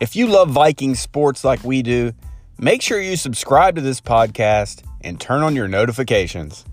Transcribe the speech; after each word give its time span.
If 0.00 0.16
you 0.16 0.26
love 0.26 0.50
Viking 0.50 0.96
sports 0.96 1.44
like 1.44 1.62
we 1.62 1.80
do, 1.80 2.12
make 2.58 2.82
sure 2.82 3.00
you 3.00 3.16
subscribe 3.16 3.76
to 3.76 3.80
this 3.80 4.00
podcast 4.00 4.82
and 5.02 5.20
turn 5.20 5.42
on 5.42 5.54
your 5.54 5.68
notifications. 5.68 6.64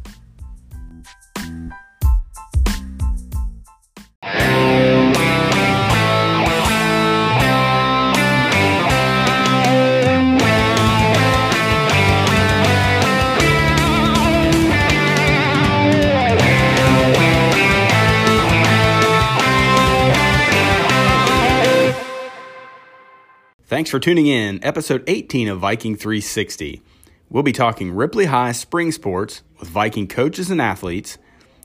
Thanks 23.81 23.90
for 23.90 23.99
tuning 23.99 24.27
in, 24.27 24.63
episode 24.63 25.03
18 25.08 25.48
of 25.48 25.58
Viking 25.58 25.95
360. 25.95 26.84
We'll 27.31 27.41
be 27.41 27.52
talking 27.52 27.91
Ripley 27.91 28.26
High 28.26 28.52
spring 28.52 28.91
sports 28.91 29.41
with 29.59 29.70
Viking 29.70 30.07
coaches 30.07 30.52
and 30.52 30.62
athletes. 30.62 31.17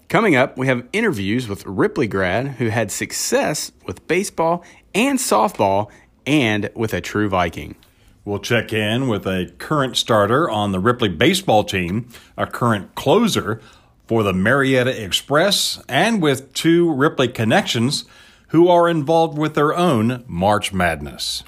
Coming 0.08 0.34
up, 0.34 0.56
we 0.56 0.66
have 0.66 0.88
interviews 0.94 1.46
with 1.46 1.66
Ripley 1.66 2.06
grad 2.06 2.52
who 2.52 2.68
had 2.68 2.90
success 2.90 3.70
with 3.84 4.08
baseball 4.08 4.64
and 4.94 5.18
softball 5.18 5.90
and 6.26 6.70
with 6.74 6.94
a 6.94 7.02
true 7.02 7.28
Viking. 7.28 7.74
We'll 8.24 8.38
check 8.38 8.72
in 8.72 9.08
with 9.08 9.26
a 9.26 9.52
current 9.58 9.98
starter 9.98 10.48
on 10.48 10.72
the 10.72 10.80
Ripley 10.80 11.10
baseball 11.10 11.64
team, 11.64 12.08
a 12.38 12.46
current 12.46 12.94
closer 12.94 13.60
for 14.06 14.22
the 14.22 14.32
Marietta 14.32 15.04
Express, 15.04 15.82
and 15.86 16.22
with 16.22 16.54
two 16.54 16.90
Ripley 16.90 17.28
connections 17.28 18.06
who 18.48 18.68
are 18.68 18.88
involved 18.88 19.36
with 19.36 19.54
their 19.54 19.76
own 19.76 20.24
March 20.26 20.72
Madness. 20.72 21.44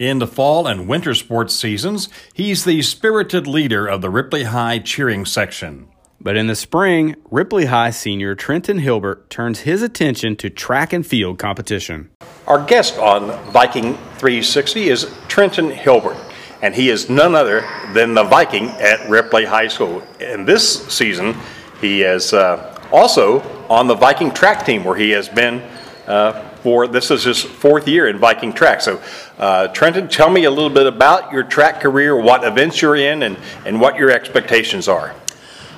In 0.00 0.18
the 0.18 0.26
fall 0.26 0.66
and 0.66 0.88
winter 0.88 1.14
sports 1.14 1.54
seasons, 1.54 2.08
he's 2.32 2.64
the 2.64 2.80
spirited 2.80 3.46
leader 3.46 3.86
of 3.86 4.00
the 4.00 4.08
Ripley 4.08 4.44
High 4.44 4.78
cheering 4.78 5.26
section. 5.26 5.88
But 6.18 6.38
in 6.38 6.46
the 6.46 6.56
spring, 6.56 7.16
Ripley 7.30 7.66
High 7.66 7.90
senior 7.90 8.34
Trenton 8.34 8.78
Hilbert 8.78 9.28
turns 9.28 9.60
his 9.60 9.82
attention 9.82 10.36
to 10.36 10.48
track 10.48 10.94
and 10.94 11.06
field 11.06 11.38
competition. 11.38 12.08
Our 12.46 12.64
guest 12.64 12.96
on 12.98 13.30
Viking 13.52 13.98
360 14.16 14.88
is 14.88 15.14
Trenton 15.28 15.70
Hilbert, 15.70 16.16
and 16.62 16.74
he 16.74 16.88
is 16.88 17.10
none 17.10 17.34
other 17.34 17.60
than 17.92 18.14
the 18.14 18.24
Viking 18.24 18.68
at 18.68 19.06
Ripley 19.06 19.44
High 19.44 19.68
School. 19.68 20.02
And 20.18 20.48
this 20.48 20.86
season, 20.86 21.36
he 21.82 22.04
is 22.04 22.32
uh, 22.32 22.82
also 22.90 23.40
on 23.70 23.86
the 23.86 23.94
Viking 23.94 24.32
track 24.32 24.66
team 24.66 24.84
where 24.84 24.96
he 24.96 25.10
has 25.10 25.28
been 25.28 25.62
uh, 26.06 26.48
for 26.56 26.88
this 26.88 27.10
is 27.10 27.22
his 27.24 27.40
fourth 27.40 27.86
year 27.86 28.08
in 28.08 28.18
Viking 28.18 28.52
track. 28.52 28.80
So, 28.80 29.00
uh, 29.38 29.68
Trenton, 29.68 30.08
tell 30.08 30.28
me 30.28 30.44
a 30.44 30.50
little 30.50 30.68
bit 30.68 30.86
about 30.86 31.32
your 31.32 31.44
track 31.44 31.80
career, 31.80 32.20
what 32.20 32.44
events 32.44 32.82
you're 32.82 32.96
in, 32.96 33.22
and, 33.22 33.38
and 33.64 33.80
what 33.80 33.96
your 33.96 34.10
expectations 34.10 34.88
are. 34.88 35.14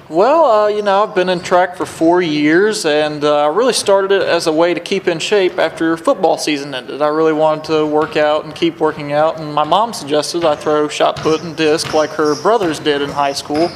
Well, 0.09 0.45
uh, 0.45 0.69
you 0.69 0.83
know, 0.83 1.05
I've 1.05 1.15
been 1.15 1.29
in 1.29 1.41
track 1.41 1.77
for 1.77 1.87
four 1.87 2.21
years, 2.21 2.85
and 2.85 3.25
I 3.25 3.45
uh, 3.45 3.51
really 3.51 3.73
started 3.73 4.11
it 4.11 4.23
as 4.23 4.47
a 4.47 4.53
way 4.53 4.75
to 4.75 4.81
keep 4.81 5.07
in 5.07 5.19
shape 5.19 5.59
after 5.59 5.97
football 5.97 6.39
season 6.39 6.75
ended. 6.75 7.01
I 7.01 7.09
really 7.09 7.33
wanted 7.33 7.65
to 7.65 7.87
work 7.87 8.17
out 8.17 8.45
and 8.45 8.55
keep 8.55 8.81
working 8.81 9.13
out, 9.13 9.39
and 9.39 9.55
my 9.55 9.65
mom 9.65 9.93
suggested 9.93 10.45
I 10.45 10.57
throw 10.57 10.89
shot 10.89 11.17
put 11.17 11.43
and 11.43 11.57
disc 11.57 11.95
like 11.95 12.11
her 12.11 12.41
brothers 12.43 12.79
did 12.79 13.01
in 13.01 13.11
high 13.11 13.33
school. 13.33 13.71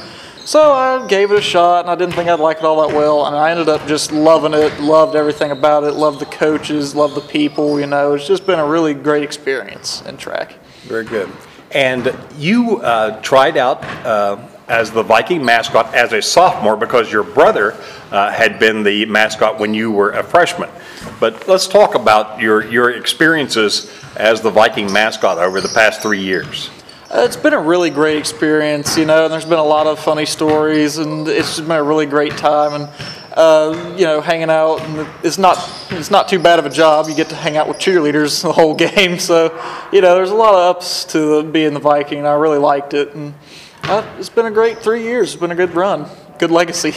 So 0.47 0.71
I 0.71 1.05
gave 1.07 1.31
it 1.31 1.37
a 1.37 1.41
shot, 1.41 1.81
and 1.81 1.89
I 1.89 1.95
didn't 1.95 2.15
think 2.15 2.29
I'd 2.29 2.39
like 2.39 2.59
it 2.59 2.63
all 2.63 2.87
that 2.87 2.95
well, 2.95 3.25
and 3.25 3.35
I 3.35 3.51
ended 3.51 3.67
up 3.67 3.85
just 3.85 4.13
loving 4.13 4.53
it, 4.53 4.79
loved 4.79 5.13
everything 5.13 5.51
about 5.51 5.83
it, 5.83 5.91
loved 5.91 6.21
the 6.21 6.25
coaches, 6.25 6.95
loved 6.95 7.15
the 7.15 7.27
people, 7.27 7.81
you 7.81 7.85
know. 7.85 8.13
It's 8.13 8.25
just 8.25 8.45
been 8.45 8.57
a 8.57 8.65
really 8.65 8.93
great 8.93 9.23
experience 9.23 10.03
in 10.03 10.15
track. 10.15 10.55
Very 10.83 11.03
good. 11.03 11.29
And 11.71 12.17
you 12.37 12.77
uh, 12.77 13.21
tried 13.21 13.57
out 13.57 13.83
uh, 14.05 14.37
as 14.69 14.89
the 14.89 15.03
Viking 15.03 15.43
mascot 15.43 15.93
as 15.93 16.13
a 16.13 16.21
sophomore 16.21 16.77
because 16.77 17.11
your 17.11 17.23
brother 17.23 17.75
uh, 18.11 18.31
had 18.31 18.57
been 18.57 18.83
the 18.83 19.03
mascot 19.03 19.59
when 19.59 19.73
you 19.73 19.91
were 19.91 20.11
a 20.11 20.23
freshman. 20.23 20.69
But 21.19 21.45
let's 21.49 21.67
talk 21.67 21.93
about 21.93 22.39
your, 22.39 22.65
your 22.71 22.91
experiences 22.91 23.91
as 24.15 24.39
the 24.39 24.49
Viking 24.49 24.93
mascot 24.93 25.39
over 25.39 25.59
the 25.59 25.67
past 25.75 26.01
three 26.01 26.21
years. 26.21 26.69
Uh, 27.09 27.21
it's 27.23 27.37
been 27.37 27.53
a 27.53 27.59
really 27.59 27.89
great 27.89 28.17
experience, 28.17 28.97
you 28.97 29.05
know, 29.05 29.23
and 29.23 29.31
there's 29.31 29.45
been 29.45 29.59
a 29.59 29.63
lot 29.63 29.87
of 29.87 29.97
funny 29.97 30.25
stories, 30.25 30.97
and 30.97 31.25
it's 31.25 31.55
just 31.55 31.65
been 31.65 31.77
a 31.77 31.83
really 31.83 32.05
great 32.05 32.35
time. 32.35 32.81
And 32.81 32.89
uh, 33.33 33.95
you 33.97 34.03
know, 34.03 34.19
hanging 34.19 34.49
out, 34.49 34.81
and 34.81 35.07
it's 35.23 35.37
not 35.37 35.57
it's 35.89 36.11
not 36.11 36.27
too 36.27 36.37
bad 36.37 36.59
of 36.59 36.65
a 36.65 36.69
job. 36.69 37.07
You 37.07 37.15
get 37.15 37.29
to 37.29 37.35
hang 37.35 37.55
out 37.55 37.69
with 37.69 37.77
cheerleaders 37.77 38.41
the 38.43 38.51
whole 38.51 38.75
game, 38.75 39.19
so 39.19 39.45
you 39.93 40.01
know, 40.01 40.15
there's 40.15 40.31
a 40.31 40.35
lot 40.35 40.53
of 40.53 40.75
ups 40.75 41.05
to 41.05 41.43
being 41.43 41.73
the 41.73 41.79
Viking. 41.79 42.17
And 42.17 42.27
I 42.27 42.33
really 42.33 42.57
liked 42.57 42.93
it, 42.93 43.15
and 43.15 43.33
uh, 43.83 44.05
it's 44.19 44.27
been 44.27 44.47
a 44.47 44.51
great 44.51 44.79
three 44.79 45.03
years. 45.03 45.31
It's 45.31 45.39
been 45.39 45.51
a 45.51 45.55
good 45.55 45.75
run, 45.75 46.07
good 46.39 46.51
legacy. 46.51 46.93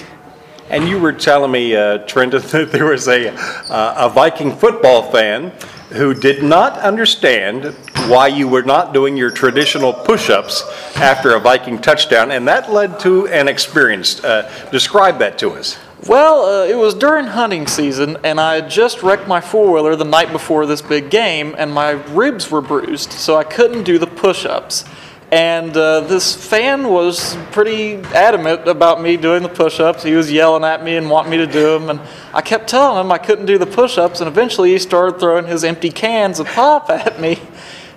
And 0.71 0.89
you 0.89 0.99
were 0.99 1.13
telling 1.13 1.53
me, 1.53 1.77
uh, 1.77 1.99
Trenton, 1.99 2.43
that 2.51 2.73
there 2.73 2.87
was 2.87 3.07
a 3.07 3.29
uh, 3.29 4.09
a 4.09 4.11
Viking 4.11 4.57
football 4.57 5.09
fan 5.13 5.53
who 5.91 6.15
did 6.15 6.43
not 6.43 6.79
understand 6.79 7.75
why 8.07 8.29
you 8.29 8.49
were 8.49 8.63
not 8.63 8.95
doing 8.95 9.17
your 9.17 9.31
traditional 9.31 9.93
push 9.93 10.31
ups 10.31 10.63
after 10.97 11.35
a 11.35 11.41
Viking 11.41 11.81
touchdown, 11.81 12.31
and 12.31 12.47
that 12.49 12.73
led 12.73 13.01
to 13.01 13.27
an 13.29 13.49
experience. 13.49 14.23
Uh, 14.23 14.51
describe 14.71 15.19
that 15.19 15.39
to 15.39 15.51
us. 15.51 15.79
Well, 16.07 16.45
uh, 16.45 16.67
it 16.67 16.77
was 16.77 16.95
during 16.95 17.27
hunting 17.27 17.67
season, 17.67 18.17
and 18.25 18.41
I 18.41 18.55
had 18.55 18.71
just 18.71 19.03
wrecked 19.03 19.29
my 19.29 19.41
four 19.41 19.71
wheeler 19.73 19.97
the 19.97 20.05
night 20.05 20.33
before 20.33 20.65
this 20.65 20.81
big 20.81 21.11
game, 21.11 21.55
and 21.59 21.73
my 21.73 21.91
ribs 21.91 22.51
were 22.51 22.63
bruised, 22.63 23.13
so 23.13 23.37
I 23.37 23.45
couldn't 23.45 23.85
do 23.85 23.99
the 23.99 24.07
push 24.07 24.47
ups. 24.47 24.85
And 25.33 25.77
uh, 25.77 26.01
this 26.01 26.35
fan 26.35 26.89
was 26.89 27.37
pretty 27.53 27.95
adamant 28.15 28.67
about 28.67 29.01
me 29.01 29.17
doing 29.17 29.45
the 29.45 29.49
push 29.49 29.79
ups. 29.79 30.03
He 30.03 30.15
was 30.15 30.31
yelling 30.31 30.65
at 30.65 30.83
me 30.83 30.97
and 30.97 31.09
wanting 31.09 31.31
me 31.31 31.37
to 31.37 31.47
do 31.47 31.79
them. 31.79 31.89
And 31.89 32.01
I 32.35 32.41
kept 32.41 32.69
telling 32.69 33.01
him 33.01 33.13
I 33.13 33.19
couldn't 33.19 33.47
do 33.47 33.57
the 33.57 33.67
push 33.67 33.97
ups. 33.97 34.21
And 34.21 34.27
eventually 34.27 34.73
he 34.73 34.79
started 34.81 35.21
throwing 35.21 35.47
his 35.47 35.63
empty 35.63 35.91
cans 35.91 36.41
of 36.41 36.49
pop 36.49 36.91
at 36.91 37.21
me. 37.21 37.39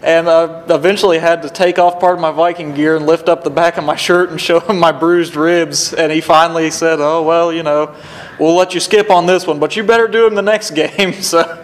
And 0.04 0.30
I 0.30 0.64
eventually 0.70 1.18
had 1.18 1.42
to 1.42 1.50
take 1.50 1.80
off 1.80 2.00
part 2.00 2.16
of 2.16 2.22
my 2.22 2.30
Viking 2.30 2.76
gear 2.76 2.98
and 2.98 3.08
lift 3.08 3.28
up 3.28 3.44
the 3.44 3.50
back 3.50 3.78
of 3.78 3.84
my 3.84 3.96
shirt 3.96 4.30
and 4.30 4.40
show 4.40 4.60
him 4.60 4.78
my 4.78 4.92
bruised 4.92 5.36
ribs. 5.36 5.92
And 5.92 6.12
he 6.12 6.22
finally 6.22 6.70
said, 6.70 7.00
Oh, 7.00 7.24
well, 7.24 7.52
you 7.52 7.64
know, 7.64 7.96
we'll 8.40 8.54
let 8.54 8.76
you 8.76 8.80
skip 8.80 9.10
on 9.10 9.26
this 9.26 9.48
one, 9.48 9.58
but 9.58 9.76
you 9.76 9.84
better 9.84 10.08
do 10.08 10.26
them 10.26 10.36
the 10.36 10.42
next 10.44 10.72
game. 10.76 11.14
So 11.14 11.64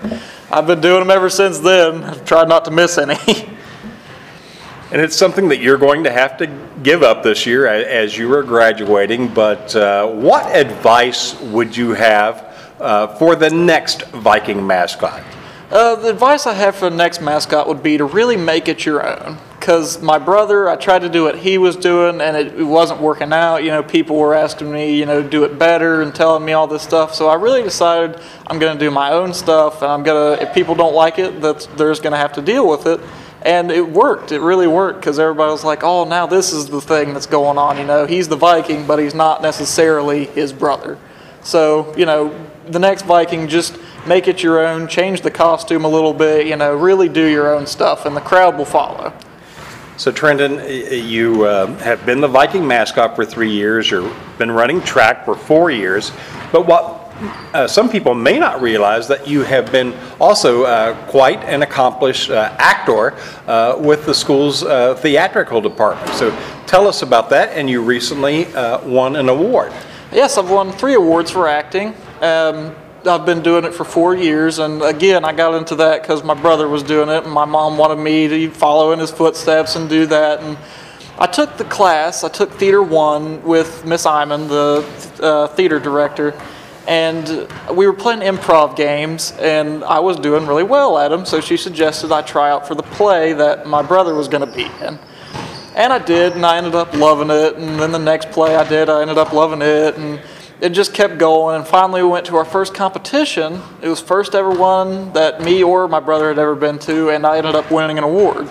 I've 0.50 0.66
been 0.66 0.82
doing 0.82 1.02
them 1.02 1.12
ever 1.12 1.30
since 1.30 1.60
then. 1.60 2.04
I've 2.04 2.26
tried 2.26 2.50
not 2.50 2.66
to 2.66 2.72
miss 2.72 2.98
any. 2.98 3.18
And 4.92 5.00
it's 5.00 5.16
something 5.16 5.50
that 5.50 5.60
you're 5.60 5.78
going 5.78 6.04
to 6.06 6.12
have 6.12 6.38
to 6.38 6.48
give 6.82 7.04
up 7.04 7.22
this 7.22 7.46
year 7.46 7.68
as 7.68 8.18
you 8.18 8.34
are 8.34 8.42
graduating. 8.42 9.32
But 9.32 9.76
uh, 9.76 10.08
what 10.08 10.56
advice 10.56 11.40
would 11.42 11.78
you 11.78 11.92
have 11.92 12.56
uh, 12.80 13.08
for 13.18 13.36
the 13.36 13.52
next 13.52 14.08
Viking 14.08 14.66
mascot? 14.66 15.22
Uh, 15.70 15.96
the 15.96 16.10
advice 16.10 16.48
I 16.48 16.56
have 16.56 16.76
for 16.76 16.90
the 16.90 16.96
next 16.96 17.22
mascot 17.22 17.68
would 17.68 17.84
be 17.84 17.98
to 17.98 18.06
really 18.06 18.36
make 18.36 18.68
it 18.68 18.84
your 18.84 19.06
own. 19.06 19.38
Because 19.60 20.02
my 20.02 20.18
brother, 20.18 20.68
I 20.68 20.76
tried 20.76 21.04
to 21.04 21.10
do 21.10 21.22
what 21.22 21.38
he 21.38 21.60
was 21.60 21.76
doing 21.76 22.22
and 22.22 22.36
it, 22.36 22.60
it, 22.60 22.64
wasn't 22.64 23.02
working 23.02 23.32
out. 23.32 23.58
You 23.58 23.70
know, 23.70 23.84
people 23.84 24.16
were 24.16 24.34
asking 24.34 24.72
me, 24.72 24.98
you 24.98 25.06
know, 25.06 25.22
do 25.22 25.44
it 25.44 25.60
better 25.60 26.02
and 26.02 26.16
telling 26.16 26.44
me 26.44 26.54
all 26.54 26.66
this 26.66 26.82
stuff. 26.82 27.14
So 27.14 27.28
I 27.28 27.36
really 27.36 27.62
decided 27.62 28.20
I'm 28.48 28.58
going 28.58 28.76
to 28.76 28.84
do 28.84 28.90
my 28.90 29.12
own 29.12 29.36
stuff 29.36 29.84
and 29.84 29.92
I'm 29.92 30.02
going 30.02 30.40
to, 30.40 30.44
if 30.44 30.56
people 30.56 30.74
don't 30.74 30.96
like 30.96 31.20
it, 31.20 31.42
that 31.42 31.68
there's 31.78 32.00
going 32.00 32.14
to 32.14 32.18
have 32.18 32.34
to 32.34 32.42
deal 32.42 32.68
with 32.68 32.88
it 32.88 33.00
and 33.42 33.72
it 33.72 33.88
worked. 33.88 34.32
It 34.32 34.42
really 34.42 34.68
worked 34.68 35.00
because 35.00 35.20
everybody 35.20 35.52
was 35.52 35.64
like, 35.64 35.84
"Oh, 35.84 36.04
now 36.04 36.26
this 36.26 36.54
is 36.54 36.68
the 36.68 36.82
thing 36.82 37.14
that's 37.14 37.26
going 37.26 37.58
on." 37.58 37.78
You 37.78 37.86
know, 37.86 38.06
he's 38.06 38.28
the 38.28 38.36
Viking, 38.36 38.86
but 38.86 39.00
he's 39.00 39.16
not 39.16 39.42
necessarily 39.42 40.26
his 40.26 40.52
brother. 40.52 40.98
So, 41.42 41.96
you 41.96 42.06
know, 42.06 42.36
the 42.68 42.80
next 42.80 43.04
Viking, 43.04 43.48
just 43.48 43.78
make 44.06 44.28
it 44.28 44.44
your 44.44 44.66
own, 44.66 44.88
change 44.88 45.22
the 45.22 45.32
costume 45.32 45.86
a 45.86 45.88
little 45.88 46.14
bit. 46.14 46.48
You 46.48 46.56
know, 46.56 46.76
really 46.76 47.10
do 47.10 47.26
your 47.26 47.54
own 47.56 47.66
stuff, 47.66 48.06
and 48.06 48.16
the 48.16 48.22
crowd 48.22 48.58
will 48.58 48.66
follow. 48.66 49.14
So, 49.98 50.12
Trenton, 50.14 50.62
you 51.06 51.44
uh, 51.44 51.68
have 51.80 52.06
been 52.06 52.22
the 52.22 52.28
Viking 52.28 52.66
mascot 52.66 53.18
for 53.18 53.26
three 53.26 53.52
years. 53.52 53.92
You've 53.92 54.16
been 54.38 54.52
running 54.52 54.82
track 54.82 55.26
for 55.26 55.36
four 55.36 55.72
years. 55.72 56.12
But 56.54 56.66
what 56.66 56.99
uh, 57.54 57.68
some 57.68 57.90
people 57.90 58.14
may 58.14 58.40
not 58.40 58.62
realize 58.62 59.08
that 59.08 59.28
you 59.28 59.44
have 59.44 59.72
been 59.72 59.94
also 60.20 60.64
uh, 60.64 60.96
quite 61.08 61.44
an 61.44 61.62
accomplished 61.62 62.30
uh, 62.30 62.56
actor 62.58 63.14
uh, 63.48 63.76
with 63.78 64.06
the 64.06 64.14
school's 64.14 64.64
uh, 64.64 64.96
theatrical 64.96 65.62
department. 65.62 66.14
So 66.16 66.32
tell 66.66 66.88
us 66.88 67.02
about 67.02 67.30
that, 67.32 67.50
and 67.50 67.70
you 67.70 67.82
recently 67.82 68.46
uh, 68.48 68.86
won 68.88 69.16
an 69.16 69.30
award. 69.30 69.74
Yes, 70.12 70.38
I've 70.38 70.50
won 70.50 70.72
three 70.72 70.96
awards 70.96 71.32
for 71.32 71.48
acting. 71.48 71.94
Um, 72.22 72.76
I've 73.06 73.26
been 73.26 73.42
doing 73.42 73.64
it 73.64 73.74
for 73.74 73.86
four 73.86 74.16
years, 74.16 74.60
and 74.60 74.82
again, 74.82 75.24
I 75.24 75.32
got 75.32 75.56
into 75.56 75.76
that 75.76 76.02
because 76.02 76.24
my 76.24 76.34
brother 76.34 76.68
was 76.68 76.84
doing 76.84 77.10
it, 77.10 77.24
and 77.24 77.32
my 77.32 77.46
mom 77.46 77.78
wanted 77.78 77.98
me 77.98 78.28
to 78.28 78.50
follow 78.52 78.92
in 78.92 79.00
his 79.00 79.12
footsteps 79.12 79.76
and 79.76 79.90
do 79.90 80.06
that. 80.08 80.42
And 80.42 80.58
I 81.18 81.26
took 81.28 81.58
the 81.58 81.66
class. 81.66 82.24
I 82.24 82.30
took 82.30 82.52
Theater 82.52 82.84
One 82.84 83.42
with 83.44 83.86
Miss 83.86 84.06
Iman, 84.06 84.48
the 84.48 85.50
theater 85.56 85.80
director 85.80 86.34
and 86.90 87.48
we 87.72 87.86
were 87.86 87.94
playing 87.94 88.22
improv 88.22 88.76
games, 88.76 89.32
and 89.34 89.84
I 89.84 90.00
was 90.00 90.18
doing 90.18 90.48
really 90.48 90.64
well 90.64 90.98
at 90.98 91.10
them. 91.10 91.24
So 91.24 91.40
she 91.40 91.56
suggested 91.56 92.12
I 92.12 92.24
try 92.24 92.50
out 92.50 92.68
for 92.68 92.74
the 92.74 92.82
play 92.82 93.34
that 93.34 93.68
my 93.68 93.84
brother 93.84 94.16
was 94.16 94.28
going 94.28 94.44
to 94.44 94.52
be 94.52 94.64
in. 94.84 94.98
And 95.76 95.94
I 95.94 96.00
did, 96.00 96.34
and 96.34 96.44
I 96.44 96.58
ended 96.58 96.74
up 96.74 96.92
loving 96.96 97.30
it. 97.30 97.58
And 97.58 97.80
then 97.80 97.92
the 97.92 98.00
next 98.00 98.32
play 98.32 98.56
I 98.56 98.68
did, 98.68 98.90
I 98.90 99.04
ended 99.04 99.20
up 99.20 99.34
loving 99.34 99.62
it. 99.62 99.98
And 99.98 100.20
it 100.62 100.70
just 100.72 100.96
kept 100.96 101.20
going. 101.20 101.58
And 101.58 101.68
finally, 101.68 102.02
we 102.02 102.10
went 102.10 102.26
to 102.26 102.38
our 102.38 102.44
first 102.44 102.74
competition. 102.74 103.62
It 103.84 103.88
was 103.88 104.02
first 104.02 104.34
ever 104.34 104.50
one 104.50 105.14
that 105.14 105.42
me 105.42 105.62
or 105.62 105.88
my 105.88 106.00
brother 106.00 106.30
had 106.30 106.40
ever 106.40 106.56
been 106.56 106.80
to, 106.80 107.12
and 107.12 107.24
I 107.24 107.38
ended 107.38 107.54
up 107.54 107.70
winning 107.70 108.00
an 108.00 108.04
award. 108.04 108.50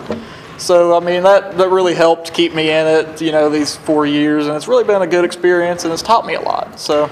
So, 0.58 0.96
I 0.96 1.00
mean, 1.00 1.24
that, 1.24 1.58
that 1.58 1.70
really 1.70 1.94
helped 1.94 2.32
keep 2.32 2.54
me 2.54 2.70
in 2.70 2.86
it, 2.86 3.20
you 3.20 3.32
know, 3.32 3.50
these 3.50 3.74
four 3.74 4.06
years. 4.06 4.46
And 4.46 4.54
it's 4.54 4.68
really 4.68 4.84
been 4.84 5.02
a 5.02 5.08
good 5.08 5.24
experience, 5.24 5.82
and 5.82 5.92
it's 5.92 6.02
taught 6.02 6.24
me 6.24 6.34
a 6.34 6.40
lot. 6.40 6.78
So, 6.78 7.10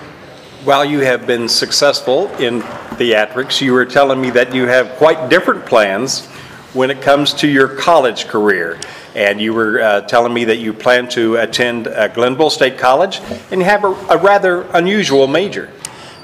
while 0.66 0.84
you 0.84 0.98
have 0.98 1.28
been 1.28 1.48
successful 1.48 2.26
in 2.40 2.60
theatrics, 2.98 3.60
you 3.60 3.72
were 3.72 3.86
telling 3.86 4.20
me 4.20 4.30
that 4.30 4.52
you 4.52 4.66
have 4.66 4.90
quite 4.96 5.30
different 5.30 5.64
plans 5.64 6.26
when 6.72 6.90
it 6.90 7.00
comes 7.00 7.32
to 7.34 7.46
your 7.46 7.68
college 7.68 8.26
career. 8.26 8.76
And 9.14 9.40
you 9.40 9.54
were 9.54 9.80
uh, 9.80 10.00
telling 10.02 10.34
me 10.34 10.44
that 10.46 10.56
you 10.56 10.72
plan 10.72 11.08
to 11.10 11.36
attend 11.36 11.86
uh, 11.86 12.08
Glenville 12.08 12.50
State 12.50 12.78
College 12.78 13.20
and 13.52 13.62
have 13.62 13.84
a, 13.84 13.92
a 14.10 14.18
rather 14.18 14.62
unusual 14.72 15.28
major. 15.28 15.70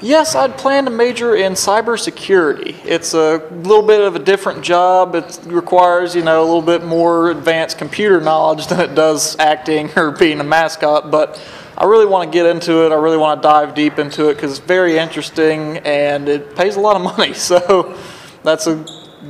Yes, 0.01 0.35
I'd 0.35 0.57
plan 0.57 0.83
to 0.85 0.91
major 0.91 1.37
in 1.37 1.53
cybersecurity. 1.53 2.75
It's 2.83 3.13
a 3.13 3.37
little 3.49 3.87
bit 3.87 4.01
of 4.01 4.17
a 4.17 4.19
different 4.19 4.61
job. 4.61 5.15
It 5.15 5.39
requires, 5.45 6.13
you 6.13 6.21
know, 6.21 6.41
a 6.41 6.45
little 6.45 6.61
bit 6.61 6.83
more 6.83 7.31
advanced 7.31 7.77
computer 7.77 8.19
knowledge 8.19 8.67
than 8.67 8.81
it 8.81 8.93
does 8.93 9.39
acting 9.39 9.89
or 9.95 10.11
being 10.11 10.41
a 10.41 10.43
mascot, 10.43 11.09
but 11.09 11.39
I 11.77 11.85
really 11.85 12.05
want 12.05 12.31
to 12.31 12.37
get 12.37 12.45
into 12.45 12.85
it. 12.85 12.91
I 12.91 12.95
really 12.95 13.17
want 13.17 13.41
to 13.41 13.47
dive 13.47 13.73
deep 13.73 13.97
into 13.97 14.29
it 14.29 14.35
because 14.35 14.51
it's 14.51 14.65
very 14.65 14.97
interesting 14.97 15.77
and 15.79 16.29
it 16.29 16.55
pays 16.55 16.75
a 16.75 16.79
lot 16.79 16.95
of 16.95 17.01
money. 17.17 17.33
So 17.33 17.97
that's 18.43 18.67
a, 18.67 18.85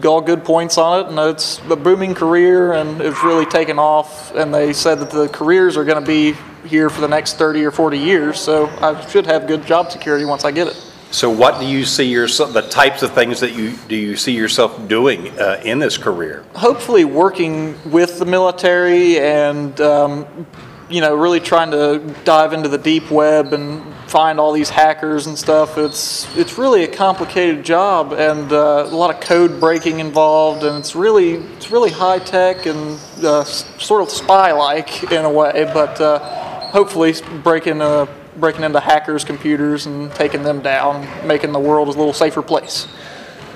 all 0.05 0.21
good 0.21 0.43
points 0.43 0.77
on 0.77 1.05
it. 1.05 1.09
And 1.09 1.19
it's 1.19 1.59
a 1.69 1.75
booming 1.75 2.13
career 2.13 2.73
and 2.73 3.01
it's 3.01 3.23
really 3.23 3.45
taken 3.45 3.79
off. 3.79 4.35
And 4.35 4.53
they 4.53 4.73
said 4.73 4.99
that 4.99 5.09
the 5.09 5.29
careers 5.29 5.77
are 5.77 5.85
going 5.85 6.03
to 6.03 6.07
be 6.07 6.35
here 6.67 6.89
for 6.89 7.01
the 7.01 7.07
next 7.07 7.37
30 7.37 7.63
or 7.63 7.71
40 7.71 7.97
years. 7.97 8.39
So 8.39 8.67
I 8.81 9.05
should 9.07 9.25
have 9.25 9.47
good 9.47 9.65
job 9.65 9.91
security 9.91 10.25
once 10.25 10.43
I 10.43 10.51
get 10.51 10.67
it. 10.67 10.89
So, 11.11 11.29
what 11.29 11.59
do 11.59 11.67
you 11.67 11.85
see 11.85 12.05
yourself? 12.05 12.53
The 12.53 12.63
types 12.63 13.03
of 13.03 13.13
things 13.13 13.39
that 13.41 13.53
you 13.53 13.75
do 13.87 13.95
you 13.95 14.15
see 14.15 14.35
yourself 14.35 14.87
doing 14.87 15.29
uh, 15.39 15.61
in 15.63 15.77
this 15.77 15.95
career? 15.95 16.43
Hopefully, 16.55 17.05
working 17.05 17.77
with 17.91 18.17
the 18.17 18.25
military 18.25 19.19
and 19.19 19.79
um, 19.79 20.47
you 20.89 21.01
know, 21.01 21.15
really 21.15 21.39
trying 21.39 21.71
to 21.71 21.99
dive 22.23 22.53
into 22.53 22.69
the 22.69 22.77
deep 22.77 23.09
web 23.09 23.53
and 23.53 23.83
find 24.07 24.39
all 24.39 24.51
these 24.51 24.69
hackers 24.69 25.27
and 25.27 25.37
stuff. 25.37 25.77
It's 25.77 26.27
it's 26.37 26.57
really 26.57 26.83
a 26.83 26.87
complicated 26.87 27.63
job 27.63 28.13
and 28.13 28.51
uh, 28.51 28.87
a 28.87 28.95
lot 28.95 29.13
of 29.13 29.21
code 29.21 29.59
breaking 29.59 29.99
involved, 29.99 30.63
and 30.63 30.77
it's 30.77 30.95
really 30.95 31.33
it's 31.55 31.71
really 31.71 31.89
high 31.89 32.19
tech 32.19 32.65
and 32.65 32.99
uh, 33.23 33.43
sort 33.43 34.03
of 34.03 34.09
spy 34.09 34.51
like 34.51 35.11
in 35.11 35.25
a 35.25 35.31
way, 35.31 35.69
but 35.73 35.99
uh, 35.99 36.19
hopefully 36.69 37.13
breaking 37.43 37.81
uh, 37.81 38.05
breaking 38.37 38.63
into 38.63 38.79
hackers' 38.79 39.23
computers 39.23 39.85
and 39.85 40.11
taking 40.13 40.43
them 40.43 40.61
down, 40.61 41.07
making 41.25 41.51
the 41.51 41.59
world 41.59 41.87
a 41.87 41.91
little 41.91 42.13
safer 42.13 42.41
place. 42.41 42.87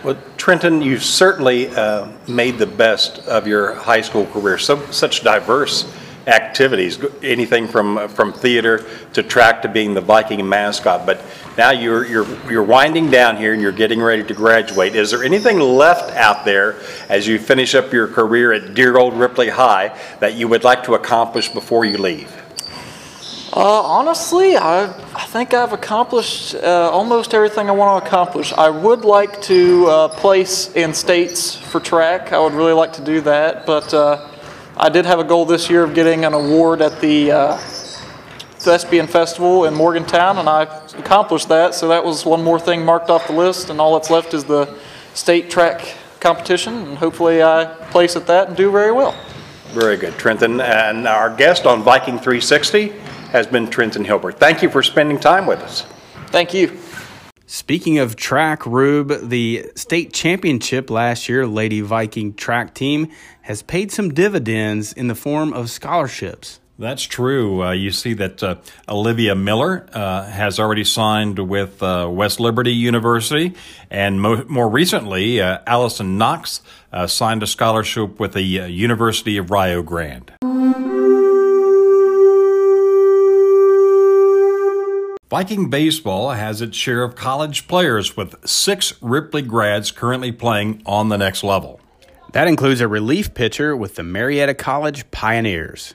Well, 0.03 0.17
Trenton, 0.37 0.81
you've 0.81 1.03
certainly 1.03 1.67
uh, 1.67 2.07
made 2.27 2.59
the 2.59 2.67
best 2.67 3.19
of 3.27 3.47
your 3.47 3.73
high 3.73 4.01
school 4.01 4.27
career. 4.27 4.57
So 4.57 4.79
such 4.91 5.23
diverse 5.23 5.91
activities, 6.27 6.99
anything 7.23 7.67
from 7.67 8.07
from 8.09 8.33
theater 8.33 8.85
to 9.13 9.23
track 9.23 9.61
to 9.61 9.69
being 9.69 9.93
the 9.93 10.01
Viking 10.01 10.47
mascot. 10.47 11.05
But 11.05 11.21
now 11.57 11.71
you're 11.71 12.05
you're 12.05 12.27
you're 12.51 12.63
winding 12.63 13.09
down 13.09 13.37
here 13.37 13.53
and 13.53 13.61
you're 13.61 13.71
getting 13.71 14.01
ready 14.01 14.23
to 14.23 14.33
graduate. 14.33 14.95
Is 14.95 15.11
there 15.11 15.23
anything 15.23 15.59
left 15.59 16.13
out 16.15 16.45
there 16.45 16.75
as 17.09 17.27
you 17.27 17.39
finish 17.39 17.73
up 17.73 17.93
your 17.93 18.07
career 18.07 18.51
at 18.51 18.73
dear 18.73 18.97
old 18.97 19.13
Ripley 19.13 19.49
High 19.49 19.97
that 20.19 20.35
you 20.35 20.47
would 20.47 20.63
like 20.63 20.83
to 20.83 20.93
accomplish 20.93 21.49
before 21.49 21.85
you 21.85 21.97
leave? 21.97 22.31
Uh, 23.53 23.81
honestly, 23.81 24.55
I, 24.55 24.83
I 25.15 25.25
think 25.25 25.53
I've 25.53 25.73
accomplished 25.73 26.53
uh, 26.53 26.91
almost 26.91 27.33
everything 27.33 27.69
I 27.69 27.71
want 27.71 28.03
to 28.03 28.07
accomplish. 28.07 28.53
I 28.53 28.69
would 28.69 29.03
like 29.03 29.41
to 29.43 29.87
uh, 29.87 30.07
place 30.09 30.71
in 30.75 30.93
states 30.93 31.55
for 31.55 31.79
track. 31.79 32.33
I 32.33 32.39
would 32.39 32.53
really 32.53 32.73
like 32.73 32.93
to 32.93 33.03
do 33.03 33.21
that, 33.21 33.65
but 33.65 33.91
uh, 33.95 34.27
I 34.79 34.89
did 34.89 35.07
have 35.07 35.17
a 35.17 35.23
goal 35.23 35.45
this 35.45 35.71
year 35.71 35.83
of 35.83 35.95
getting 35.95 36.23
an 36.23 36.35
award 36.35 36.83
at 36.83 37.01
the 37.01 37.31
uh, 37.31 37.57
Thespian 37.57 39.07
Festival 39.07 39.65
in 39.65 39.73
Morgantown, 39.73 40.37
and 40.37 40.47
I 40.47 40.63
accomplished 40.99 41.49
that. 41.49 41.73
So 41.73 41.87
that 41.87 42.05
was 42.05 42.27
one 42.27 42.43
more 42.43 42.59
thing 42.59 42.85
marked 42.85 43.09
off 43.09 43.25
the 43.25 43.33
list, 43.33 43.71
and 43.71 43.81
all 43.81 43.95
that's 43.95 44.11
left 44.11 44.35
is 44.35 44.43
the 44.43 44.77
state 45.15 45.49
track 45.49 45.95
competition, 46.19 46.75
and 46.75 46.95
hopefully 46.95 47.41
I 47.41 47.65
place 47.89 48.15
at 48.15 48.27
that 48.27 48.49
and 48.49 48.55
do 48.55 48.71
very 48.71 48.91
well. 48.91 49.15
Very 49.69 49.97
good, 49.97 50.13
Trenton. 50.13 50.61
And 50.61 51.07
our 51.07 51.35
guest 51.35 51.65
on 51.65 51.81
Viking 51.81 52.17
360 52.19 52.89
has 53.31 53.47
been 53.47 53.67
Trenton 53.67 54.05
Hilbert. 54.05 54.37
Thank 54.37 54.61
you 54.61 54.69
for 54.69 54.83
spending 54.83 55.19
time 55.19 55.47
with 55.47 55.59
us. 55.59 55.87
Thank 56.27 56.53
you. 56.53 56.77
Speaking 57.49 57.97
of 57.97 58.17
track, 58.17 58.65
Rube, 58.65 59.29
the 59.29 59.71
state 59.73 60.11
championship 60.11 60.89
last 60.89 61.29
year, 61.29 61.47
Lady 61.47 61.79
Viking 61.79 62.33
track 62.33 62.73
team, 62.73 63.09
has 63.43 63.61
paid 63.61 63.89
some 63.89 64.13
dividends 64.13 64.91
in 64.91 65.07
the 65.07 65.15
form 65.15 65.53
of 65.53 65.69
scholarships. 65.69 66.59
That's 66.77 67.03
true. 67.03 67.63
Uh, 67.63 67.71
you 67.71 67.91
see 67.91 68.13
that 68.15 68.43
uh, 68.43 68.55
Olivia 68.89 69.33
Miller 69.33 69.87
uh, 69.93 70.25
has 70.25 70.59
already 70.59 70.83
signed 70.83 71.39
with 71.39 71.81
uh, 71.81 72.09
West 72.11 72.41
Liberty 72.41 72.73
University, 72.73 73.55
and 73.89 74.21
mo- 74.21 74.43
more 74.49 74.67
recently, 74.67 75.39
uh, 75.39 75.59
Allison 75.65 76.17
Knox 76.17 76.59
uh, 76.91 77.07
signed 77.07 77.43
a 77.43 77.47
scholarship 77.47 78.19
with 78.19 78.33
the 78.33 78.41
University 78.43 79.37
of 79.37 79.51
Rio 79.51 79.81
Grande. 79.81 80.33
Viking 85.29 85.69
baseball 85.69 86.31
has 86.31 86.61
its 86.61 86.77
share 86.77 87.03
of 87.03 87.15
college 87.15 87.67
players, 87.67 88.15
with 88.15 88.47
six 88.47 88.93
Ripley 89.01 89.41
grads 89.41 89.91
currently 89.91 90.31
playing 90.31 90.81
on 90.85 91.09
the 91.09 91.17
next 91.17 91.43
level. 91.43 91.81
That 92.31 92.47
includes 92.47 92.79
a 92.79 92.87
relief 92.87 93.33
pitcher 93.33 93.75
with 93.75 93.95
the 93.95 94.03
Marietta 94.03 94.53
College 94.53 95.11
Pioneers. 95.11 95.93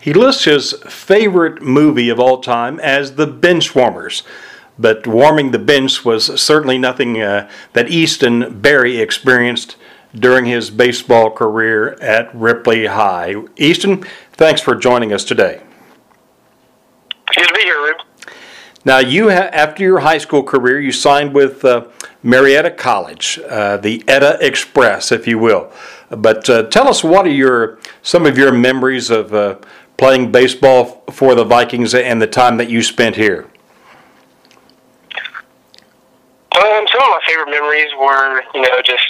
He 0.00 0.12
lists 0.12 0.44
his 0.44 0.74
favorite 0.86 1.60
movie 1.60 2.08
of 2.08 2.20
all 2.20 2.40
time 2.40 2.78
as 2.78 3.16
The 3.16 3.26
Benchwarmers, 3.26 4.22
but 4.78 5.08
warming 5.08 5.50
the 5.50 5.58
bench 5.58 6.04
was 6.04 6.40
certainly 6.40 6.78
nothing 6.78 7.20
uh, 7.20 7.50
that 7.72 7.90
Easton 7.90 8.60
Barry 8.60 8.98
experienced 8.98 9.76
during 10.14 10.44
his 10.44 10.70
baseball 10.70 11.32
career 11.32 11.94
at 11.94 12.32
Ripley 12.32 12.86
High. 12.86 13.34
Easton, 13.56 14.04
thanks 14.34 14.60
for 14.60 14.76
joining 14.76 15.12
us 15.12 15.24
today. 15.24 15.62
Good 17.34 17.48
to 17.48 17.54
be 17.54 17.62
here, 17.62 17.74
Rube. 17.74 18.07
Now, 18.88 19.00
you 19.00 19.28
ha- 19.28 19.50
after 19.52 19.82
your 19.82 19.98
high 19.98 20.16
school 20.16 20.42
career, 20.42 20.80
you 20.80 20.92
signed 20.92 21.34
with 21.34 21.62
uh, 21.62 21.88
Marietta 22.22 22.70
College, 22.70 23.38
uh, 23.46 23.76
the 23.76 24.02
Etta 24.08 24.38
Express, 24.40 25.12
if 25.12 25.26
you 25.26 25.38
will. 25.38 25.70
But 26.08 26.48
uh, 26.48 26.62
tell 26.70 26.88
us 26.88 27.04
what 27.04 27.26
are 27.26 27.30
your 27.30 27.80
some 28.00 28.24
of 28.24 28.38
your 28.38 28.50
memories 28.50 29.10
of 29.10 29.34
uh, 29.34 29.56
playing 29.98 30.32
baseball 30.32 31.04
for 31.10 31.34
the 31.34 31.44
Vikings 31.44 31.94
and 31.94 32.22
the 32.22 32.26
time 32.26 32.56
that 32.56 32.70
you 32.70 32.82
spent 32.82 33.14
here. 33.14 33.50
Um, 36.56 36.86
some 36.88 37.02
of 37.02 37.10
my 37.12 37.20
favorite 37.26 37.50
memories 37.50 37.92
were, 38.00 38.40
you 38.54 38.62
know, 38.62 38.80
just 38.86 39.06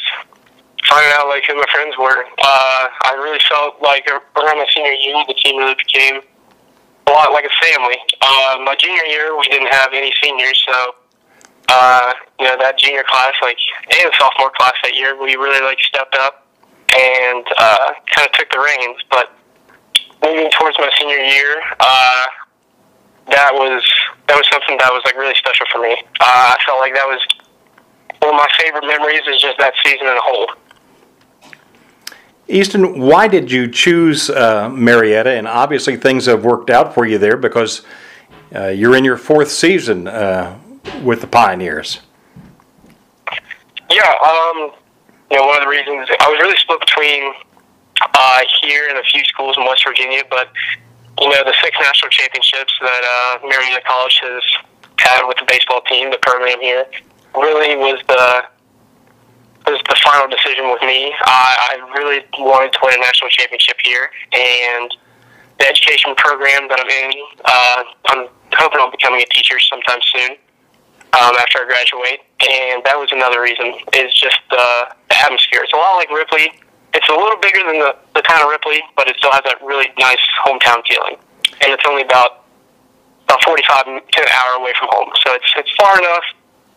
finding 0.89 1.13
out 1.15 1.29
like 1.29 1.45
who 1.47 1.55
my 1.55 1.65
friends 1.71 1.97
were. 1.97 2.25
Uh, 2.43 2.89
I 3.05 3.15
really 3.23 3.39
felt 3.49 3.81
like 3.81 4.09
around 4.09 4.59
my 4.59 4.67
senior 4.75 4.91
year, 4.91 5.25
the 5.29 5.35
team 5.35 5.57
really 5.57 5.77
became 5.77 6.21
a 7.09 7.11
lot 7.11 7.33
like 7.33 7.45
a 7.45 7.55
family. 7.65 7.97
Uh, 8.21 8.59
my 8.65 8.77
junior 8.79 9.05
year, 9.05 9.37
we 9.37 9.49
didn't 9.49 9.73
have 9.73 9.91
any 9.93 10.13
seniors, 10.23 10.63
so 10.67 10.95
uh, 11.69 12.13
you 12.39 12.47
know 12.47 12.57
that 12.59 12.79
junior 12.79 13.05
class, 13.09 13.33
like 13.43 13.59
and 14.01 14.13
sophomore 14.19 14.53
class 14.57 14.75
that 14.85 14.95
year, 14.95 15.21
we 15.21 15.37
really 15.37 15.65
like 15.65 15.81
stepped 15.81 16.15
up 16.17 16.47
and 16.95 17.45
uh, 17.57 17.93
kind 18.15 18.29
of 18.29 18.33
took 18.33 18.51
the 18.51 18.61
reins. 18.61 19.01
But 19.11 19.33
moving 20.23 20.51
towards 20.53 20.79
my 20.79 20.91
senior 20.99 21.17
year, 21.17 21.63
uh, 21.81 22.25
that 23.29 23.53
was 23.53 23.85
that 24.29 24.37
was 24.37 24.47
something 24.53 24.77
that 24.79 24.93
was 24.93 25.03
like 25.05 25.17
really 25.17 25.37
special 25.37 25.67
for 25.73 25.81
me. 25.81 25.97
Uh, 26.21 26.57
I 26.57 26.57
felt 26.65 26.81
like 26.81 26.95
that 26.95 27.09
was 27.09 27.21
one 28.21 28.35
of 28.35 28.39
my 28.39 28.49
favorite 28.61 28.87
memories. 28.87 29.25
Is 29.29 29.41
just 29.41 29.59
that 29.59 29.75
season 29.85 30.07
in 30.07 30.17
a 30.17 30.25
whole. 30.25 30.49
Easton, 32.49 32.99
why 32.99 33.29
did 33.29 33.51
you 33.51 33.69
choose 33.69 34.31
uh, 34.31 34.71
Marietta? 34.71 35.31
And 35.31 35.47
obviously, 35.47 35.97
things 35.97 36.27
have 36.27 36.45
worked 36.45 36.71
out 36.71 36.95
for 36.95 37.07
you 37.07 37.19
there 37.19 37.37
because 37.37 37.83
uh, 38.55 38.69
you're 38.69 38.97
in 38.97 39.05
your 39.05 39.19
fourth 39.19 39.51
season 39.51 40.09
uh, 40.09 40.59
with 41.03 41.21
the 41.21 41.27
Pioneers. 41.27 42.01
Yeah, 43.91 44.15
um, 44.25 44.73
you 45.31 45.37
know, 45.37 45.47
one 45.47 45.59
of 45.59 45.65
the 45.65 45.69
reasons 45.69 46.09
I 46.21 46.29
was 46.29 46.41
really 46.41 46.57
split 46.57 46.81
between 46.81 47.35
uh, 48.01 48.41
here 48.63 48.89
and 48.89 48.99
a 48.99 49.03
few 49.03 49.23
schools 49.25 49.57
in 49.59 49.65
West 49.65 49.85
Virginia, 49.87 50.23
but 50.31 50.49
you 51.21 51.29
know, 51.29 51.45
the 51.45 51.55
six 51.63 51.77
national 51.81 52.11
championships 52.11 52.73
that 52.81 53.41
uh, 53.43 53.47
Marietta 53.47 53.83
College 53.87 54.21
has 54.23 54.43
had 54.99 55.27
with 55.27 55.37
the 55.39 55.45
baseball 55.47 55.83
team, 55.83 56.11
the 56.11 56.19
program 56.23 56.61
here, 56.61 56.87
really 57.35 57.77
was 57.77 58.01
the 58.09 58.45
was 59.71 59.81
the 59.89 59.99
final 60.01 60.29
decision 60.29 60.71
with 60.71 60.83
me. 60.83 61.13
I, 61.25 61.77
I 61.77 61.99
really 61.99 62.25
wanted 62.39 62.73
to 62.73 62.79
win 62.83 62.95
a 62.97 63.01
national 63.01 63.31
championship 63.31 63.77
here, 63.85 64.11
and 64.33 64.89
the 65.59 65.67
education 65.69 66.15
program 66.17 66.69
that 66.69 66.79
I'm 66.81 66.89
in, 66.89 67.11
uh, 67.45 67.81
I'm 68.15 68.23
hoping 68.55 68.81
I'll 68.81 68.91
becoming 68.91 69.21
a 69.21 69.29
teacher 69.35 69.59
sometime 69.59 70.01
soon 70.03 70.39
um, 71.19 71.35
after 71.37 71.61
I 71.61 71.65
graduate, 71.67 72.21
and 72.41 72.85
that 72.85 72.97
was 72.97 73.11
another 73.13 73.43
reason. 73.43 73.75
Is 73.93 74.15
just 74.15 74.39
the, 74.51 74.95
the 75.11 75.17
atmosphere. 75.19 75.65
It's 75.65 75.75
a 75.75 75.81
lot 75.81 75.97
like 75.97 76.11
Ripley. 76.11 76.55
It's 76.95 77.09
a 77.09 77.17
little 77.17 77.37
bigger 77.43 77.61
than 77.67 77.79
the, 77.81 77.93
the 78.15 78.23
town 78.25 78.41
of 78.41 78.49
Ripley, 78.49 78.81
but 78.97 79.09
it 79.09 79.17
still 79.21 79.33
has 79.33 79.45
that 79.45 79.61
really 79.61 79.93
nice 79.99 80.23
hometown 80.45 80.81
feeling, 80.89 81.21
and 81.61 81.75
it's 81.75 81.85
only 81.89 82.03
about 82.03 82.49
about 83.29 83.45
45 83.45 83.85
to 83.85 84.21
an 84.25 84.33
hour 84.33 84.57
away 84.57 84.73
from 84.79 84.89
home. 84.93 85.13
So 85.27 85.35
it's 85.35 85.51
it's 85.57 85.73
far 85.77 85.99
enough 85.99 86.25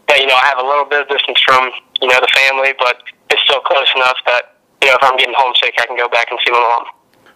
that 0.09 0.19
you 0.19 0.27
know 0.27 0.35
I 0.35 0.45
have 0.51 0.59
a 0.59 0.67
little 0.67 0.83
bit 0.83 1.05
of 1.05 1.07
distance 1.07 1.39
from 1.45 1.71
you 2.01 2.07
know 2.07 2.19
the 2.19 2.31
family, 2.35 2.73
but 2.79 3.01
it's 3.29 3.41
still 3.43 3.61
close 3.61 3.87
enough 3.95 4.17
that 4.25 4.55
you 4.81 4.89
know 4.89 4.95
if 4.95 5.03
I'm 5.03 5.17
getting 5.17 5.35
homesick, 5.37 5.75
I 5.79 5.85
can 5.85 5.97
go 5.97 6.09
back 6.09 6.27
and 6.31 6.39
see 6.45 6.51
my 6.51 6.59
mom. 6.59 6.85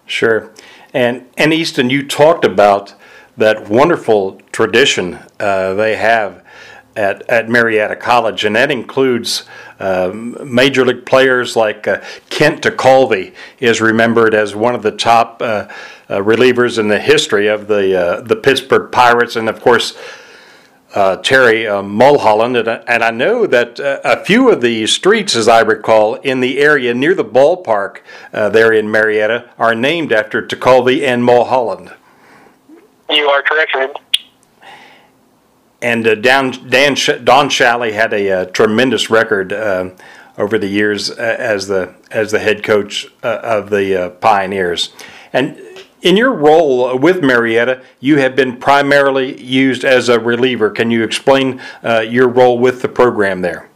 Sure, 0.06 0.52
and 0.94 1.28
and 1.38 1.54
Easton, 1.54 1.90
you 1.90 2.08
talked 2.08 2.46
about 2.46 2.94
that 3.38 3.70
wonderful 3.70 4.42
tradition 4.52 5.20
uh, 5.40 5.74
they 5.74 5.96
have 5.96 6.46
at, 6.96 7.30
at 7.30 7.50
Marietta 7.50 7.96
College, 7.98 8.46
and 8.46 8.56
that 8.56 8.72
includes 8.72 9.44
uh, 9.80 10.12
major 10.14 10.86
league 10.86 11.06
players 11.06 11.56
like 11.56 11.88
uh, 11.88 12.02
Kent 12.30 12.62
Tekulve 12.64 13.34
is 13.60 13.82
remembered 13.82 14.34
as 14.34 14.56
one 14.56 14.76
of 14.76 14.84
the 14.84 14.92
top 14.92 15.42
uh, 15.42 15.68
uh 16.08 16.18
relievers 16.18 16.78
in 16.78 16.88
the 16.88 17.00
history 17.00 17.48
of 17.48 17.68
the 17.68 18.00
uh, 18.00 18.22
the 18.22 18.36
Pittsburgh 18.36 18.92
Pirates, 18.92 19.36
and 19.36 19.50
of 19.50 19.62
course. 19.62 19.98
Uh, 20.96 21.18
Terry 21.18 21.66
Mulholland, 21.84 22.56
and, 22.56 22.70
and, 22.70 23.04
I 23.04 23.12
know 23.12 23.46
that 23.46 23.80
a 23.80 24.24
few 24.24 24.50
of 24.50 24.62
the 24.62 24.88
streets, 24.88 25.36
as 25.36 25.50
I 25.50 25.60
recall, 25.60 26.16
in 26.16 26.40
the 26.40 26.60
area 26.60 26.94
near 26.94 27.14
the 27.14 27.26
ballpark 27.26 27.98
there 28.32 28.72
in 28.72 28.90
Marietta 28.90 29.50
are 29.60 29.76
named 29.76 30.14
after 30.14 30.42
Tekulve 30.42 31.04
and 31.04 31.22
Mulholland. 31.22 31.94
You 33.10 33.28
are 33.28 33.44
correct, 33.44 33.76
and 35.86 36.08
uh, 36.08 36.16
Dan, 36.16 36.52
Dan 36.68 36.96
Don 37.24 37.50
Schaly 37.50 37.94
had 37.94 38.12
a, 38.12 38.28
a 38.28 38.42
uh, 38.42 38.46
tremendous 38.46 39.12
record 39.12 39.54
uh, 39.54 39.92
over 40.36 40.58
the 40.58 40.68
years 40.68 41.12
uh, 41.12 41.36
as 41.38 41.68
the 41.68 41.94
as 42.10 42.32
the 42.32 42.40
head 42.40 42.64
coach 42.64 43.06
uh, 43.22 43.40
of 43.44 43.70
the 43.70 44.06
uh, 44.06 44.10
Pioneers. 44.10 44.94
And 45.32 45.58
in 46.06 46.16
your 46.16 46.32
role 46.32 46.98
with 46.98 47.22
Marietta, 47.22 47.82
you 48.00 48.18
have 48.20 48.36
been 48.36 48.58
primarily 48.58 49.42
used 49.42 49.84
as 49.84 50.08
a 50.08 50.20
reliever. 50.20 50.70
Can 50.70 50.92
you 50.92 51.04
explain 51.04 51.62
your 51.84 52.30
role 52.30 52.58
with 52.60 52.82
the 52.82 52.88
program 52.88 53.42
there? 53.42 53.70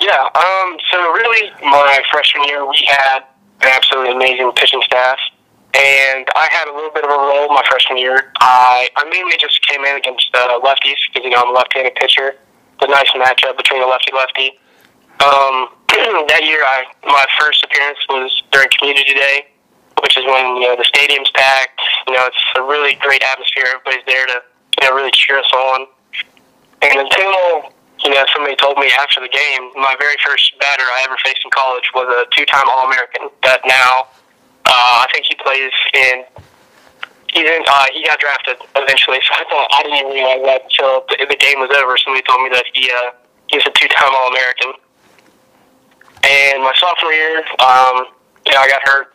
Yeah. 0.00 0.28
Um, 0.34 0.78
so 0.90 1.12
really, 1.12 1.50
my 1.62 2.00
freshman 2.10 2.44
year, 2.44 2.66
we 2.66 2.82
had 2.88 3.24
an 3.60 3.68
absolutely 3.68 4.12
amazing 4.12 4.50
pitching 4.52 4.80
staff 4.84 5.18
and 5.74 6.26
I 6.34 6.48
had 6.50 6.68
a 6.68 6.74
little 6.74 6.90
bit 6.90 7.04
of 7.04 7.10
a 7.10 7.18
role 7.18 7.48
my 7.48 7.62
freshman 7.68 7.98
year. 7.98 8.32
I 8.40 8.88
I 8.96 9.04
mainly 9.10 9.36
just 9.38 9.60
came 9.66 9.84
in 9.84 9.96
against 9.96 10.30
uh, 10.34 10.58
lefties 10.60 10.96
because 11.06 11.24
you 11.24 11.30
know 11.30 11.42
I'm 11.44 11.50
a 11.50 11.52
left-handed 11.52 11.94
pitcher. 11.94 12.34
It's 12.74 12.84
a 12.84 12.88
nice 12.88 13.10
matchup 13.12 13.56
between 13.56 13.82
a 13.82 13.86
lefty 13.86 14.12
lefty. 14.12 14.58
Um, 15.20 15.68
that 16.28 16.42
year, 16.42 16.64
I 16.64 16.84
my 17.04 17.24
first 17.38 17.64
appearance 17.64 17.98
was 18.08 18.42
during 18.50 18.68
Community 18.78 19.14
Day, 19.14 19.48
which 20.02 20.16
is 20.16 20.24
when 20.24 20.56
you 20.56 20.68
know 20.68 20.76
the 20.76 20.84
stadium's 20.84 21.30
packed. 21.30 21.80
You 22.06 22.14
know, 22.14 22.26
it's 22.26 22.44
a 22.56 22.62
really 22.62 22.94
great 23.00 23.22
atmosphere. 23.22 23.64
Everybody's 23.66 24.06
there 24.06 24.26
to 24.26 24.42
you 24.42 24.88
know 24.88 24.94
really 24.94 25.12
cheer 25.12 25.38
us 25.38 25.50
on. 25.52 25.86
And 26.82 26.98
until 27.00 27.72
you 28.04 28.10
know 28.14 28.24
somebody 28.32 28.56
told 28.56 28.78
me 28.78 28.90
after 28.98 29.20
the 29.20 29.28
game, 29.28 29.62
my 29.74 29.96
very 29.98 30.16
first 30.24 30.58
batter 30.58 30.84
I 30.84 31.02
ever 31.04 31.16
faced 31.24 31.42
in 31.44 31.50
college 31.50 31.90
was 31.94 32.06
a 32.06 32.24
two-time 32.34 32.66
All-American 32.70 33.30
that 33.42 33.60
now 33.66 34.08
uh, 34.66 35.04
I 35.04 35.06
think 35.12 35.26
he 35.26 35.34
plays 35.34 35.72
in. 35.94 36.24
He 37.28 37.42
didn't. 37.44 37.68
Uh, 37.68 37.86
he 37.92 38.06
got 38.06 38.18
drafted 38.20 38.56
eventually, 38.76 39.20
so 39.20 39.34
I 39.36 39.44
thought 39.50 39.68
I 39.72 39.82
didn't 39.82 39.98
even 40.00 40.12
realize 40.12 40.42
that 40.48 40.60
until 40.64 41.04
the, 41.12 41.26
the 41.28 41.36
game 41.36 41.60
was 41.60 41.68
over. 41.76 41.96
Somebody 41.98 42.24
told 42.24 42.40
me 42.42 42.48
that 42.56 42.64
he 42.72 42.88
uh, 42.88 43.12
he's 43.48 43.66
a 43.66 43.72
two-time 43.76 44.12
All-American. 44.14 44.72
And 46.24 46.62
my 46.62 46.74
sophomore 46.76 47.12
year, 47.12 47.38
um, 47.60 48.10
you 48.44 48.52
know, 48.52 48.60
I 48.60 48.68
got 48.68 48.82
hurt, 48.84 49.14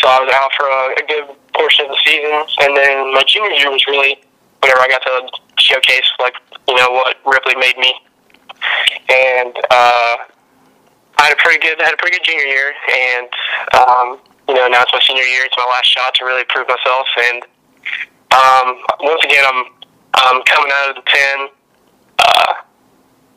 so 0.00 0.06
I 0.06 0.22
was 0.22 0.30
out 0.30 0.50
for 0.54 0.66
a, 0.66 0.82
a 0.94 1.04
good 1.06 1.36
portion 1.54 1.86
of 1.86 1.90
the 1.90 2.00
season. 2.06 2.30
And 2.62 2.76
then 2.76 3.12
my 3.14 3.22
junior 3.26 3.50
year 3.50 3.70
was 3.70 3.84
really 3.86 4.22
whenever 4.62 4.80
I 4.80 4.88
got 4.88 5.02
to 5.02 5.26
showcase 5.58 6.06
like 6.18 6.34
you 6.68 6.76
know 6.76 6.90
what 6.90 7.16
Ripley 7.26 7.56
made 7.56 7.76
me. 7.78 7.94
And 9.10 9.54
uh, 9.70 10.14
I 11.18 11.30
had 11.30 11.32
a 11.32 11.40
pretty 11.42 11.58
good, 11.58 11.80
I 11.80 11.84
had 11.84 11.94
a 11.94 11.96
pretty 11.96 12.18
good 12.18 12.26
junior 12.26 12.46
year, 12.46 12.74
and 12.74 13.28
um, 13.74 14.06
you 14.48 14.54
know, 14.54 14.66
now 14.68 14.82
it's 14.82 14.92
my 14.92 15.00
senior 15.06 15.22
year. 15.22 15.44
It's 15.44 15.56
my 15.56 15.66
last 15.70 15.86
shot 15.86 16.14
to 16.16 16.24
really 16.24 16.44
prove 16.48 16.66
myself. 16.68 17.06
And 17.30 17.42
um, 18.34 18.82
once 19.00 19.22
again, 19.24 19.44
I'm 19.46 19.60
I'm 20.14 20.42
coming 20.44 20.70
out 20.82 20.90
of 20.90 20.96
the 20.96 21.06
pen. 21.06 21.48
Uh, 22.18 22.52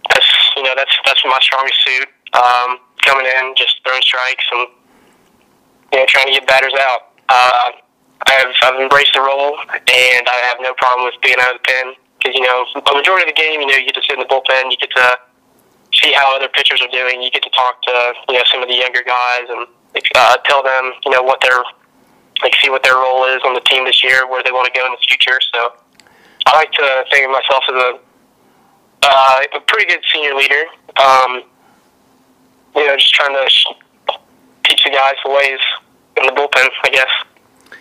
that's 0.09 0.29
you 0.57 0.63
know 0.63 0.73
that's 0.75 0.93
that's 1.05 1.23
my 1.25 1.39
strongest 1.41 1.79
suit. 1.85 2.09
Um, 2.33 2.79
coming 3.03 3.25
in, 3.25 3.53
just 3.55 3.81
throwing 3.83 4.01
strikes 4.01 4.45
and 4.51 4.67
you 5.91 5.99
know 5.99 6.05
trying 6.07 6.27
to 6.27 6.33
get 6.33 6.47
batters 6.47 6.73
out. 6.79 7.13
Uh, 7.29 7.71
I've 8.27 8.53
I've 8.61 8.79
embraced 8.79 9.13
the 9.13 9.21
role, 9.21 9.57
and 9.59 10.25
I 10.27 10.37
have 10.49 10.57
no 10.61 10.73
problem 10.75 11.05
with 11.05 11.15
being 11.21 11.37
out 11.39 11.55
of 11.55 11.61
the 11.61 11.65
pen 11.67 11.93
because 12.19 12.35
you 12.35 12.45
know 12.45 12.65
a 12.75 12.93
majority 12.93 13.29
of 13.29 13.35
the 13.35 13.39
game, 13.39 13.61
you 13.61 13.67
know, 13.67 13.75
you 13.75 13.85
get 13.85 13.95
to 13.95 14.03
sit 14.05 14.13
in 14.13 14.21
the 14.21 14.29
bullpen, 14.29 14.69
you 14.69 14.77
get 14.77 14.91
to 14.91 15.17
see 15.93 16.13
how 16.13 16.35
other 16.35 16.47
pitchers 16.47 16.81
are 16.81 16.91
doing, 16.91 17.21
you 17.21 17.31
get 17.31 17.43
to 17.43 17.49
talk 17.49 17.81
to 17.83 18.13
you 18.29 18.37
know 18.37 18.45
some 18.51 18.61
of 18.61 18.69
the 18.69 18.75
younger 18.75 19.01
guys 19.03 19.49
and 19.49 19.65
uh, 20.15 20.37
tell 20.45 20.63
them, 20.63 20.93
you 21.03 21.11
know, 21.11 21.21
what 21.21 21.41
their 21.41 21.63
like 22.43 22.55
see 22.61 22.69
what 22.69 22.83
their 22.83 22.95
role 22.95 23.25
is 23.25 23.41
on 23.45 23.53
the 23.53 23.61
team 23.61 23.85
this 23.85 24.03
year, 24.03 24.27
where 24.29 24.43
they 24.43 24.51
want 24.51 24.71
to 24.71 24.73
go 24.77 24.85
in 24.85 24.91
the 24.91 25.03
future. 25.05 25.39
So 25.53 25.73
I 26.45 26.55
like 26.55 26.71
to 26.73 27.05
think 27.09 27.25
of 27.25 27.31
myself 27.31 27.63
as 27.69 27.75
a 27.75 27.99
uh, 29.03 29.57
a 29.57 29.59
pretty 29.61 29.85
good 29.87 30.03
senior 30.13 30.35
leader. 30.35 30.63
Um, 30.97 31.43
you 32.75 32.87
know, 32.87 32.95
just 32.95 33.13
trying 33.13 33.33
to 33.33 33.49
teach 34.71 34.83
the 34.83 34.91
guys 34.91 35.15
the 35.23 35.31
ways 35.31 35.59
in 36.17 36.25
the 36.25 36.31
bullpen, 36.31 36.69
I 36.83 36.89
guess. 36.89 37.77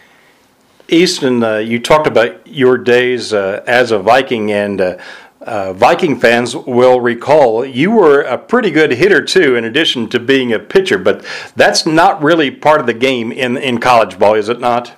Easton, 0.88 1.42
uh, 1.42 1.58
you 1.58 1.78
talked 1.78 2.06
about 2.06 2.46
your 2.46 2.76
days 2.76 3.32
uh, 3.32 3.62
as 3.66 3.92
a 3.92 3.98
Viking, 3.98 4.50
and 4.50 4.80
uh, 4.80 4.98
uh, 5.40 5.72
Viking 5.72 6.18
fans 6.18 6.56
will 6.56 7.00
recall 7.00 7.64
you 7.64 7.92
were 7.92 8.22
a 8.22 8.36
pretty 8.36 8.70
good 8.70 8.92
hitter 8.92 9.24
too, 9.24 9.54
in 9.54 9.64
addition 9.64 10.08
to 10.08 10.18
being 10.18 10.52
a 10.52 10.58
pitcher. 10.58 10.98
But 10.98 11.24
that's 11.54 11.86
not 11.86 12.20
really 12.22 12.50
part 12.50 12.80
of 12.80 12.86
the 12.86 12.94
game 12.94 13.30
in 13.30 13.56
in 13.56 13.78
college 13.78 14.18
ball, 14.18 14.34
is 14.34 14.48
it 14.48 14.58
not? 14.58 14.92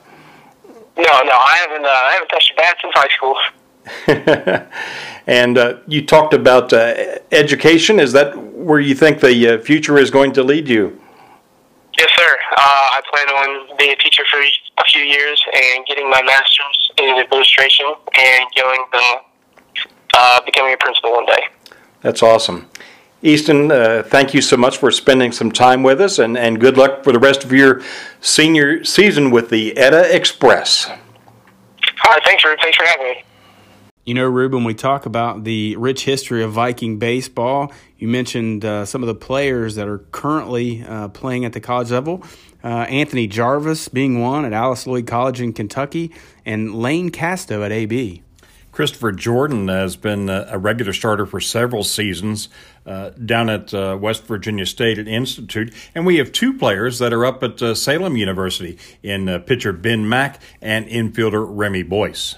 No, 0.96 1.02
no, 1.02 1.32
I 1.32 1.66
haven't. 1.66 1.84
Uh, 1.84 1.88
I 1.88 2.12
haven't 2.12 2.28
touched 2.28 2.52
a 2.52 2.56
bat 2.56 2.76
since 2.80 2.94
high 2.94 3.08
school. 3.08 3.36
and 5.26 5.58
uh, 5.58 5.78
you 5.86 6.06
talked 6.06 6.32
about 6.32 6.72
uh, 6.72 7.18
education. 7.30 8.00
Is 8.00 8.12
that 8.12 8.36
where 8.36 8.80
you 8.80 8.94
think 8.94 9.20
the 9.20 9.48
uh, 9.48 9.58
future 9.58 9.98
is 9.98 10.10
going 10.10 10.32
to 10.32 10.42
lead 10.42 10.68
you? 10.68 11.01
Yes, 12.02 12.10
sir. 12.18 12.36
Uh, 12.50 12.56
I 12.58 13.00
plan 13.08 13.28
on 13.28 13.76
being 13.78 13.92
a 13.92 13.96
teacher 13.96 14.24
for 14.28 14.40
a 14.40 14.84
few 14.86 15.02
years 15.02 15.40
and 15.54 15.86
getting 15.86 16.10
my 16.10 16.20
master's 16.20 16.90
in 16.98 17.16
administration 17.16 17.86
and 18.18 18.44
going 18.56 18.84
the 18.90 19.20
uh, 20.16 20.40
becoming 20.44 20.74
a 20.74 20.76
principal 20.78 21.12
one 21.12 21.26
day. 21.26 21.44
That's 22.00 22.20
awesome. 22.20 22.68
Easton, 23.22 23.70
uh, 23.70 24.02
thank 24.04 24.34
you 24.34 24.42
so 24.42 24.56
much 24.56 24.78
for 24.78 24.90
spending 24.90 25.30
some 25.30 25.52
time 25.52 25.84
with 25.84 26.00
us, 26.00 26.18
and, 26.18 26.36
and 26.36 26.60
good 26.60 26.76
luck 26.76 27.04
for 27.04 27.12
the 27.12 27.20
rest 27.20 27.44
of 27.44 27.52
your 27.52 27.80
senior 28.20 28.82
season 28.82 29.30
with 29.30 29.48
the 29.50 29.76
Etta 29.76 30.12
Express. 30.12 30.88
All 30.88 30.96
right, 32.10 32.20
thanks 32.24 32.42
for 32.42 32.56
thanks 32.60 32.76
for 32.76 32.84
having 32.84 33.06
me. 33.06 33.24
You 34.04 34.14
know, 34.14 34.24
Ruben, 34.26 34.64
we 34.64 34.74
talk 34.74 35.06
about 35.06 35.44
the 35.44 35.76
rich 35.76 36.04
history 36.04 36.42
of 36.42 36.50
Viking 36.50 36.98
baseball. 36.98 37.72
You 38.02 38.08
mentioned 38.08 38.64
uh, 38.64 38.84
some 38.84 39.04
of 39.04 39.06
the 39.06 39.14
players 39.14 39.76
that 39.76 39.86
are 39.86 39.98
currently 40.10 40.82
uh, 40.82 41.06
playing 41.10 41.44
at 41.44 41.52
the 41.52 41.60
college 41.60 41.92
level. 41.92 42.24
Uh, 42.64 42.66
Anthony 42.88 43.28
Jarvis 43.28 43.86
being 43.86 44.20
one 44.20 44.44
at 44.44 44.52
Alice 44.52 44.88
Lloyd 44.88 45.06
College 45.06 45.40
in 45.40 45.52
Kentucky, 45.52 46.10
and 46.44 46.74
Lane 46.74 47.10
Casto 47.10 47.62
at 47.62 47.70
AB. 47.70 48.24
Christopher 48.72 49.12
Jordan 49.12 49.68
has 49.68 49.94
been 49.94 50.28
a 50.28 50.58
regular 50.58 50.92
starter 50.92 51.26
for 51.26 51.38
several 51.38 51.84
seasons 51.84 52.48
uh, 52.86 53.10
down 53.10 53.48
at 53.48 53.72
uh, 53.72 53.96
West 54.00 54.24
Virginia 54.24 54.66
State 54.66 54.98
at 54.98 55.06
Institute. 55.06 55.72
And 55.94 56.04
we 56.04 56.16
have 56.16 56.32
two 56.32 56.58
players 56.58 56.98
that 56.98 57.12
are 57.12 57.24
up 57.24 57.40
at 57.44 57.62
uh, 57.62 57.72
Salem 57.72 58.16
University 58.16 58.78
in 59.04 59.28
uh, 59.28 59.38
pitcher 59.38 59.72
Ben 59.72 60.08
Mack 60.08 60.42
and 60.60 60.88
infielder 60.88 61.46
Remy 61.48 61.84
Boyce. 61.84 62.34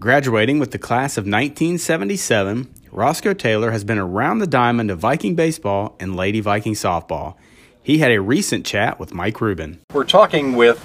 Graduating 0.00 0.60
with 0.60 0.70
the 0.70 0.78
class 0.78 1.16
of 1.16 1.24
1977, 1.24 2.72
Roscoe 2.92 3.34
Taylor 3.34 3.72
has 3.72 3.82
been 3.82 3.98
around 3.98 4.38
the 4.38 4.46
diamond 4.46 4.92
of 4.92 5.00
Viking 5.00 5.34
baseball 5.34 5.96
and 5.98 6.14
Lady 6.14 6.38
Viking 6.38 6.74
softball. 6.74 7.34
He 7.82 7.98
had 7.98 8.12
a 8.12 8.20
recent 8.20 8.64
chat 8.64 9.00
with 9.00 9.12
Mike 9.12 9.40
Rubin. 9.40 9.80
We're 9.92 10.04
talking 10.04 10.54
with 10.54 10.78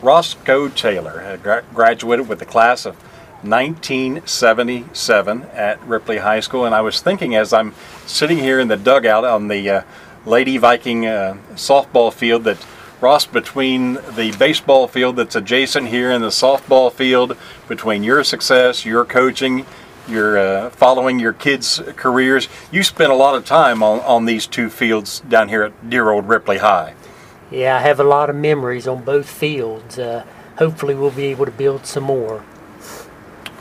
Roscoe 0.00 0.68
Taylor 0.68 1.36
gra- 1.42 1.64
graduated 1.74 2.28
with 2.28 2.38
the 2.38 2.46
class 2.46 2.86
of 2.86 2.94
1977 3.42 5.42
at 5.52 5.82
Ripley 5.82 6.18
High 6.18 6.38
School, 6.38 6.64
and 6.64 6.76
I 6.76 6.80
was 6.80 7.00
thinking 7.00 7.34
as 7.34 7.52
I'm 7.52 7.74
sitting 8.06 8.38
here 8.38 8.60
in 8.60 8.68
the 8.68 8.76
dugout 8.76 9.24
on 9.24 9.48
the 9.48 9.68
uh, 9.68 9.82
Lady 10.26 10.58
Viking 10.58 11.06
uh, 11.06 11.38
softball 11.54 12.12
field 12.12 12.44
that 12.44 12.64
Ross, 13.02 13.26
between 13.26 13.94
the 13.94 14.32
baseball 14.38 14.86
field 14.86 15.16
that's 15.16 15.34
adjacent 15.34 15.88
here 15.88 16.12
and 16.12 16.22
the 16.22 16.28
softball 16.28 16.90
field, 16.92 17.36
between 17.66 18.04
your 18.04 18.22
success, 18.22 18.86
your 18.86 19.04
coaching, 19.04 19.66
your 20.06 20.38
uh, 20.38 20.70
following 20.70 21.18
your 21.18 21.32
kids' 21.32 21.82
careers, 21.96 22.48
you 22.70 22.84
spent 22.84 23.10
a 23.10 23.16
lot 23.16 23.34
of 23.34 23.44
time 23.44 23.82
on, 23.82 23.98
on 24.02 24.24
these 24.24 24.46
two 24.46 24.70
fields 24.70 25.18
down 25.28 25.48
here 25.48 25.64
at 25.64 25.90
dear 25.90 26.10
old 26.10 26.28
Ripley 26.28 26.58
High. 26.58 26.94
Yeah, 27.50 27.76
I 27.76 27.80
have 27.80 27.98
a 27.98 28.04
lot 28.04 28.30
of 28.30 28.36
memories 28.36 28.86
on 28.86 29.02
both 29.02 29.28
fields. 29.28 29.98
Uh, 29.98 30.24
hopefully, 30.58 30.94
we'll 30.94 31.10
be 31.10 31.24
able 31.24 31.44
to 31.44 31.50
build 31.50 31.84
some 31.84 32.04
more. 32.04 32.44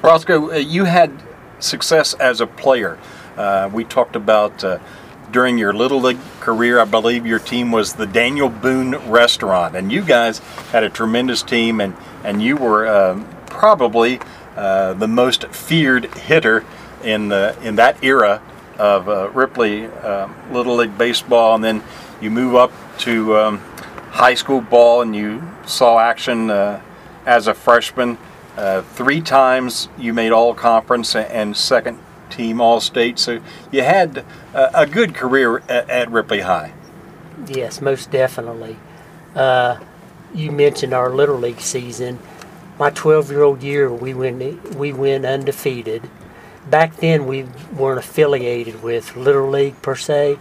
Roscoe, 0.04 0.52
uh, 0.52 0.58
you 0.58 0.84
had 0.84 1.12
success 1.58 2.14
as 2.14 2.42
a 2.42 2.48
player. 2.48 3.00
Uh, 3.38 3.72
we 3.74 3.86
talked 3.86 4.16
about 4.16 4.64
uh, 4.64 4.78
during 5.32 5.58
your 5.58 5.74
Little 5.74 6.02
League 6.02 6.20
career, 6.40 6.80
I 6.80 6.86
believe 6.86 7.26
your 7.26 7.40
team 7.40 7.72
was 7.72 7.94
the 7.94 8.06
Daniel 8.06 8.50
Boone 8.50 8.96
Restaurant, 9.10 9.76
and 9.76 9.92
you 9.92 10.02
guys 10.02 10.40
had 10.72 10.84
a 10.84 10.90
tremendous 10.90 11.42
team, 11.42 11.80
and, 11.80 11.96
and 12.24 12.42
you 12.42 12.58
were 12.58 12.88
um, 12.88 13.28
probably 13.48 14.20
uh, 14.56 14.94
the 14.94 15.08
most 15.08 15.48
feared 15.48 16.14
hitter 16.16 16.66
in, 17.04 17.30
the, 17.30 17.58
in 17.64 17.76
that 17.78 18.04
era 18.04 18.42
of 18.78 19.08
uh, 19.08 19.30
Ripley 19.30 19.86
um, 19.86 20.36
Little 20.52 20.76
League 20.76 20.98
Baseball, 20.98 21.56
and 21.56 21.64
then 21.64 21.84
you 22.20 22.30
move 22.30 22.56
up 22.56 22.72
to 23.00 23.38
um, 23.38 23.58
high 24.12 24.34
school 24.34 24.62
ball 24.62 25.02
and 25.02 25.16
you 25.16 25.42
saw 25.66 26.00
action 26.00 26.50
uh, 26.50 26.82
as 27.26 27.48
a 27.48 27.54
freshman. 27.54 28.18
Uh, 28.58 28.82
three 28.82 29.22
times 29.22 29.88
you 29.98 30.14
made 30.14 30.32
all 30.32 30.54
conference 30.54 31.16
and 31.16 31.56
second 31.56 31.98
team 32.32 32.62
all 32.62 32.82
state. 32.82 33.20
So 33.20 33.42
you 33.72 33.84
had 33.84 34.26
a, 34.54 34.82
a 34.82 34.86
good 34.88 35.14
career 35.14 35.60
at, 35.70 36.10
Ripley 36.10 36.42
High. 36.42 36.74
Yes, 37.48 37.82
most 37.82 38.12
definitely. 38.12 38.78
Uh, 39.36 39.80
you 40.34 40.52
mentioned 40.52 40.94
our 40.94 41.10
Little 41.10 41.38
League 41.38 41.62
season. 41.62 42.20
My 42.80 42.90
12 42.90 43.32
year 43.32 43.44
old 43.44 43.64
year, 43.64 43.92
we 43.92 44.14
went, 44.14 44.76
we 44.76 44.94
went 44.94 45.26
undefeated. 45.26 46.10
Back 46.70 46.98
then, 46.98 47.26
we 47.26 47.44
weren't 47.76 48.00
affiliated 48.00 48.84
with 48.84 49.16
Little 49.16 49.50
League 49.50 49.82
per 49.82 49.96
se. 49.96 50.38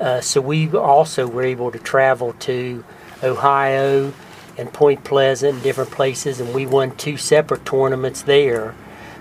Uh, 0.00 0.20
so 0.20 0.40
we 0.40 0.70
also 0.70 1.26
were 1.26 1.42
able 1.42 1.70
to 1.70 1.78
travel 1.78 2.32
to 2.40 2.82
Ohio 3.22 4.12
and 4.56 4.72
Point 4.72 5.04
Pleasant 5.04 5.54
and 5.54 5.62
different 5.62 5.90
places, 5.90 6.40
and 6.40 6.54
we 6.54 6.66
won 6.66 6.96
two 6.96 7.16
separate 7.16 7.64
tournaments 7.64 8.22
there. 8.22 8.74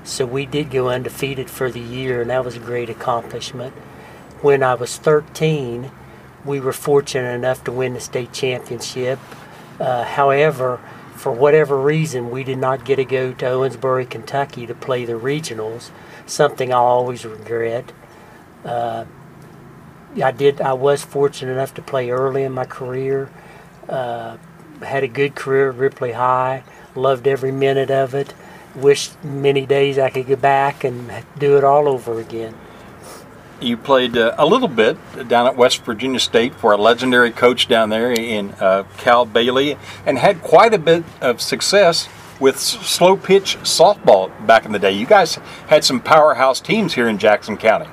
So 0.04 0.26
we 0.26 0.46
did 0.46 0.72
go 0.72 0.90
undefeated 0.90 1.50
for 1.50 1.70
the 1.70 1.80
year, 1.80 2.22
and 2.22 2.30
that 2.30 2.46
was 2.46 2.56
a 2.56 2.60
great 2.60 2.90
accomplishment. 2.90 3.74
When 4.42 4.64
I 4.64 4.74
was 4.74 4.98
13, 4.98 5.92
we 6.46 6.60
were 6.60 6.74
fortunate 6.74 7.34
enough 7.34 7.64
to 7.66 7.72
win 7.72 7.94
the 7.94 8.00
state 8.00 8.32
championship. 8.32 9.20
Uh, 9.80 10.04
however, 10.04 10.80
for 11.16 11.32
whatever 11.32 11.78
reason, 11.78 12.32
we 12.32 12.44
did 12.44 12.58
not 12.58 12.86
get 12.86 12.96
to 12.96 13.06
go 13.06 13.34
to 13.34 13.46
Owensboro, 13.46 14.10
Kentucky 14.10 14.66
to 14.66 14.74
play 14.74 15.04
the 15.04 15.14
regionals, 15.14 15.92
something 16.26 16.72
I 16.72 16.78
always 16.78 17.26
regret. 17.26 17.92
Uh, 18.64 19.06
I 20.24 20.32
did. 20.32 20.62
I 20.62 20.74
was 20.74 21.04
fortunate 21.04 21.52
enough 21.52 21.74
to 21.76 21.82
play 21.82 22.10
early 22.10 22.44
in 22.44 22.52
my 22.52 22.66
career. 22.66 23.30
Uh, 23.88 24.38
had 24.82 25.04
a 25.04 25.08
good 25.08 25.36
career 25.36 25.70
at 25.70 25.76
Ripley 25.76 26.14
High. 26.14 26.64
Loved 26.96 27.28
every 27.28 27.52
minute 27.52 27.92
of 27.92 28.16
it. 28.16 28.34
Wish 28.76 29.12
many 29.24 29.66
days 29.66 29.98
I 29.98 30.10
could 30.10 30.28
go 30.28 30.36
back 30.36 30.84
and 30.84 31.12
do 31.38 31.58
it 31.58 31.64
all 31.64 31.88
over 31.88 32.20
again. 32.20 32.56
You 33.62 33.76
played 33.76 34.16
uh, 34.16 34.36
a 34.38 34.46
little 34.46 34.68
bit 34.70 34.98
down 35.28 35.48
at 35.48 35.58
West 35.58 35.84
Virginia 35.84 36.20
State 36.20 36.56
for 36.56 36.72
a 36.72 36.78
legendary 36.78 37.32
coach 37.32 37.68
down 37.68 37.90
there 37.90 38.12
in 38.12 38.52
uh, 38.52 38.84
Cal 38.98 39.26
Bailey, 39.26 39.78
and 40.06 40.18
had 40.18 40.42
quite 40.42 40.74
a 40.74 40.78
bit 40.78 41.04
of 41.20 41.42
success 41.42 42.08
with 42.40 42.58
slow 42.58 43.18
pitch 43.18 43.58
softball 43.64 44.32
back 44.48 44.66
in 44.66 44.72
the 44.72 44.80
day. 44.80 44.92
You 44.92 45.06
guys 45.06 45.36
had 45.68 45.84
some 45.84 46.00
powerhouse 46.00 46.62
teams 46.62 46.94
here 46.94 47.10
in 47.10 47.18
Jackson 47.18 47.58
County. 47.58 47.90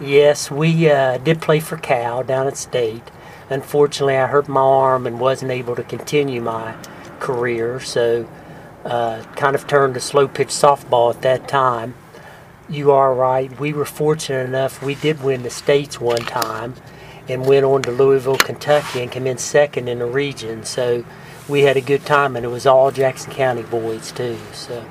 Yes, 0.00 0.50
we 0.52 0.88
uh, 0.88 1.18
did 1.18 1.40
play 1.40 1.58
for 1.58 1.76
Cal 1.76 2.22
down 2.22 2.46
at 2.46 2.56
State. 2.56 3.02
Unfortunately, 3.50 4.16
I 4.16 4.28
hurt 4.28 4.46
my 4.46 4.60
arm 4.60 5.06
and 5.06 5.18
wasn't 5.18 5.50
able 5.50 5.74
to 5.74 5.82
continue 5.82 6.40
my 6.40 6.76
career, 7.18 7.80
so 7.80 8.28
uh, 8.88 9.22
kind 9.36 9.54
of 9.54 9.66
turned 9.66 9.94
to 9.94 10.00
slow 10.00 10.26
pitch 10.26 10.48
softball 10.48 11.14
at 11.14 11.22
that 11.22 11.46
time. 11.46 11.94
You 12.68 12.90
are 12.90 13.14
right. 13.14 13.58
We 13.60 13.72
were 13.72 13.84
fortunate 13.84 14.46
enough. 14.46 14.82
We 14.82 14.94
did 14.94 15.22
win 15.22 15.42
the 15.42 15.50
states 15.50 16.00
one 16.00 16.22
time, 16.22 16.74
and 17.28 17.46
went 17.46 17.64
on 17.64 17.82
to 17.82 17.90
Louisville, 17.90 18.36
Kentucky, 18.36 19.02
and 19.02 19.12
came 19.12 19.26
in 19.26 19.38
second 19.38 19.88
in 19.88 19.98
the 19.98 20.06
region. 20.06 20.64
So 20.64 21.04
we 21.48 21.62
had 21.62 21.76
a 21.76 21.80
good 21.80 22.04
time, 22.04 22.34
and 22.34 22.44
it 22.44 22.48
was 22.48 22.66
all 22.66 22.90
Jackson 22.90 23.32
County 23.32 23.62
boys 23.62 24.10
too. 24.10 24.38
So. 24.52 24.84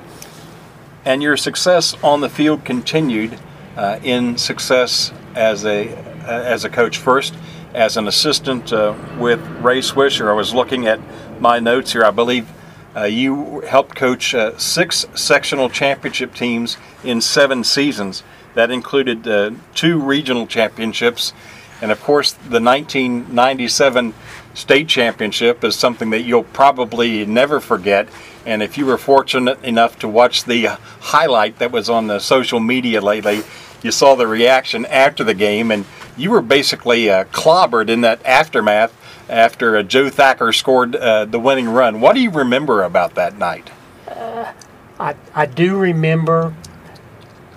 And 1.03 1.23
your 1.23 1.37
success 1.37 1.95
on 2.03 2.21
the 2.21 2.29
field 2.29 2.65
continued 2.65 3.39
uh, 3.75 3.99
in 4.03 4.37
success 4.37 5.11
as 5.35 5.65
a 5.65 5.89
uh, 6.27 6.43
as 6.43 6.65
a 6.65 6.69
coach 6.69 6.97
first 6.97 7.33
as 7.73 7.95
an 7.95 8.07
assistant 8.07 8.73
uh, 8.73 8.95
with 9.19 9.39
Ray 9.61 9.79
Swisher. 9.79 10.29
I 10.29 10.33
was 10.33 10.53
looking 10.53 10.87
at 10.87 10.99
my 11.39 11.59
notes 11.59 11.93
here. 11.93 12.03
I 12.03 12.11
believe 12.11 12.51
uh, 12.97 13.03
you 13.03 13.61
helped 13.61 13.95
coach 13.95 14.33
uh, 14.33 14.57
six 14.57 15.05
sectional 15.13 15.69
championship 15.69 16.33
teams 16.33 16.77
in 17.03 17.21
seven 17.21 17.63
seasons. 17.63 18.23
That 18.55 18.71
included 18.71 19.27
uh, 19.27 19.51
two 19.75 19.99
regional 20.01 20.47
championships, 20.47 21.31
and 21.79 21.91
of 21.91 22.01
course, 22.01 22.33
the 22.33 22.59
1997 22.59 24.15
state 24.55 24.87
championship 24.87 25.63
is 25.63 25.75
something 25.75 26.09
that 26.09 26.21
you'll 26.23 26.43
probably 26.43 27.23
never 27.25 27.59
forget. 27.59 28.09
And 28.47 28.63
if 28.63 28.77
you 28.77 28.87
were 28.87 28.97
fortunate 28.97 29.63
enough 29.63 29.99
to 29.99 30.07
watch 30.07 30.45
the 30.45 30.65
highlight 30.65 31.59
that 31.59 31.71
was 31.71 31.89
on 31.89 32.07
the 32.07 32.17
social 32.17 32.59
media 32.59 32.99
lately, 32.99 33.43
you 33.83 33.91
saw 33.91 34.15
the 34.15 34.25
reaction 34.25 34.87
after 34.87 35.23
the 35.23 35.35
game, 35.35 35.69
and 35.69 35.85
you 36.17 36.31
were 36.31 36.41
basically 36.41 37.11
uh, 37.11 37.25
clobbered 37.25 37.89
in 37.89 38.01
that 38.01 38.25
aftermath 38.25 38.91
after 39.29 39.77
uh, 39.77 39.83
Joe 39.83 40.09
Thacker 40.09 40.51
scored 40.53 40.95
uh, 40.95 41.25
the 41.25 41.39
winning 41.39 41.69
run. 41.69 42.01
What 42.01 42.13
do 42.13 42.21
you 42.21 42.29
remember 42.29 42.83
about 42.83 43.15
that 43.15 43.37
night? 43.37 43.69
Uh, 44.07 44.53
I, 44.99 45.15
I 45.33 45.45
do 45.45 45.77
remember 45.77 46.53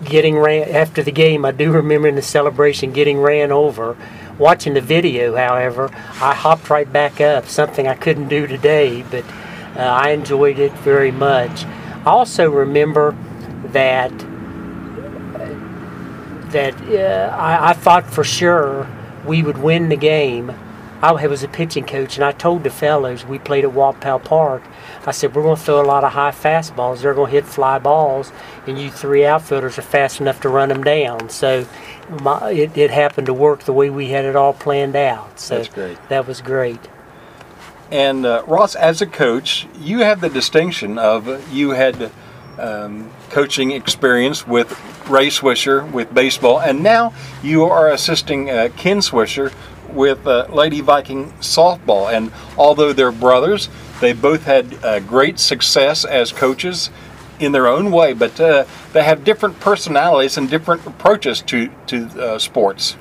getting 0.04 0.38
ran 0.38 0.68
after 0.68 1.02
the 1.02 1.12
game. 1.12 1.44
I 1.44 1.52
do 1.52 1.72
remember 1.72 2.09
in 2.09 2.14
the 2.14 2.22
celebration 2.22 2.92
getting 2.92 3.18
ran 3.18 3.52
over. 3.52 3.96
Watching 4.38 4.72
the 4.72 4.80
video, 4.80 5.37
however, 5.37 5.90
I 5.92 6.35
hopped 6.35 6.70
right 6.70 6.90
back 6.90 7.20
up, 7.20 7.46
something 7.46 7.87
I 7.87 7.94
couldn't 7.94 8.28
do 8.28 8.46
today, 8.46 9.02
but 9.11 9.24
uh, 9.76 9.80
I 9.80 10.11
enjoyed 10.11 10.59
it 10.59 10.72
very 10.78 11.11
much. 11.11 11.64
I 11.64 12.06
also 12.06 12.50
remember 12.50 13.14
that 13.66 14.11
that 16.52 16.74
uh, 16.88 17.37
I, 17.37 17.70
I, 17.70 17.72
thought 17.74 18.11
for 18.11 18.24
sure 18.24 18.88
we 19.24 19.42
would 19.42 19.59
win 19.59 19.88
the 19.88 19.96
game. 19.96 20.52
I 21.02 21.26
was 21.26 21.42
a 21.42 21.48
pitching 21.48 21.84
coach, 21.84 22.16
and 22.16 22.24
I 22.24 22.32
told 22.32 22.62
the 22.62 22.70
fellows 22.70 23.24
we 23.24 23.38
played 23.38 23.64
at 23.64 23.72
Watt 23.72 24.00
Powell 24.00 24.18
Park. 24.18 24.62
I 25.06 25.12
said 25.12 25.34
we're 25.34 25.42
going 25.42 25.56
to 25.56 25.62
throw 25.62 25.80
a 25.80 25.82
lot 25.82 26.04
of 26.04 26.12
high 26.12 26.30
fastballs. 26.30 27.00
They're 27.00 27.14
going 27.14 27.30
to 27.30 27.32
hit 27.32 27.46
fly 27.46 27.78
balls, 27.78 28.32
and 28.66 28.78
you 28.78 28.90
three 28.90 29.24
outfielders 29.24 29.78
are 29.78 29.82
fast 29.82 30.20
enough 30.20 30.42
to 30.42 30.50
run 30.50 30.68
them 30.68 30.84
down. 30.84 31.30
So 31.30 31.66
my, 32.20 32.50
it, 32.50 32.76
it, 32.76 32.90
happened 32.90 33.28
to 33.28 33.34
work 33.34 33.60
the 33.64 33.72
way 33.72 33.88
we 33.88 34.08
had 34.08 34.26
it 34.26 34.36
all 34.36 34.52
planned 34.52 34.94
out. 34.94 35.40
So 35.40 35.62
that 36.08 36.26
was 36.26 36.42
great. 36.42 36.80
And 37.90 38.26
uh, 38.26 38.44
Ross, 38.46 38.74
as 38.74 39.00
a 39.00 39.06
coach, 39.06 39.66
you 39.78 40.00
have 40.00 40.20
the 40.20 40.28
distinction 40.28 40.98
of 40.98 41.50
you 41.52 41.70
had 41.70 42.12
um, 42.58 43.10
coaching 43.30 43.70
experience 43.70 44.46
with 44.46 44.70
Ray 45.08 45.28
Swisher 45.28 45.90
with 45.90 46.12
baseball, 46.12 46.60
and 46.60 46.82
now 46.82 47.14
you 47.42 47.64
are 47.64 47.88
assisting 47.88 48.50
uh, 48.50 48.68
Ken 48.76 48.98
Swisher 48.98 49.52
with 49.92 50.26
uh, 50.26 50.46
Lady 50.50 50.81
Viking 50.81 51.31
softball. 51.40 52.12
And 52.12 52.33
although 52.57 52.92
they're 52.92 53.12
brothers, 53.12 53.68
they 54.00 54.12
both 54.12 54.44
had 54.44 54.72
uh, 54.85 55.00
great 55.00 55.38
success 55.38 56.05
as 56.05 56.33
coaches 56.33 56.90
in 57.38 57.53
their 57.53 57.66
own 57.66 57.90
way, 57.90 58.12
but 58.12 58.38
uh, 58.38 58.64
they 58.92 59.03
have 59.03 59.24
different 59.24 59.59
personalities 59.61 60.37
and 60.37 60.50
different 60.50 60.87
approaches 60.87 61.40
to 61.42 61.70
to 61.87 62.07
uh, 62.20 62.38
sports. 62.38 62.96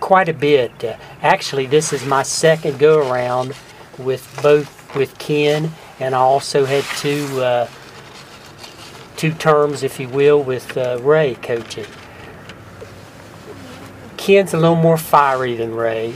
Quite 0.00 0.28
a 0.28 0.34
bit. 0.34 0.82
Uh, 0.82 0.96
actually, 1.22 1.66
this 1.66 1.92
is 1.92 2.04
my 2.04 2.24
second 2.24 2.78
go 2.78 3.08
around 3.08 3.54
with 3.96 4.38
both 4.42 4.96
with 4.96 5.16
Ken, 5.18 5.72
and 6.00 6.14
I 6.14 6.18
also 6.18 6.64
had 6.64 6.82
two 6.96 7.40
two 9.18 9.32
terms, 9.32 9.82
if 9.82 9.98
you 10.00 10.08
will, 10.08 10.42
with 10.42 10.76
uh, 10.76 10.98
Ray 11.02 11.34
coaching. 11.34 11.86
Ken's 14.28 14.52
a 14.52 14.58
little 14.58 14.76
more 14.76 14.98
fiery 14.98 15.56
than 15.56 15.74
Ray. 15.74 16.12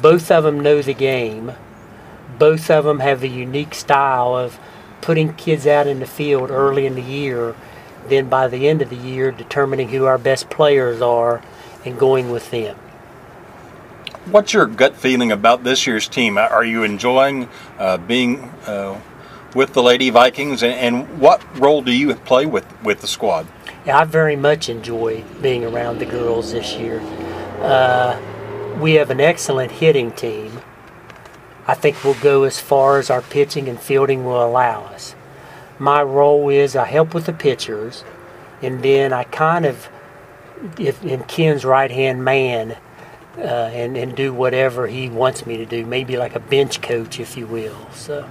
Both 0.00 0.30
of 0.30 0.44
them 0.44 0.60
know 0.60 0.80
the 0.80 0.94
game, 0.94 1.52
both 2.38 2.70
of 2.70 2.86
them 2.86 3.00
have 3.00 3.22
a 3.22 3.28
unique 3.28 3.74
style 3.74 4.34
of 4.34 4.58
putting 5.02 5.34
kids 5.34 5.66
out 5.66 5.86
in 5.86 6.00
the 6.00 6.06
field 6.06 6.50
early 6.50 6.86
in 6.86 6.94
the 6.94 7.02
year, 7.02 7.54
then 8.08 8.30
by 8.30 8.48
the 8.48 8.70
end 8.70 8.80
of 8.80 8.88
the 8.88 8.96
year, 8.96 9.30
determining 9.30 9.90
who 9.90 10.06
our 10.06 10.16
best 10.16 10.48
players 10.48 11.02
are 11.02 11.42
and 11.84 11.98
going 11.98 12.30
with 12.30 12.50
them. 12.50 12.74
What's 14.30 14.54
your 14.54 14.64
gut 14.64 14.96
feeling 14.96 15.30
about 15.30 15.62
this 15.62 15.86
year's 15.86 16.08
team? 16.08 16.38
Are 16.38 16.64
you 16.64 16.84
enjoying 16.84 17.50
uh, 17.78 17.98
being 17.98 18.44
uh, 18.66 18.98
with 19.54 19.74
the 19.74 19.82
Lady 19.82 20.08
Vikings, 20.08 20.62
and, 20.62 20.72
and, 20.72 21.20
what 21.20 21.44
role 21.60 21.82
do 21.82 21.92
you 21.92 22.14
play 22.14 22.46
with, 22.46 22.64
with 22.82 23.02
the 23.02 23.06
squad? 23.06 23.46
I 23.86 24.04
very 24.04 24.36
much 24.36 24.68
enjoy 24.68 25.22
being 25.42 25.64
around 25.64 25.98
the 25.98 26.06
girls 26.06 26.52
this 26.52 26.74
year. 26.74 27.00
Uh, 27.60 28.18
we 28.80 28.94
have 28.94 29.10
an 29.10 29.20
excellent 29.20 29.72
hitting 29.72 30.12
team. 30.12 30.60
I 31.66 31.74
think 31.74 32.02
we'll 32.02 32.14
go 32.14 32.44
as 32.44 32.60
far 32.60 32.98
as 32.98 33.10
our 33.10 33.22
pitching 33.22 33.68
and 33.68 33.78
fielding 33.78 34.24
will 34.24 34.44
allow 34.44 34.84
us. 34.84 35.14
My 35.78 36.02
role 36.02 36.48
is 36.48 36.76
I 36.76 36.84
help 36.86 37.14
with 37.14 37.26
the 37.26 37.32
pitchers, 37.32 38.04
and 38.62 38.82
then 38.82 39.12
I 39.12 39.24
kind 39.24 39.66
of, 39.66 39.88
if 40.78 41.02
in 41.04 41.24
Ken's 41.24 41.64
right 41.64 41.90
hand 41.90 42.24
man, 42.24 42.76
uh, 43.38 43.70
and 43.72 43.96
and 43.96 44.14
do 44.14 44.32
whatever 44.32 44.86
he 44.86 45.08
wants 45.08 45.46
me 45.46 45.56
to 45.56 45.66
do. 45.66 45.84
Maybe 45.84 46.16
like 46.16 46.34
a 46.34 46.40
bench 46.40 46.80
coach, 46.80 47.18
if 47.18 47.36
you 47.36 47.46
will. 47.46 47.90
So. 47.92 48.28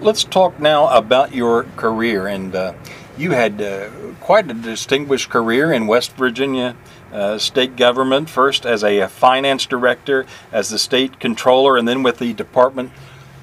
Let's 0.00 0.22
talk 0.22 0.60
now 0.60 0.88
about 0.96 1.34
your 1.34 1.64
career, 1.76 2.28
and 2.28 2.54
uh, 2.54 2.72
you 3.18 3.32
had 3.32 3.60
uh, 3.60 3.88
quite 4.20 4.50
a 4.50 4.54
distinguished 4.54 5.28
career 5.28 5.72
in 5.72 5.86
West 5.86 6.12
Virginia 6.12 6.76
uh, 7.12 7.38
state 7.38 7.76
government. 7.76 8.30
First 8.30 8.64
as 8.64 8.84
a, 8.84 9.00
a 9.00 9.08
finance 9.08 9.66
director, 9.66 10.26
as 10.52 10.68
the 10.70 10.78
state 10.78 11.18
controller, 11.18 11.76
and 11.76 11.88
then 11.88 12.02
with 12.02 12.18
the 12.18 12.32
Department 12.32 12.92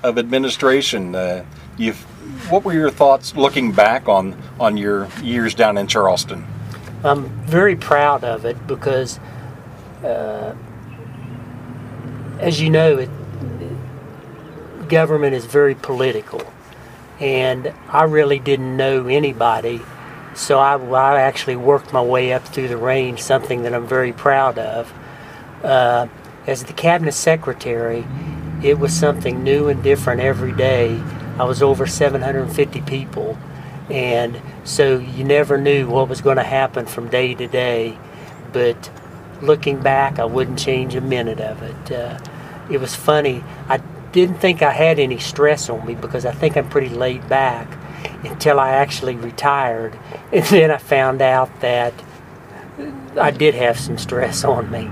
of 0.04 0.18
Administration. 0.18 1.16
Uh, 1.16 1.46
you've, 1.78 2.00
what 2.50 2.64
were 2.64 2.74
your 2.74 2.92
thoughts 2.92 3.36
looking 3.36 3.72
back 3.72 4.08
on 4.08 4.40
on 4.60 4.78
your 4.78 5.08
years 5.22 5.54
down 5.54 5.78
in 5.78 5.88
Charleston? 5.88 6.46
I'm 7.04 7.30
very 7.46 7.76
proud 7.76 8.24
of 8.24 8.46
it 8.46 8.66
because 8.68 9.20
uh, 10.04 10.56
as 12.40 12.62
you 12.62 12.70
know, 12.70 12.98
it, 12.98 13.10
government 14.88 15.34
is 15.34 15.46
very 15.46 15.76
political, 15.76 16.42
and 17.20 17.74
I 17.90 18.04
really 18.04 18.40
didn't 18.40 18.76
know 18.76 19.08
anybody, 19.08 19.82
so 20.34 20.60
I, 20.60 20.76
I 20.76 21.22
actually 21.22 21.56
worked 21.56 21.94
my 21.94 22.02
way 22.02 22.34
up 22.34 22.44
through 22.44 22.68
the 22.68 22.78
range, 22.78 23.22
something 23.22 23.64
that 23.64 23.74
I'm 23.74 23.88
very 23.88 24.12
proud 24.12 24.58
of. 24.58 24.94
Uh, 25.64 26.08
as 26.46 26.64
the 26.64 26.74
cabinet 26.74 27.14
secretary, 27.14 28.06
it 28.62 28.78
was 28.80 28.94
something 28.94 29.44
new 29.44 29.68
and 29.70 29.82
different 29.82 30.22
every 30.22 30.52
day. 30.52 31.02
I 31.40 31.44
was 31.46 31.62
over 31.62 31.88
750 31.88 32.82
people, 32.82 33.38
and 33.90 34.42
so 34.64 34.98
you 34.98 35.24
never 35.24 35.58
knew 35.58 35.88
what 35.88 36.10
was 36.10 36.22
going 36.22 36.38
to 36.38 36.44
happen 36.44 36.86
from 36.86 37.10
day 37.10 37.34
to 37.36 37.48
day. 37.48 37.98
But 38.54 38.90
looking 39.42 39.82
back, 39.82 40.20
I 40.20 40.26
wouldn't 40.26 40.60
change 40.60 40.96
a 40.96 41.02
minute 41.02 41.40
of 41.40 41.62
it. 41.62 41.92
Uh, 41.92 42.20
it 42.70 42.80
was 42.80 42.96
funny. 42.96 43.44
I 43.68 43.82
didn't 44.16 44.38
think 44.38 44.62
I 44.62 44.72
had 44.72 44.98
any 44.98 45.20
stress 45.20 45.70
on 45.70 45.86
me 45.86 45.94
because 45.94 46.26
I 46.26 46.32
think 46.32 46.56
I'm 46.56 46.70
pretty 46.70 46.88
laid 46.88 47.28
back 47.28 47.68
until 48.24 48.62
I 48.62 48.72
actually 48.72 49.16
retired. 49.16 50.00
And 50.32 50.44
then 50.46 50.72
I 50.72 50.78
found 50.78 51.22
out 51.22 51.62
that 51.62 51.94
I 53.18 53.32
did 53.32 53.56
have 53.56 53.80
some 53.80 53.98
stress 53.98 54.44
on 54.44 54.72
me. 54.72 54.90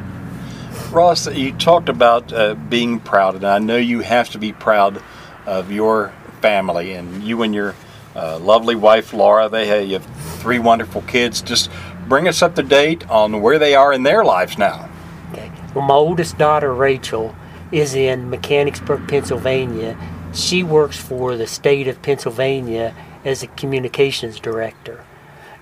Ross, 0.91 1.27
you 1.27 1.51
talked 1.53 1.89
about 1.89 2.31
uh, 2.31 2.53
being 2.53 2.99
proud, 2.99 3.35
and 3.35 3.45
I 3.45 3.59
know 3.59 3.77
you 3.77 4.01
have 4.01 4.29
to 4.29 4.37
be 4.37 4.53
proud 4.53 5.01
of 5.45 5.71
your 5.71 6.13
family 6.39 6.93
and 6.93 7.23
you 7.23 7.41
and 7.41 7.53
your 7.53 7.75
uh, 8.15 8.37
lovely 8.39 8.75
wife 8.75 9.11
Laura. 9.11 9.49
They 9.49 9.67
have, 9.67 9.85
you 9.85 9.93
have 9.93 10.05
three 10.39 10.59
wonderful 10.59 11.01
kids. 11.01 11.41
Just 11.41 11.69
bring 12.07 12.27
us 12.27 12.41
up 12.41 12.55
to 12.55 12.63
date 12.63 13.09
on 13.09 13.41
where 13.41 13.57
they 13.57 13.75
are 13.75 13.91
in 13.91 14.03
their 14.03 14.23
lives 14.23 14.57
now. 14.57 14.89
Okay. 15.31 15.51
Well, 15.73 15.85
my 15.85 15.95
oldest 15.95 16.37
daughter, 16.37 16.73
Rachel, 16.73 17.35
is 17.73 17.95
in 17.95 18.29
Mechanicsburg, 18.29 19.07
Pennsylvania. 19.07 19.97
She 20.31 20.61
works 20.61 20.97
for 20.97 21.35
the 21.35 21.47
state 21.47 21.87
of 21.87 22.01
Pennsylvania 22.03 22.95
as 23.25 23.41
a 23.41 23.47
communications 23.47 24.39
director, 24.39 25.03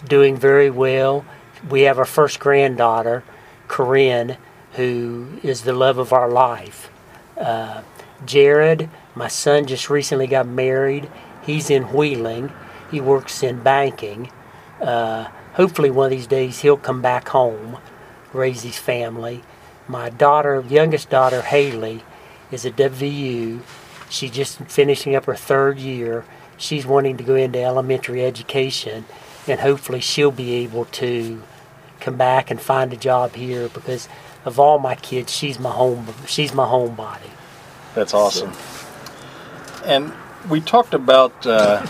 doing 0.06 0.36
very 0.36 0.70
well. 0.70 1.26
We 1.70 1.82
have 1.84 1.98
our 1.98 2.06
first 2.06 2.40
granddaughter, 2.40 3.24
Corinne, 3.70 4.38
who 4.74 5.40
is 5.42 5.62
the 5.62 5.74
love 5.74 5.98
of 5.98 6.12
our 6.12 6.30
life. 6.30 6.90
Uh, 7.38 7.82
Jared, 8.26 8.90
my 9.16 9.30
son, 9.30 9.66
just 9.66 9.90
recently 9.90 10.28
got 10.28 10.48
married. 10.48 11.10
He's 11.44 11.70
in 11.70 11.84
Wheeling. 11.94 12.52
He 12.92 13.00
works 13.00 13.42
in 13.42 13.64
banking. 13.64 14.30
Uh, 14.82 15.30
hopefully 15.54 15.90
one 15.90 16.06
of 16.06 16.12
these 16.12 16.28
days 16.28 16.60
he'll 16.60 16.76
come 16.76 17.02
back 17.02 17.30
home, 17.30 17.78
raise 18.34 18.64
his 18.64 18.78
family. 18.78 19.44
My 19.92 20.10
daughter, 20.10 20.64
youngest 20.70 21.10
daughter, 21.10 21.42
Haley, 21.42 22.02
is 22.50 22.66
at 22.66 22.78
WVU. 22.78 23.60
She's 24.10 24.32
just 24.32 24.60
finishing 24.60 25.16
up 25.16 25.26
her 25.26 25.36
third 25.36 25.80
year. 25.80 26.24
She's 26.56 26.86
wanting 26.86 27.18
to 27.18 27.26
go 27.26 27.36
into 27.36 27.62
elementary 27.62 28.24
education, 28.24 29.04
and 29.50 29.60
hopefully 29.60 30.00
she'll 30.00 30.32
be 30.32 30.54
able 30.54 30.86
to 30.86 31.44
come 32.00 32.16
back 32.16 32.50
and 32.50 32.62
find 32.62 32.94
a 32.94 32.96
job 32.96 33.36
here 33.36 33.68
because 33.68 34.08
of 34.46 34.62
all 34.62 34.80
my 34.80 34.96
kids, 34.96 35.36
she's 35.36 35.60
my 35.60 35.72
home. 35.72 36.08
She's 36.26 36.54
my 36.54 36.66
homebody. 36.66 37.30
That's 37.94 38.14
awesome. 38.14 38.54
So. 38.54 39.84
And 39.84 40.14
we 40.50 40.62
talked 40.62 40.94
about 40.94 41.46
uh, 41.46 41.86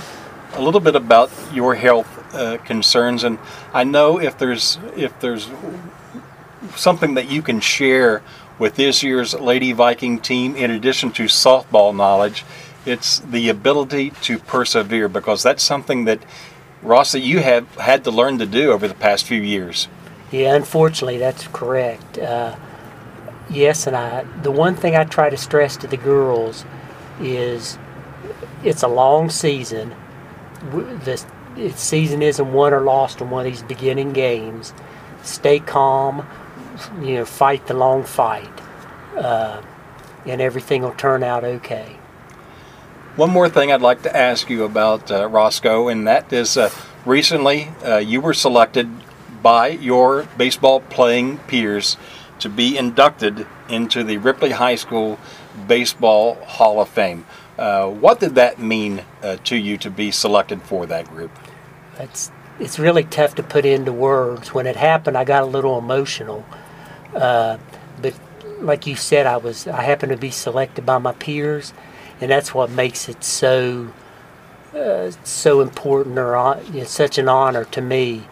a 0.53 0.61
little 0.61 0.81
bit 0.81 0.95
about 0.95 1.29
your 1.53 1.75
health 1.75 2.33
uh, 2.33 2.57
concerns. 2.57 3.23
And 3.23 3.37
I 3.75 3.83
know 3.83 4.19
if 4.19 4.39
there's 4.39 4.79
if 4.95 5.19
there's 5.19 5.47
something 6.75 7.15
that 7.15 7.29
you 7.29 7.41
can 7.41 7.59
share 7.59 8.21
with 8.59 8.75
this 8.75 9.01
year's 9.03 9.33
Lady 9.33 9.71
Viking 9.73 10.19
team, 10.19 10.55
in 10.55 10.71
addition 10.71 11.11
to 11.13 11.23
softball 11.23 11.95
knowledge, 11.95 12.45
it's 12.85 13.19
the 13.19 13.49
ability 13.49 14.11
to 14.21 14.37
persevere 14.39 15.07
because 15.07 15.43
that's 15.43 15.63
something 15.63 16.05
that 16.05 16.19
Ross 16.81 17.11
that 17.11 17.19
you 17.19 17.39
have 17.39 17.67
had 17.75 18.03
to 18.05 18.11
learn 18.11 18.39
to 18.39 18.45
do 18.45 18.71
over 18.71 18.87
the 18.87 18.93
past 18.93 19.25
few 19.25 19.41
years. 19.41 19.87
Yeah, 20.31 20.55
unfortunately, 20.55 21.17
that's 21.17 21.47
correct. 21.47 22.17
Uh, 22.17 22.55
yes, 23.49 23.85
and 23.85 23.95
I 23.95 24.23
the 24.41 24.51
one 24.51 24.75
thing 24.75 24.95
I 24.95 25.03
try 25.03 25.29
to 25.29 25.37
stress 25.37 25.77
to 25.77 25.87
the 25.87 25.97
girls 25.97 26.65
is 27.19 27.77
it's 28.63 28.83
a 28.83 28.87
long 28.87 29.29
season. 29.29 29.93
The 30.71 31.23
season 31.75 32.21
isn't 32.21 32.53
won 32.53 32.73
or 32.73 32.81
lost 32.81 33.21
in 33.21 33.29
one 33.29 33.45
of 33.45 33.51
these 33.51 33.63
beginning 33.63 34.13
games. 34.13 34.73
Stay 35.23 35.59
calm, 35.59 36.25
you 37.01 37.15
know, 37.15 37.25
fight 37.25 37.67
the 37.67 37.73
long 37.73 38.03
fight, 38.03 38.49
uh, 39.15 39.61
and 40.25 40.41
everything 40.41 40.81
will 40.81 40.93
turn 40.93 41.23
out 41.23 41.43
okay. 41.43 41.97
One 43.15 43.29
more 43.29 43.49
thing 43.49 43.71
I'd 43.71 43.81
like 43.81 44.03
to 44.03 44.15
ask 44.15 44.49
you 44.49 44.63
about, 44.63 45.11
uh, 45.11 45.27
Roscoe, 45.27 45.89
and 45.89 46.07
that 46.07 46.31
is 46.31 46.57
uh, 46.57 46.69
recently 47.05 47.69
uh, 47.83 47.97
you 47.97 48.21
were 48.21 48.33
selected 48.33 48.89
by 49.43 49.69
your 49.69 50.27
baseball 50.37 50.79
playing 50.79 51.39
peers 51.39 51.97
to 52.39 52.49
be 52.49 52.77
inducted 52.77 53.45
into 53.69 54.03
the 54.03 54.17
Ripley 54.17 54.51
High 54.51 54.75
School 54.75 55.19
Baseball 55.67 56.35
Hall 56.45 56.81
of 56.81 56.89
Fame. 56.89 57.25
Uh, 57.57 57.89
what 57.89 58.19
did 58.19 58.35
that 58.35 58.59
mean 58.59 59.03
uh, 59.21 59.37
to 59.43 59.55
you 59.55 59.77
to 59.77 59.91
be 59.91 60.09
selected 60.09 60.61
for 60.61 60.85
that 60.85 61.07
group? 61.07 61.31
It's 61.99 62.31
it's 62.59 62.77
really 62.79 63.03
tough 63.03 63.35
to 63.35 63.43
put 63.43 63.65
into 63.65 63.91
words. 63.91 64.53
When 64.53 64.67
it 64.67 64.75
happened, 64.75 65.17
I 65.17 65.23
got 65.23 65.43
a 65.43 65.47
little 65.47 65.77
emotional, 65.77 66.45
uh, 67.15 67.57
but 68.01 68.13
like 68.59 68.87
you 68.87 68.95
said, 68.95 69.25
I 69.25 69.37
was 69.37 69.67
I 69.67 69.81
happened 69.81 70.11
to 70.11 70.17
be 70.17 70.31
selected 70.31 70.85
by 70.85 70.97
my 70.97 71.13
peers, 71.13 71.73
and 72.19 72.29
that's 72.29 72.53
what 72.53 72.69
makes 72.69 73.09
it 73.09 73.23
so 73.23 73.91
uh, 74.75 75.11
so 75.23 75.61
important 75.61 76.17
or 76.17 76.35
uh, 76.35 76.61
you 76.71 76.79
know, 76.79 76.83
such 76.85 77.17
an 77.17 77.27
honor 77.27 77.65
to 77.65 77.81
me 77.81 78.23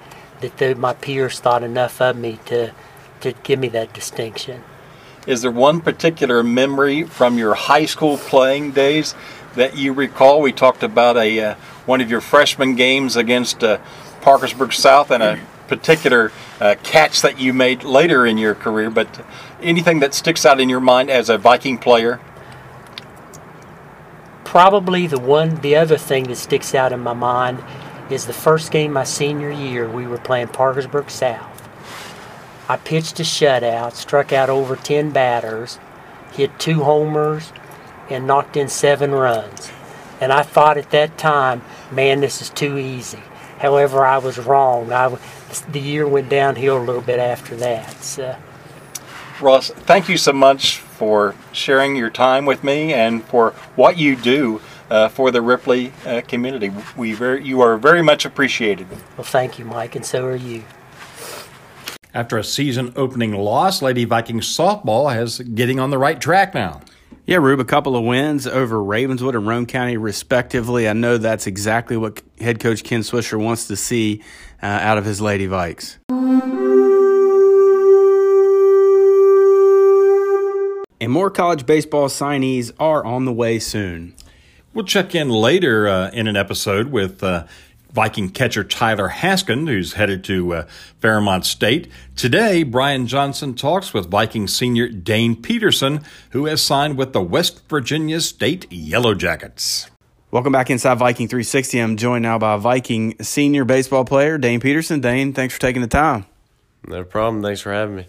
that 0.42 0.58
the, 0.58 0.76
my 0.76 0.94
peers 0.94 1.40
thought 1.40 1.64
enough 1.64 2.02
of 2.02 2.16
me 2.16 2.40
to 2.46 2.72
to 3.22 3.34
give 3.44 3.60
me 3.60 3.68
that 3.70 3.94
distinction. 3.94 4.64
Is 5.28 5.42
there 5.42 5.52
one 5.52 5.82
particular 5.82 6.44
memory 6.44 7.04
from 7.04 7.38
your 7.38 7.54
high 7.54 7.86
school 7.86 8.18
playing 8.18 8.72
days 8.72 9.14
that 9.56 9.78
you 9.78 9.94
recall? 9.94 10.42
We 10.42 10.54
talked 10.54 10.84
about 10.84 11.18
a 11.18 11.40
uh, 11.40 11.56
one 11.86 12.02
of 12.02 12.10
your 12.10 12.22
freshman 12.22 12.76
games 12.76 13.16
against 13.16 13.64
uh, 13.64 13.80
Parkersburg 14.22 14.74
South 14.74 15.12
and 15.12 15.22
a 15.22 15.40
particular 15.70 16.32
uh, 16.60 16.76
catch 16.84 17.22
that 17.22 17.40
you 17.40 17.54
made 17.54 17.84
later 17.84 18.26
in 18.26 18.38
your 18.38 18.56
career. 18.56 18.90
But 18.90 19.24
anything 19.62 20.00
that 20.00 20.14
sticks 20.14 20.46
out 20.46 20.60
in 20.60 20.68
your 20.68 20.82
mind 20.82 21.10
as 21.10 21.30
a 21.30 21.38
Viking 21.38 21.78
player? 21.78 22.20
Probably 24.44 25.08
the 25.08 25.20
one, 25.20 25.62
the 25.62 25.76
other 25.76 25.98
thing 25.98 26.26
that 26.26 26.36
sticks 26.36 26.76
out 26.76 26.92
in 26.92 27.00
my 27.00 27.14
mind 27.14 27.64
is 28.10 28.26
the 28.26 28.34
first 28.34 28.72
game 28.72 28.92
my 28.92 29.04
senior 29.04 29.52
year. 29.52 29.88
We 29.88 30.08
were 30.08 30.18
playing 30.18 30.48
Parkersburg 30.48 31.10
South 31.10 31.60
I 32.70 32.78
pitched 32.78 33.20
a 33.20 33.24
shutout, 33.24 33.94
struck 33.94 34.32
out 34.32 34.48
over 34.48 34.76
10 34.76 35.10
batters, 35.10 35.80
hit 36.34 36.60
two 36.60 36.84
homers, 36.84 37.52
and 38.12 38.28
knocked 38.28 38.56
in 38.56 38.68
seven 38.68 39.12
runs. 39.12 39.72
And 40.22 40.32
I 40.32 40.44
thought 40.44 40.78
at 40.78 40.92
that 40.92 41.18
time, 41.18 41.64
man, 41.92 42.20
this 42.20 42.44
is 42.44 42.52
too 42.52 42.78
easy. 42.78 43.24
However, 43.58 44.06
I 44.06 44.20
was 44.20 44.38
wrong. 44.38 44.94
I, 44.94 45.18
the 45.72 45.80
year 45.80 46.08
went 46.08 46.30
downhill 46.30 46.78
a 46.78 46.84
little 46.84 47.02
bit 47.02 47.20
after 47.20 47.56
that. 47.58 48.02
So. 48.04 48.36
Ross, 49.42 49.70
thank 49.70 50.10
you 50.10 50.18
so 50.18 50.34
much 50.34 50.80
for 50.80 51.34
sharing 51.54 51.96
your 51.96 52.10
time 52.10 52.46
with 52.46 52.64
me 52.64 52.94
and 52.94 53.24
for 53.24 53.52
what 53.76 53.98
you 53.98 54.16
do 54.16 54.62
uh, 54.90 55.08
for 55.08 55.32
the 55.32 55.42
Ripley 55.42 55.94
uh, 56.06 56.22
community. 56.28 56.72
We 56.98 57.14
very, 57.14 57.46
you 57.46 57.62
are 57.62 57.78
very 57.78 58.02
much 58.02 58.26
appreciated. 58.26 58.88
Well, 59.18 59.24
thank 59.24 59.58
you, 59.58 59.66
Mike, 59.66 59.96
and 59.96 60.06
so 60.06 60.26
are 60.26 60.36
you. 60.36 60.64
After 62.14 62.38
a 62.38 62.44
season 62.44 62.92
opening 62.96 63.34
loss, 63.34 63.82
Lady 63.82 64.04
Vikings 64.04 64.48
softball 64.48 65.14
has 65.14 65.40
getting 65.40 65.80
on 65.80 65.90
the 65.90 65.98
right 65.98 66.20
track 66.20 66.54
now. 66.54 66.82
Yeah, 67.26 67.38
Rube, 67.38 67.60
a 67.60 67.66
couple 67.66 67.96
of 67.96 68.04
wins 68.04 68.48
over 68.48 68.84
Ravenswood 68.84 69.36
and 69.36 69.46
Roane 69.46 69.68
County, 69.68 69.98
respectively. 69.98 70.90
I 70.90 70.94
know 70.94 71.20
that's 71.20 71.46
exactly 71.46 71.96
what 71.96 72.24
head 72.42 72.60
coach 72.60 72.84
Ken 72.84 73.02
Swisher 73.02 73.40
wants 73.40 73.68
to 73.68 73.76
see 73.76 74.24
uh, 74.62 74.66
out 74.66 74.98
of 74.98 75.06
his 75.06 75.22
Lady 75.22 75.48
Vikes. 75.48 75.98
And 81.02 81.12
more 81.12 81.30
college 81.30 81.66
baseball 81.66 82.10
signees 82.10 82.72
are 82.80 83.04
on 83.06 83.26
the 83.26 83.32
way 83.32 83.60
soon. 83.60 84.16
We'll 84.74 84.86
check 84.86 85.16
in 85.16 85.30
later 85.30 85.88
uh, 85.88 86.12
in 86.12 86.28
an 86.28 86.36
episode 86.36 86.92
with 86.92 87.24
uh, 87.24 87.46
Viking 87.92 88.30
catcher 88.30 88.64
Tyler 88.64 89.10
Haskin, 89.10 89.68
who's 89.68 89.94
headed 89.94 90.24
to 90.26 90.54
uh, 90.54 90.68
Fairmont 91.00 91.46
State. 91.46 91.90
Today, 92.16 92.64
Brian 92.64 93.08
Johnson 93.08 93.56
talks 93.56 93.94
with 93.94 94.12
Viking 94.12 94.48
senior 94.48 94.88
Dane 94.90 95.36
Peterson, 95.36 96.02
who 96.32 96.46
has 96.46 96.62
signed 96.62 96.98
with 96.98 97.14
the 97.14 97.22
West 97.22 97.68
Virginia 97.68 98.22
State 98.22 98.72
Yellow 98.72 99.16
Jackets. 99.16 99.90
Welcome 100.32 100.54
back 100.54 100.70
inside 100.70 101.00
Viking 101.00 101.28
360. 101.28 101.80
I'm 101.80 101.98
joined 101.98 102.22
now 102.22 102.38
by 102.38 102.56
Viking 102.58 103.16
senior 103.20 103.66
baseball 103.66 104.06
player 104.06 104.38
Dane 104.38 104.60
Peterson. 104.60 105.02
Dane, 105.02 105.34
thanks 105.34 105.56
for 105.56 105.60
taking 105.60 105.82
the 105.82 105.88
time. 105.88 106.28
No 106.86 107.04
problem. 107.04 107.42
Thanks 107.42 107.62
for 107.62 107.74
having 107.74 107.96
me. 107.96 108.08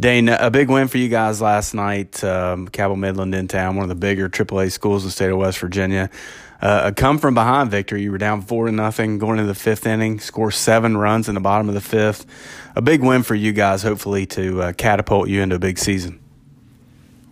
Dane, 0.00 0.28
a 0.28 0.50
big 0.50 0.68
win 0.68 0.88
for 0.88 0.98
you 0.98 1.08
guys 1.08 1.40
last 1.40 1.72
night. 1.72 2.24
Um, 2.24 2.66
Cabell 2.66 2.96
Midland 2.96 3.32
in 3.32 3.46
town, 3.46 3.76
one 3.76 3.84
of 3.84 3.88
the 3.88 3.94
bigger 3.94 4.28
AAA 4.28 4.72
schools 4.72 5.04
in 5.04 5.06
the 5.08 5.12
state 5.12 5.30
of 5.30 5.38
West 5.38 5.60
Virginia. 5.60 6.10
Uh, 6.60 6.82
a 6.86 6.92
come 6.92 7.18
from 7.18 7.34
behind 7.34 7.70
victory. 7.70 8.02
You 8.02 8.10
were 8.10 8.18
down 8.18 8.42
four 8.42 8.66
to 8.66 8.72
nothing 8.72 9.18
going 9.18 9.38
into 9.38 9.46
the 9.46 9.54
fifth 9.54 9.86
inning, 9.86 10.18
score 10.18 10.50
seven 10.50 10.96
runs 10.96 11.28
in 11.28 11.36
the 11.36 11.40
bottom 11.40 11.68
of 11.68 11.76
the 11.76 11.80
fifth. 11.80 12.26
A 12.74 12.82
big 12.82 13.04
win 13.04 13.22
for 13.22 13.36
you 13.36 13.52
guys, 13.52 13.84
hopefully, 13.84 14.26
to 14.26 14.62
uh, 14.62 14.72
catapult 14.72 15.28
you 15.28 15.40
into 15.40 15.54
a 15.54 15.60
big 15.60 15.78
season. 15.78 16.18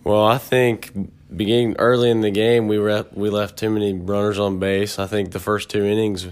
Well, 0.05 0.25
I 0.25 0.37
think 0.37 0.93
beginning 1.35 1.75
early 1.79 2.09
in 2.09 2.21
the 2.21 2.31
game, 2.31 2.67
we 2.67 2.77
we 2.79 3.29
left 3.29 3.57
too 3.57 3.69
many 3.69 3.93
runners 3.93 4.39
on 4.39 4.59
base. 4.59 4.99
I 4.99 5.07
think 5.07 5.31
the 5.31 5.39
first 5.39 5.69
two 5.69 5.85
innings, 5.85 6.27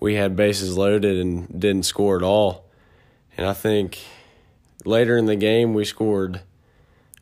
we 0.00 0.14
had 0.14 0.36
bases 0.36 0.76
loaded 0.76 1.18
and 1.18 1.48
didn't 1.60 1.84
score 1.84 2.16
at 2.16 2.22
all. 2.22 2.64
And 3.36 3.46
I 3.46 3.52
think 3.52 4.00
later 4.84 5.16
in 5.16 5.26
the 5.26 5.36
game, 5.36 5.74
we 5.74 5.84
scored. 5.84 6.40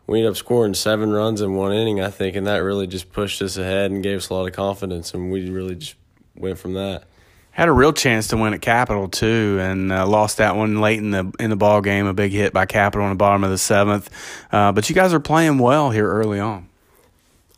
We 0.06 0.18
ended 0.18 0.32
up 0.32 0.36
scoring 0.36 0.74
seven 0.74 1.12
runs 1.12 1.40
in 1.40 1.54
one 1.54 1.72
inning, 1.72 2.00
I 2.00 2.10
think, 2.10 2.36
and 2.36 2.46
that 2.46 2.58
really 2.58 2.86
just 2.86 3.10
pushed 3.10 3.40
us 3.40 3.56
ahead 3.56 3.90
and 3.90 4.02
gave 4.02 4.18
us 4.18 4.28
a 4.28 4.34
lot 4.34 4.46
of 4.46 4.52
confidence, 4.52 5.14
and 5.14 5.32
we 5.32 5.48
really 5.48 5.76
just 5.76 5.94
went 6.36 6.58
from 6.58 6.74
that. 6.74 7.04
Had 7.52 7.68
a 7.68 7.72
real 7.72 7.92
chance 7.92 8.28
to 8.28 8.36
win 8.36 8.52
at 8.52 8.60
Capital 8.60 9.08
too, 9.08 9.58
and 9.60 9.90
uh, 9.90 10.06
lost 10.06 10.38
that 10.38 10.56
one 10.56 10.80
late 10.80 10.98
in 10.98 11.10
the 11.10 11.32
in 11.38 11.48
the 11.50 11.56
ball 11.56 11.80
game. 11.80 12.06
A 12.06 12.12
big 12.12 12.32
hit 12.32 12.52
by 12.52 12.66
Capital 12.66 13.06
in 13.06 13.12
the 13.12 13.16
bottom 13.16 13.44
of 13.44 13.50
the 13.50 13.58
seventh, 13.58 14.10
uh, 14.52 14.72
but 14.72 14.90
you 14.90 14.94
guys 14.94 15.14
are 15.14 15.20
playing 15.20 15.58
well 15.58 15.90
here 15.90 16.10
early 16.10 16.40
on. 16.40 16.68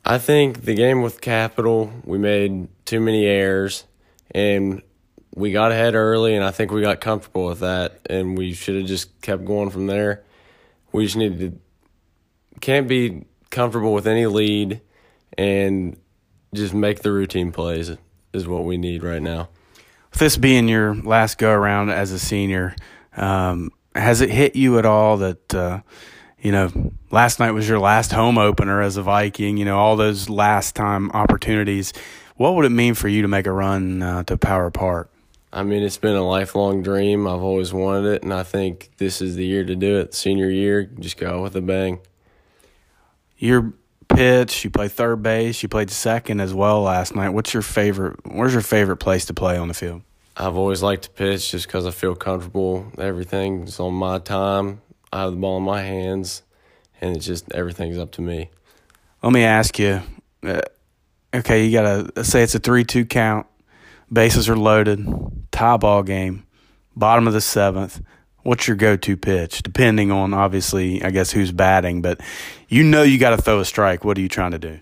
I 0.09 0.19
think 0.19 0.63
the 0.63 0.75
game 0.75 1.03
with 1.03 1.21
Capital, 1.21 1.93
we 2.05 2.17
made 2.17 2.69
too 2.87 3.01
many 3.01 3.27
errors, 3.27 3.83
and 4.31 4.83
we 5.35 5.51
got 5.51 5.73
ahead 5.73 5.97
early, 5.97 6.37
and 6.37 6.45
I 6.45 6.53
think 6.53 6.71
we 6.71 6.81
got 6.81 7.01
comfortable 7.01 7.47
with 7.47 7.59
that, 7.59 8.07
and 8.09 8.39
we 8.39 8.53
should 8.53 8.77
have 8.77 8.87
just 8.87 9.21
kept 9.21 9.45
going 9.45 9.71
from 9.71 9.89
there. 9.89 10.23
We 10.93 11.07
just 11.07 11.17
needed 11.17 11.41
to 11.41 12.61
can't 12.61 12.87
be 12.87 13.25
comfortable 13.51 13.93
with 13.93 14.07
any 14.07 14.27
lead, 14.27 14.81
and 15.37 15.97
just 16.55 16.73
make 16.73 17.01
the 17.01 17.11
routine 17.11 17.51
plays 17.51 17.91
is 18.33 18.47
what 18.47 18.63
we 18.63 18.77
need 18.77 19.03
right 19.03 19.21
now. 19.21 19.49
With 20.13 20.21
this 20.21 20.37
being 20.37 20.69
your 20.69 20.95
last 20.95 21.37
go 21.37 21.51
around 21.51 21.91
as 21.91 22.13
a 22.13 22.21
senior, 22.21 22.77
um, 23.17 23.73
has 23.97 24.21
it 24.21 24.31
hit 24.31 24.55
you 24.55 24.79
at 24.79 24.87
all 24.87 25.17
that? 25.17 25.53
Uh, 25.53 25.81
you 26.47 26.53
know, 26.53 26.71
last 27.11 27.41
night 27.41 27.51
was 27.51 27.69
your 27.69 27.81
last 27.81 28.13
home 28.13 28.39
opener 28.39 28.81
as 28.81 28.97
a 28.97 29.03
Viking, 29.03 29.57
you 29.57 29.65
know, 29.65 29.77
all 29.77 29.97
those 29.97 30.31
last 30.31 30.77
time 30.77 31.11
opportunities. 31.11 31.93
What 32.37 32.55
would 32.55 32.65
it 32.65 32.71
mean 32.71 32.95
for 32.95 33.09
you 33.09 33.23
to 33.23 33.27
make 33.27 33.49
a 33.49 33.53
run 33.53 34.01
uh, 34.01 34.23
to 34.23 34.37
Power 34.37 34.71
Park? 34.71 35.11
I 35.53 35.65
mean, 35.65 35.83
it's 35.83 35.99
been 35.99 36.15
a 36.15 36.23
lifelong 36.23 36.85
dream. 36.85 37.27
I've 37.27 37.43
always 37.43 37.73
wanted 37.73 38.13
it, 38.13 38.23
and 38.23 38.33
I 38.33 38.45
think 38.45 38.91
this 38.99 39.21
is 39.21 39.35
the 39.35 39.45
year 39.45 39.65
to 39.65 39.75
do 39.75 39.99
it. 39.99 40.15
Senior 40.15 40.49
year, 40.49 40.85
just 40.85 41.17
go 41.17 41.43
with 41.43 41.57
a 41.57 41.61
bang. 41.61 41.99
Your 43.39 43.73
pitch, 44.07 44.63
you 44.63 44.71
play 44.71 44.87
third 44.87 45.25
base, 45.25 45.65
you 45.65 45.69
played 45.69 45.91
second 45.91 46.39
as 46.39 46.55
well 46.55 46.81
last 46.83 47.17
night. 47.17 47.31
What's 47.31 47.55
your 47.55 47.65
favorite? 47.65 48.21
Where's 48.25 48.53
your 48.53 48.63
favorite 48.63 48.99
place 48.99 49.25
to 49.25 49.35
play 49.35 49.57
on 49.57 49.67
the 49.67 49.75
field? 49.75 50.03
I've 50.37 50.57
always 50.57 50.81
liked 50.81 51.03
to 51.03 51.11
pitch 51.11 51.51
just 51.51 51.67
because 51.67 51.87
I 51.87 51.91
feel 51.91 52.15
comfortable. 52.15 52.93
Everything's 52.99 53.81
on 53.81 53.95
my 53.95 54.21
time. 54.21 54.83
I 55.13 55.23
have 55.23 55.31
the 55.33 55.37
ball 55.37 55.59
in 55.59 55.63
my 55.63 55.83
hands, 55.83 56.43
and 57.01 57.17
it's 57.17 57.27
just 57.27 57.53
everything's 57.53 57.99
up 57.99 58.13
to 58.13 58.23
me. 58.23 58.51
Let 59.23 59.33
me 59.33 59.45
ask 59.45 59.79
you. 59.79 60.03
Uh, 60.43 60.61
okay, 61.35 61.65
you 61.65 61.73
got 61.73 62.15
to 62.15 62.25
say 62.25 62.43
it's 62.43 62.55
a 62.55 62.59
three-two 62.59 63.07
count. 63.07 63.47
Bases 64.13 64.49
are 64.49 64.57
loaded. 64.57 65.07
Tie 65.53 65.77
ball 65.79 66.03
game. 66.03 66.45
Bottom 66.95 67.27
of 67.27 67.33
the 67.33 67.41
seventh. 67.41 68.01
What's 68.43 68.69
your 68.69 68.77
go-to 68.77 69.17
pitch? 69.17 69.63
Depending 69.63 70.13
on 70.13 70.33
obviously, 70.33 71.03
I 71.03 71.11
guess 71.11 71.33
who's 71.33 71.51
batting, 71.51 72.03
but 72.03 72.21
you 72.69 72.85
know 72.85 73.03
you 73.03 73.19
got 73.19 73.31
to 73.31 73.43
throw 73.43 73.59
a 73.59 73.65
strike. 73.65 74.05
What 74.05 74.17
are 74.17 74.21
you 74.21 74.29
trying 74.29 74.53
to 74.53 74.59
do? 74.59 74.79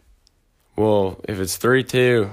Well, 0.76 1.20
if 1.26 1.38
it's 1.40 1.56
three-two, 1.56 2.30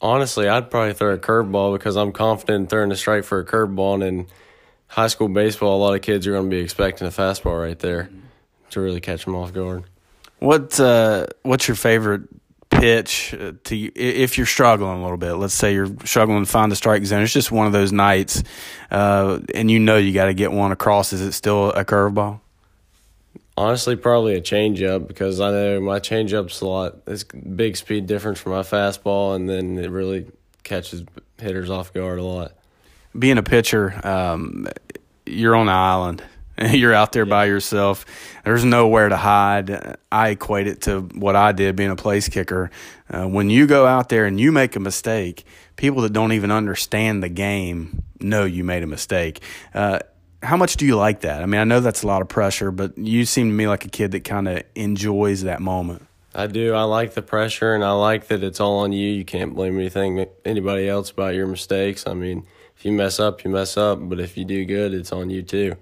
honestly, 0.00 0.46
I'd 0.48 0.70
probably 0.70 0.92
throw 0.92 1.14
a 1.14 1.18
curveball 1.18 1.74
because 1.78 1.96
I'm 1.96 2.12
confident 2.12 2.62
in 2.64 2.66
throwing 2.66 2.92
a 2.92 2.96
strike 2.96 3.24
for 3.24 3.38
a 3.38 3.44
curveball. 3.46 4.06
And 4.06 4.26
high 4.94 5.08
school 5.08 5.28
baseball, 5.28 5.76
a 5.76 5.82
lot 5.84 5.94
of 5.94 6.02
kids 6.02 6.26
are 6.26 6.32
going 6.32 6.48
to 6.48 6.56
be 6.56 6.62
expecting 6.62 7.06
a 7.06 7.10
fastball 7.10 7.60
right 7.60 7.78
there 7.78 8.08
to 8.70 8.80
really 8.80 9.00
catch 9.00 9.24
them 9.24 9.34
off 9.34 9.52
guard. 9.52 9.84
What 10.38 10.78
uh, 10.78 11.26
What's 11.42 11.66
your 11.66 11.74
favorite 11.74 12.22
pitch 12.70 13.34
uh, 13.34 13.52
to 13.64 13.76
if 13.76 14.36
you're 14.36 14.46
struggling 14.46 14.98
a 14.98 15.02
little 15.02 15.16
bit? 15.16 15.34
Let's 15.34 15.54
say 15.54 15.74
you're 15.74 15.92
struggling 16.04 16.44
to 16.44 16.50
find 16.50 16.70
the 16.70 16.76
strike 16.76 17.04
zone. 17.04 17.22
It's 17.22 17.32
just 17.32 17.50
one 17.50 17.66
of 17.66 17.72
those 17.72 17.92
nights, 17.92 18.44
uh, 18.90 19.40
and 19.54 19.70
you 19.70 19.80
know 19.80 19.96
you 19.96 20.12
got 20.12 20.26
to 20.26 20.34
get 20.34 20.52
one 20.52 20.70
across. 20.70 21.12
Is 21.12 21.22
it 21.22 21.32
still 21.32 21.70
a 21.70 21.84
curveball? 21.84 22.40
Honestly, 23.56 23.96
probably 23.96 24.34
a 24.34 24.40
changeup 24.40 25.06
because 25.06 25.40
I 25.40 25.50
know 25.50 25.80
my 25.80 25.98
changeup's 25.98 26.60
a 26.60 26.66
lot. 26.66 26.96
It's 27.06 27.24
big 27.24 27.76
speed 27.76 28.06
difference 28.06 28.40
from 28.40 28.52
my 28.52 28.62
fastball, 28.62 29.34
and 29.34 29.48
then 29.48 29.78
it 29.78 29.90
really 29.90 30.26
catches 30.62 31.04
hitters 31.38 31.70
off 31.70 31.92
guard 31.92 32.18
a 32.18 32.24
lot. 32.24 32.52
Being 33.18 33.38
a 33.38 33.42
pitcher, 33.42 34.00
um, 34.06 34.66
you're 35.26 35.54
on 35.54 35.68
an 35.68 35.74
island. 35.74 36.22
You're 36.70 36.94
out 36.94 37.10
there 37.10 37.26
by 37.26 37.46
yourself. 37.46 38.06
There's 38.44 38.64
nowhere 38.64 39.08
to 39.08 39.16
hide. 39.16 39.96
I 40.12 40.28
equate 40.28 40.68
it 40.68 40.82
to 40.82 41.00
what 41.00 41.34
I 41.34 41.50
did 41.50 41.74
being 41.74 41.90
a 41.90 41.96
place 41.96 42.28
kicker. 42.28 42.70
Uh, 43.10 43.26
when 43.26 43.50
you 43.50 43.66
go 43.66 43.86
out 43.86 44.08
there 44.08 44.24
and 44.24 44.38
you 44.38 44.52
make 44.52 44.76
a 44.76 44.80
mistake, 44.80 45.44
people 45.74 46.02
that 46.02 46.12
don't 46.12 46.30
even 46.30 46.52
understand 46.52 47.24
the 47.24 47.28
game 47.28 48.04
know 48.20 48.44
you 48.44 48.62
made 48.62 48.84
a 48.84 48.86
mistake. 48.86 49.40
Uh, 49.74 49.98
how 50.44 50.56
much 50.56 50.76
do 50.76 50.86
you 50.86 50.96
like 50.96 51.22
that? 51.22 51.42
I 51.42 51.46
mean, 51.46 51.60
I 51.60 51.64
know 51.64 51.80
that's 51.80 52.04
a 52.04 52.06
lot 52.06 52.22
of 52.22 52.28
pressure, 52.28 52.70
but 52.70 52.96
you 52.96 53.24
seem 53.24 53.48
to 53.48 53.54
me 53.54 53.66
like 53.66 53.84
a 53.84 53.88
kid 53.88 54.12
that 54.12 54.24
kind 54.24 54.46
of 54.46 54.62
enjoys 54.74 55.42
that 55.42 55.60
moment. 55.60 56.06
I 56.34 56.46
do. 56.48 56.74
I 56.74 56.82
like 56.82 57.14
the 57.14 57.22
pressure, 57.22 57.74
and 57.74 57.84
I 57.84 57.92
like 57.92 58.26
that 58.28 58.42
it's 58.42 58.60
all 58.60 58.78
on 58.78 58.92
you. 58.92 59.08
You 59.10 59.24
can't 59.24 59.54
blame 59.54 59.78
anything 59.78 60.26
anybody 60.44 60.88
else 60.88 61.10
about 61.10 61.34
your 61.34 61.46
mistakes. 61.46 62.06
I 62.06 62.14
mean, 62.14 62.44
if 62.76 62.84
you 62.84 62.92
mess 62.92 63.20
up, 63.20 63.44
you 63.44 63.50
mess 63.50 63.76
up, 63.76 63.98
but 64.02 64.20
if 64.20 64.36
you 64.36 64.44
do 64.44 64.64
good, 64.64 64.94
it's 64.94 65.12
on 65.12 65.30
you 65.30 65.42
too. 65.42 65.76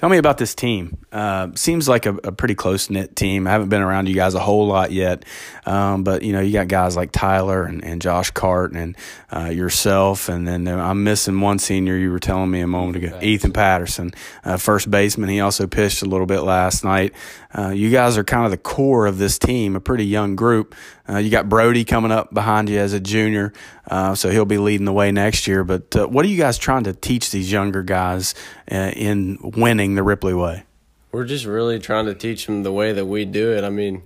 Tell 0.00 0.08
me 0.08 0.16
about 0.16 0.38
this 0.38 0.54
team. 0.54 0.96
Uh, 1.12 1.48
seems 1.56 1.86
like 1.86 2.06
a, 2.06 2.14
a 2.24 2.32
pretty 2.32 2.54
close 2.54 2.88
knit 2.88 3.14
team. 3.14 3.46
I 3.46 3.50
haven't 3.50 3.68
been 3.68 3.82
around 3.82 4.08
you 4.08 4.14
guys 4.14 4.34
a 4.34 4.40
whole 4.40 4.66
lot 4.66 4.92
yet, 4.92 5.26
um, 5.66 6.04
but 6.04 6.22
you 6.22 6.32
know 6.32 6.40
you 6.40 6.54
got 6.54 6.68
guys 6.68 6.96
like 6.96 7.12
Tyler 7.12 7.64
and, 7.64 7.84
and 7.84 8.00
Josh 8.00 8.30
Cart 8.30 8.72
and 8.72 8.96
uh, 9.30 9.50
yourself, 9.50 10.30
and 10.30 10.48
then 10.48 10.66
I'm 10.68 11.04
missing 11.04 11.38
one 11.42 11.58
senior. 11.58 11.98
You 11.98 12.10
were 12.12 12.18
telling 12.18 12.50
me 12.50 12.60
a 12.60 12.66
moment 12.66 12.96
ago, 12.96 13.08
Patterson. 13.08 13.28
Ethan 13.28 13.52
Patterson, 13.52 14.14
uh, 14.42 14.56
first 14.56 14.90
baseman. 14.90 15.28
He 15.28 15.40
also 15.40 15.66
pitched 15.66 16.00
a 16.00 16.06
little 16.06 16.24
bit 16.24 16.40
last 16.40 16.82
night. 16.82 17.12
Uh, 17.52 17.68
you 17.68 17.90
guys 17.90 18.16
are 18.16 18.24
kind 18.24 18.46
of 18.46 18.52
the 18.52 18.56
core 18.56 19.04
of 19.04 19.18
this 19.18 19.38
team, 19.38 19.76
a 19.76 19.80
pretty 19.80 20.06
young 20.06 20.34
group. 20.34 20.74
Uh, 21.10 21.18
you 21.18 21.30
got 21.30 21.48
Brody 21.48 21.84
coming 21.84 22.12
up 22.12 22.32
behind 22.32 22.68
you 22.68 22.78
as 22.78 22.92
a 22.92 23.00
junior, 23.00 23.52
uh, 23.90 24.14
so 24.14 24.30
he'll 24.30 24.44
be 24.44 24.58
leading 24.58 24.84
the 24.84 24.92
way 24.92 25.10
next 25.10 25.46
year. 25.48 25.64
But 25.64 25.96
uh, 25.96 26.06
what 26.06 26.24
are 26.24 26.28
you 26.28 26.36
guys 26.36 26.56
trying 26.56 26.84
to 26.84 26.92
teach 26.92 27.30
these 27.30 27.50
younger 27.50 27.82
guys 27.82 28.34
uh, 28.70 28.92
in 28.94 29.38
winning 29.42 29.96
the 29.96 30.02
Ripley 30.04 30.34
way? 30.34 30.64
We're 31.10 31.24
just 31.24 31.46
really 31.46 31.80
trying 31.80 32.06
to 32.06 32.14
teach 32.14 32.46
them 32.46 32.62
the 32.62 32.72
way 32.72 32.92
that 32.92 33.06
we 33.06 33.24
do 33.24 33.52
it. 33.52 33.64
I 33.64 33.70
mean, 33.70 34.04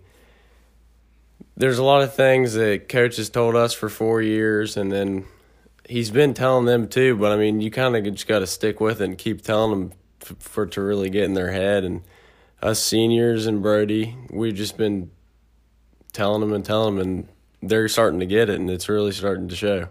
there's 1.57 1.79
a 1.79 1.85
lot 1.85 2.03
of 2.03 2.15
things 2.15 2.55
that 2.55 2.89
coach 2.89 3.17
has 3.17 3.29
told 3.29 3.55
us 3.55 3.75
for 3.75 3.91
four 3.91 4.23
years, 4.23 4.79
and 4.79 4.91
then 4.91 5.27
he's 5.87 6.11
been 6.11 6.33
telling 6.33 6.65
them 6.65 6.89
too. 6.89 7.17
But 7.17 7.33
I 7.33 7.37
mean, 7.37 7.61
you 7.61 7.71
kind 7.71 7.95
of 7.97 8.05
just 8.05 8.27
got 8.27 8.39
to 8.39 8.47
stick 8.47 8.81
with 8.81 9.03
it 9.03 9.05
and 9.05 9.19
keep 9.19 9.43
telling 9.43 9.71
them 9.71 9.93
for 10.39 10.65
it 10.65 10.73
to 10.73 10.81
really 10.81 11.11
get 11.11 11.25
in 11.25 11.35
their 11.35 11.53
head. 11.53 11.85
And 11.85 12.03
us 12.63 12.83
seniors 12.83 13.47
and 13.47 13.61
Brody, 13.61 14.17
we've 14.31 14.55
just 14.55 14.79
been 14.79 15.11
telling 16.15 16.41
them 16.41 16.55
and 16.55 16.65
telling 16.65 16.97
them, 16.97 17.07
and 17.07 17.29
they're 17.63 17.89
starting 17.89 18.21
to 18.21 18.27
get 18.27 18.49
it, 18.49 18.59
and 18.59 18.71
it's 18.71 18.89
really 18.89 19.13
starting 19.13 19.49
to 19.49 19.57
show. 19.57 19.89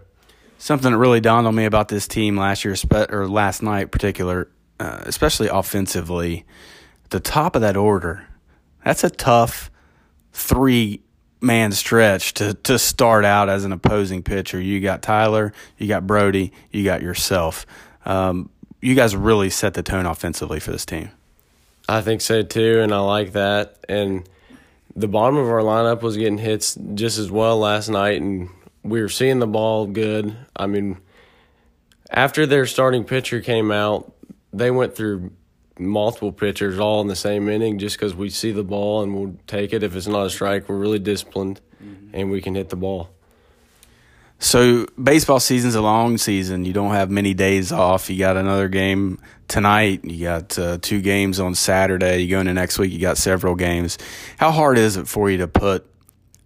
Something 0.58 0.92
that 0.92 0.98
really 0.98 1.20
dawned 1.20 1.46
on 1.46 1.54
me 1.54 1.66
about 1.66 1.88
this 1.88 2.08
team 2.08 2.36
last 2.36 2.64
year, 2.64 2.74
or 3.10 3.28
last 3.28 3.62
night, 3.62 3.92
particular, 3.92 4.48
uh, 4.80 5.02
especially 5.04 5.48
offensively, 5.48 6.44
the 7.10 7.20
top 7.20 7.54
of 7.54 7.62
that 7.62 7.76
order. 7.76 8.26
That's 8.84 9.04
a 9.04 9.10
tough 9.10 9.70
three 10.32 11.02
man 11.40 11.72
stretch 11.72 12.34
to 12.34 12.54
to 12.54 12.78
start 12.78 13.24
out 13.24 13.48
as 13.48 13.64
an 13.64 13.72
opposing 13.72 14.22
pitcher. 14.22 14.60
You 14.60 14.80
got 14.80 15.02
Tyler, 15.02 15.52
you 15.78 15.86
got 15.86 16.06
Brody, 16.06 16.52
you 16.70 16.84
got 16.84 17.02
yourself. 17.02 17.66
Um, 18.04 18.50
you 18.80 18.94
guys 18.94 19.14
really 19.14 19.50
set 19.50 19.74
the 19.74 19.82
tone 19.82 20.06
offensively 20.06 20.60
for 20.60 20.72
this 20.72 20.84
team. 20.84 21.10
I 21.88 22.00
think 22.00 22.20
so 22.20 22.42
too, 22.42 22.80
and 22.80 22.92
I 22.92 22.98
like 22.98 23.32
that. 23.32 23.84
And 23.88 24.28
the 24.96 25.08
bottom 25.08 25.36
of 25.36 25.48
our 25.48 25.60
lineup 25.60 26.02
was 26.02 26.16
getting 26.16 26.38
hits 26.38 26.78
just 26.94 27.18
as 27.18 27.30
well 27.30 27.58
last 27.58 27.88
night, 27.88 28.20
and 28.20 28.48
we 28.82 29.00
were 29.00 29.08
seeing 29.08 29.38
the 29.38 29.46
ball 29.46 29.86
good. 29.86 30.36
I 30.54 30.66
mean, 30.66 30.98
after 32.10 32.46
their 32.46 32.66
starting 32.66 33.04
pitcher 33.04 33.40
came 33.40 33.70
out, 33.72 34.14
they 34.52 34.70
went 34.70 34.94
through 34.94 35.32
multiple 35.78 36.32
pitchers 36.32 36.78
all 36.78 37.00
in 37.00 37.08
the 37.08 37.16
same 37.16 37.48
inning 37.48 37.78
just 37.78 37.96
because 37.96 38.14
we 38.14 38.30
see 38.30 38.52
the 38.52 38.62
ball 38.62 39.02
and 39.02 39.14
we'll 39.14 39.36
take 39.46 39.72
it. 39.72 39.82
If 39.82 39.96
it's 39.96 40.06
not 40.06 40.26
a 40.26 40.30
strike, 40.30 40.68
we're 40.68 40.76
really 40.76 41.00
disciplined 41.00 41.60
mm-hmm. 41.82 42.10
and 42.14 42.30
we 42.30 42.40
can 42.40 42.54
hit 42.54 42.68
the 42.68 42.76
ball. 42.76 43.10
So 44.38 44.86
baseball 45.02 45.40
season's 45.40 45.74
a 45.74 45.80
long 45.80 46.18
season. 46.18 46.64
You 46.64 46.72
don't 46.72 46.92
have 46.92 47.10
many 47.10 47.34
days 47.34 47.72
off. 47.72 48.10
You 48.10 48.18
got 48.18 48.36
another 48.36 48.68
game 48.68 49.18
tonight. 49.48 50.04
You 50.04 50.24
got 50.24 50.58
uh, 50.58 50.78
two 50.80 51.00
games 51.00 51.40
on 51.40 51.54
Saturday. 51.54 52.20
You 52.22 52.30
go 52.30 52.40
into 52.40 52.52
next 52.52 52.78
week. 52.78 52.92
You 52.92 52.98
got 52.98 53.16
several 53.16 53.54
games. 53.54 53.96
How 54.36 54.50
hard 54.50 54.76
is 54.76 54.96
it 54.96 55.08
for 55.08 55.30
you 55.30 55.38
to 55.38 55.48
put 55.48 55.86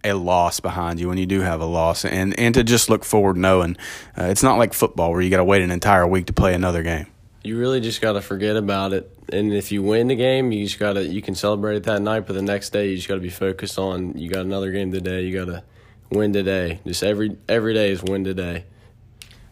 a 0.03 0.13
loss 0.13 0.59
behind 0.59 0.99
you 0.99 1.09
when 1.09 1.17
you 1.17 1.25
do 1.25 1.41
have 1.41 1.61
a 1.61 1.65
loss, 1.65 2.05
and 2.05 2.37
and 2.39 2.55
to 2.55 2.63
just 2.63 2.89
look 2.89 3.03
forward 3.03 3.35
knowing 3.37 3.75
uh, 4.17 4.23
it's 4.25 4.43
not 4.43 4.57
like 4.57 4.73
football 4.73 5.11
where 5.11 5.21
you 5.21 5.29
got 5.29 5.37
to 5.37 5.43
wait 5.43 5.61
an 5.61 5.71
entire 5.71 6.07
week 6.07 6.27
to 6.27 6.33
play 6.33 6.53
another 6.53 6.83
game. 6.83 7.07
You 7.43 7.57
really 7.57 7.79
just 7.79 8.01
got 8.01 8.13
to 8.13 8.21
forget 8.21 8.55
about 8.55 8.93
it, 8.93 9.11
and 9.31 9.53
if 9.53 9.71
you 9.71 9.83
win 9.83 10.07
the 10.07 10.15
game, 10.15 10.51
you 10.51 10.65
just 10.65 10.79
got 10.79 10.93
to 10.93 11.05
you 11.05 11.21
can 11.21 11.35
celebrate 11.35 11.75
it 11.75 11.83
that 11.83 12.01
night, 12.01 12.27
but 12.27 12.33
the 12.33 12.41
next 12.41 12.69
day 12.69 12.89
you 12.89 12.95
just 12.95 13.07
got 13.07 13.15
to 13.15 13.21
be 13.21 13.29
focused 13.29 13.77
on 13.77 14.17
you 14.17 14.29
got 14.29 14.45
another 14.45 14.71
game 14.71 14.91
today. 14.91 15.23
You 15.23 15.37
got 15.37 15.51
to 15.51 15.63
win 16.11 16.33
today. 16.33 16.79
Just 16.85 17.03
every 17.03 17.37
every 17.47 17.73
day 17.73 17.91
is 17.91 18.03
win 18.03 18.23
today. 18.23 18.65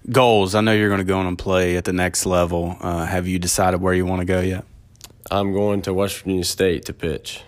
Goals. 0.10 0.56
I 0.56 0.62
know 0.62 0.74
you're 0.74 0.90
going 0.90 1.00
to 1.00 1.06
go 1.06 1.20
on 1.20 1.28
and 1.28 1.38
play 1.38 1.76
at 1.76 1.84
the 1.84 1.94
next 1.94 2.26
level. 2.26 2.78
Uh, 2.80 3.06
have 3.06 3.28
you 3.28 3.40
decided 3.40 3.82
where 3.82 3.94
you 3.94 4.06
want 4.06 4.22
to 4.22 4.26
go 4.26 4.40
yet? 4.40 4.64
I'm 5.30 5.54
going 5.54 5.82
to 5.84 5.94
West 5.94 6.20
Virginia 6.20 6.46
State 6.46 6.86
to 6.86 6.94
pitch. 6.94 7.42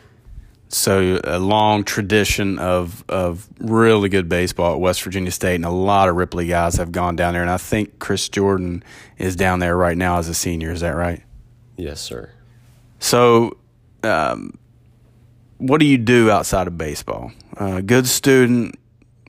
So 0.67 1.19
a 1.23 1.39
long 1.39 1.83
tradition 1.83 2.59
of 2.59 3.03
of 3.09 3.47
really 3.59 4.07
good 4.09 4.29
baseball 4.29 4.73
at 4.75 4.79
West 4.79 5.01
Virginia 5.01 5.31
State, 5.31 5.55
and 5.55 5.65
a 5.65 5.71
lot 5.71 6.09
of 6.09 6.15
Ripley 6.15 6.45
guys 6.45 6.75
have 6.75 6.91
gone 6.91 7.15
down 7.15 7.33
there. 7.33 7.41
And 7.41 7.49
I 7.49 7.57
think 7.57 7.97
Chris 7.97 8.29
Jordan 8.29 8.83
is 9.17 9.35
down 9.35 9.59
there 9.59 9.75
right 9.75 9.97
now 9.97 10.19
as 10.19 10.27
a 10.27 10.33
senior. 10.35 10.71
Is 10.71 10.81
that 10.81 10.95
right? 10.95 11.23
Yes, 11.75 12.01
sir. 12.01 12.29
So, 12.99 13.57
um, 14.03 14.59
what 15.57 15.79
do 15.79 15.85
you 15.85 15.97
do 15.97 16.29
outside 16.29 16.67
of 16.67 16.77
baseball? 16.77 17.31
Uh, 17.57 17.81
good 17.81 18.05
student. 18.05 18.75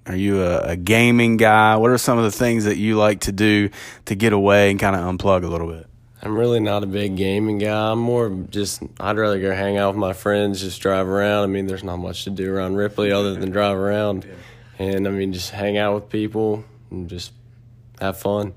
Are 0.06 0.16
you 0.16 0.42
a, 0.42 0.58
a 0.60 0.76
gaming 0.76 1.36
guy? 1.36 1.76
What 1.76 1.90
are 1.90 1.98
some 1.98 2.18
of 2.18 2.24
the 2.24 2.30
things 2.30 2.64
that 2.64 2.76
you 2.76 2.96
like 2.96 3.20
to 3.20 3.32
do 3.32 3.70
to 4.06 4.14
get 4.14 4.32
away 4.32 4.70
and 4.70 4.80
kind 4.80 4.96
of 4.96 5.02
unplug 5.02 5.44
a 5.44 5.48
little 5.48 5.68
bit? 5.68 5.86
I'm 6.22 6.36
really 6.36 6.60
not 6.60 6.82
a 6.82 6.86
big 6.86 7.16
gaming 7.16 7.58
guy. 7.58 7.92
I'm 7.92 7.98
more 7.98 8.28
just 8.50 8.82
I'd 8.98 9.16
rather 9.16 9.40
go 9.40 9.54
hang 9.54 9.78
out 9.78 9.94
with 9.94 9.98
my 9.98 10.12
friends, 10.12 10.60
just 10.60 10.80
drive 10.80 11.08
around. 11.08 11.44
I 11.44 11.46
mean, 11.46 11.66
there's 11.66 11.84
not 11.84 11.96
much 11.96 12.24
to 12.24 12.30
do 12.30 12.52
around 12.52 12.76
Ripley 12.76 13.10
other 13.10 13.34
than 13.34 13.50
drive 13.50 13.76
around, 13.76 14.26
and 14.78 15.08
I 15.08 15.10
mean, 15.10 15.32
just 15.32 15.50
hang 15.50 15.78
out 15.78 15.94
with 15.94 16.10
people 16.10 16.64
and 16.90 17.08
just 17.08 17.32
have 18.00 18.18
fun. 18.18 18.52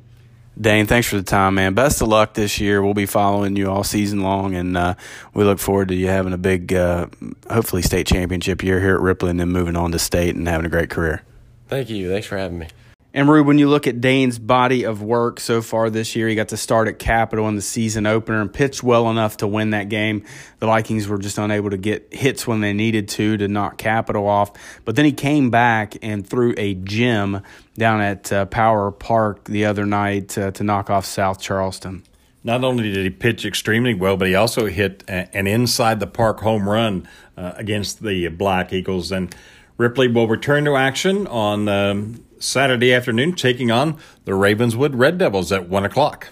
Dane, 0.60 0.86
thanks 0.86 1.08
for 1.08 1.16
the 1.16 1.24
time, 1.24 1.56
man. 1.56 1.74
Best 1.74 2.02
of 2.02 2.10
luck 2.10 2.36
this 2.36 2.60
year. 2.60 2.84
We'll 2.84 2.94
be 2.94 3.08
following 3.08 3.56
you 3.56 3.72
all 3.72 3.84
season 3.84 4.22
long, 4.22 4.54
and 4.56 4.78
uh, 4.78 4.96
we 5.34 5.44
look 5.44 5.58
forward 5.58 5.88
to 5.88 5.96
you 5.96 6.08
having 6.08 6.32
a 6.32 6.38
big, 6.38 6.74
uh, 6.74 7.08
hopefully, 7.50 7.82
state 7.82 8.06
championship 8.06 8.62
year 8.62 8.80
here 8.80 8.94
at 8.94 9.02
Ripley, 9.02 9.32
and 9.32 9.40
then 9.40 9.50
moving 9.50 9.76
on 9.76 9.92
to 9.94 10.00
state 10.00 10.36
and 10.36 10.48
having 10.48 10.66
a 10.66 10.70
great 10.70 10.90
career. 10.90 11.24
Thank 11.68 11.90
you. 11.90 12.10
Thanks 12.10 12.28
for 12.28 12.38
having 12.38 12.60
me. 12.60 12.68
And 13.16 13.30
Rube, 13.30 13.46
when 13.46 13.60
you 13.60 13.70
look 13.70 13.86
at 13.86 14.02
Dane's 14.02 14.40
body 14.40 14.86
of 14.86 15.04
work 15.04 15.40
so 15.40 15.62
far 15.62 15.92
this 15.92 16.16
year, 16.16 16.28
he 16.28 16.34
got 16.34 16.48
to 16.48 16.58
start 16.58 16.88
at 16.88 16.98
Capital 16.98 17.48
in 17.48 17.56
the 17.56 17.62
season 17.62 18.08
opener 18.08 18.42
and 18.42 18.52
pitched 18.52 18.82
well 18.82 19.08
enough 19.12 19.38
to 19.38 19.48
win 19.48 19.70
that 19.70 19.88
game. 19.88 20.26
The 20.58 20.66
Vikings 20.66 21.08
were 21.08 21.20
just 21.20 21.38
unable 21.38 21.70
to 21.70 21.78
get 21.78 22.12
hits 22.12 22.48
when 22.48 22.62
they 22.62 22.74
needed 22.74 23.10
to 23.10 23.38
to 23.38 23.48
knock 23.48 23.78
Capital 23.78 24.28
off. 24.28 24.52
But 24.84 24.96
then 24.96 25.06
he 25.06 25.12
came 25.12 25.52
back 25.52 25.96
and 26.02 26.28
threw 26.28 26.56
a 26.58 26.74
gem 26.74 27.44
down 27.76 28.02
at 28.02 28.34
uh, 28.34 28.46
Powell 28.46 28.92
Park 28.92 29.44
the 29.44 29.66
other 29.66 29.86
night 29.86 30.36
uh, 30.36 30.50
to 30.50 30.64
knock 30.64 30.90
off 30.90 31.06
South 31.06 31.40
Charleston. 31.40 32.04
Not 32.44 32.64
only 32.64 32.92
did 32.92 33.04
he 33.04 33.10
pitch 33.12 33.46
extremely 33.46 33.94
well, 33.94 34.18
but 34.18 34.28
he 34.28 34.36
also 34.36 34.66
hit 34.66 35.04
an 35.08 35.48
inside 35.48 36.00
the 36.00 36.08
park 36.08 36.40
home 36.42 36.68
run 36.68 37.08
uh, 37.38 37.54
against 37.56 38.02
the 38.04 38.28
Black 38.30 38.74
Eagles. 38.74 39.12
And 39.12 39.34
Ripley 39.78 40.08
will 40.08 40.28
return 40.28 40.66
to 40.66 40.76
action 40.76 41.28
on. 41.28 41.68
Um, 41.68 42.26
Saturday 42.44 42.94
afternoon, 42.94 43.34
taking 43.34 43.72
on 43.72 43.98
the 44.26 44.36
Ravenswood 44.36 44.96
Red 44.96 45.18
Devils 45.18 45.52
at 45.52 45.70
1 45.70 45.86
o'clock. 45.86 46.30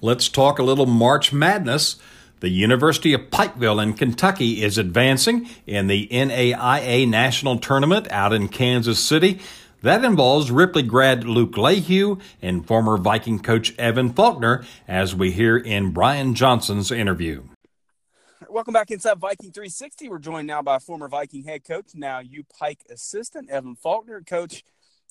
Let's 0.00 0.28
talk 0.28 0.58
a 0.58 0.62
little 0.62 0.86
March 0.86 1.32
Madness. 1.32 1.96
The 2.40 2.48
University 2.50 3.14
of 3.14 3.30
Pikeville 3.30 3.82
in 3.82 3.94
Kentucky 3.94 4.62
is 4.62 4.76
advancing 4.76 5.48
in 5.66 5.86
the 5.86 6.08
NAIA 6.08 7.08
National 7.08 7.58
Tournament 7.58 8.10
out 8.10 8.32
in 8.32 8.48
Kansas 8.48 8.98
City. 8.98 9.40
That 9.82 10.04
involves 10.04 10.50
Ripley 10.50 10.82
grad 10.82 11.24
Luke 11.24 11.56
Leahy 11.56 12.16
and 12.42 12.66
former 12.66 12.96
Viking 12.98 13.38
coach 13.38 13.74
Evan 13.78 14.12
Faulkner, 14.12 14.64
as 14.88 15.14
we 15.14 15.30
hear 15.30 15.56
in 15.56 15.90
Brian 15.90 16.34
Johnson's 16.34 16.90
interview. 16.90 17.44
Welcome 18.54 18.74
back 18.74 18.92
inside 18.92 19.18
Viking 19.18 19.50
360. 19.50 20.08
We're 20.08 20.20
joined 20.20 20.46
now 20.46 20.62
by 20.62 20.78
former 20.78 21.08
Viking 21.08 21.42
head 21.42 21.64
coach, 21.64 21.86
now 21.92 22.20
U 22.20 22.44
Pike 22.56 22.84
assistant 22.88 23.50
Evan 23.50 23.74
Faulkner. 23.74 24.20
Coach, 24.20 24.62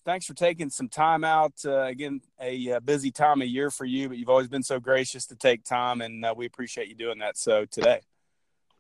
thanks 0.06 0.26
for 0.26 0.34
taking 0.34 0.70
some 0.70 0.88
time 0.88 1.26
out. 1.26 1.52
Uh, 1.66 1.82
again, 1.82 2.22
a 2.40 2.72
uh, 2.72 2.80
busy 2.80 3.12
time 3.12 3.42
of 3.42 3.50
year 3.50 3.70
for 3.70 3.84
you, 3.84 4.08
but 4.08 4.18
you've 4.18 4.30
always 4.30 4.48
been 4.48 4.64
so 4.64 4.80
gracious 4.80 5.26
to 5.26 5.36
take 5.36 5.66
time, 5.66 6.00
and 6.00 6.24
uh, 6.24 6.34
we 6.34 6.46
appreciate 6.46 6.88
you 6.88 6.96
doing 6.96 7.20
that. 7.20 7.38
So 7.38 7.66
today, 7.66 8.00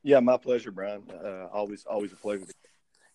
yeah, 0.01 0.21
my 0.21 0.37
pleasure, 0.37 0.71
Brian. 0.71 1.03
Uh, 1.11 1.47
always, 1.51 1.83
always 1.83 2.13
a 2.13 2.15
pleasure. 2.15 2.45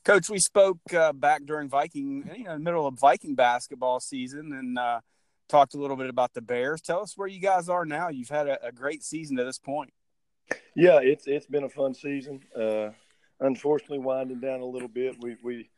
Coach, 0.05 0.29
we 0.29 0.41
spoke 0.41 0.81
uh, 0.93 1.15
back 1.15 1.47
during 1.47 1.71
Viking, 1.71 2.31
you 2.37 2.45
know, 2.45 2.53
in 2.53 2.59
the 2.59 2.65
middle 2.65 2.87
of 2.87 2.99
Viking 2.99 3.35
basketball 3.35 4.01
season, 4.01 4.53
and 4.53 4.79
uh, 4.79 5.01
talked 5.49 5.73
a 5.73 5.79
little 5.79 5.97
bit 5.97 6.11
about 6.11 6.35
the 6.35 6.43
Bears. 6.43 6.83
Tell 6.83 7.01
us 7.01 7.17
where 7.17 7.27
you 7.27 7.41
guys 7.41 7.71
are 7.71 7.87
now. 7.87 8.11
You've 8.11 8.29
had 8.29 8.49
a, 8.49 8.67
a 8.67 8.71
great 8.71 9.03
season 9.03 9.39
to 9.39 9.45
this 9.45 9.59
point. 9.59 9.95
Yeah, 10.75 11.01
it's 11.03 11.27
it's 11.27 11.47
been 11.47 11.65
a 11.65 11.69
fun 11.69 11.95
season. 11.95 12.41
Uh, 12.55 12.91
unfortunately, 13.41 13.99
winding 13.99 14.41
down 14.41 14.61
a 14.61 14.67
little 14.67 14.89
bit. 14.89 15.17
We 15.21 15.37
we 15.43 15.71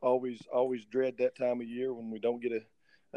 always 0.00 0.40
always 0.52 0.84
dread 0.84 1.16
that 1.18 1.36
time 1.36 1.60
of 1.60 1.68
year 1.68 1.92
when 1.92 2.10
we 2.10 2.18
don't 2.18 2.40
get 2.40 2.50
to 2.50 2.62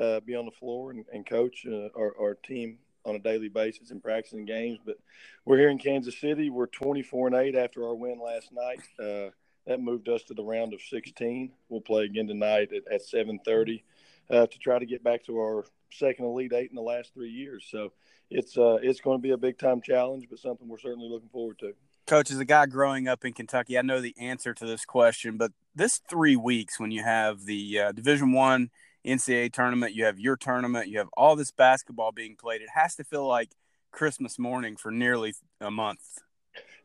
uh, 0.01 0.19
be 0.21 0.35
on 0.35 0.45
the 0.45 0.51
floor 0.51 0.91
and, 0.91 1.05
and 1.11 1.25
coach 1.25 1.65
uh, 1.67 1.89
our, 1.97 2.15
our 2.19 2.35
team 2.35 2.77
on 3.05 3.15
a 3.15 3.19
daily 3.19 3.49
basis 3.49 3.91
and 3.91 4.03
practicing 4.03 4.45
games. 4.45 4.79
But 4.85 4.97
we're 5.45 5.57
here 5.57 5.69
in 5.69 5.79
Kansas 5.79 6.19
City. 6.19 6.49
We're 6.49 6.67
24 6.67 7.27
and 7.27 7.35
eight 7.35 7.55
after 7.55 7.85
our 7.85 7.95
win 7.95 8.19
last 8.19 8.51
night. 8.51 8.81
Uh, 8.99 9.31
that 9.67 9.79
moved 9.79 10.09
us 10.09 10.23
to 10.23 10.33
the 10.33 10.43
round 10.43 10.73
of 10.73 10.81
16. 10.81 11.51
We'll 11.69 11.81
play 11.81 12.05
again 12.05 12.27
tonight 12.27 12.69
at, 12.73 12.91
at 12.91 13.01
7:30 13.01 13.83
uh, 14.29 14.47
to 14.47 14.59
try 14.59 14.79
to 14.79 14.85
get 14.85 15.03
back 15.03 15.23
to 15.25 15.37
our 15.39 15.65
second 15.91 16.25
Elite 16.25 16.53
Eight 16.53 16.69
in 16.69 16.75
the 16.75 16.81
last 16.81 17.13
three 17.13 17.29
years. 17.29 17.67
So 17.69 17.91
it's 18.31 18.57
uh, 18.57 18.79
it's 18.81 19.01
going 19.01 19.19
to 19.19 19.21
be 19.21 19.31
a 19.31 19.37
big 19.37 19.59
time 19.59 19.81
challenge, 19.81 20.27
but 20.29 20.39
something 20.39 20.67
we're 20.67 20.79
certainly 20.79 21.09
looking 21.09 21.29
forward 21.29 21.59
to. 21.59 21.73
Coach, 22.07 22.31
as 22.31 22.39
a 22.39 22.45
guy 22.45 22.65
growing 22.65 23.07
up 23.07 23.23
in 23.25 23.33
Kentucky, 23.33 23.77
I 23.77 23.83
know 23.83 24.01
the 24.01 24.15
answer 24.19 24.53
to 24.53 24.65
this 24.65 24.85
question, 24.85 25.37
but 25.37 25.51
this 25.75 26.01
three 26.09 26.35
weeks 26.35 26.79
when 26.79 26.91
you 26.91 27.03
have 27.03 27.45
the 27.45 27.79
uh, 27.79 27.91
Division 27.91 28.31
One 28.31 28.69
NCAA 29.05 29.51
tournament, 29.53 29.93
you 29.93 30.05
have 30.05 30.19
your 30.19 30.35
tournament, 30.35 30.87
you 30.87 30.97
have 30.97 31.09
all 31.13 31.35
this 31.35 31.51
basketball 31.51 32.11
being 32.11 32.35
played, 32.35 32.61
it 32.61 32.69
has 32.73 32.95
to 32.95 33.03
feel 33.03 33.27
like 33.27 33.51
Christmas 33.91 34.39
morning 34.39 34.77
for 34.77 34.91
nearly 34.91 35.33
a 35.59 35.71
month. 35.71 35.99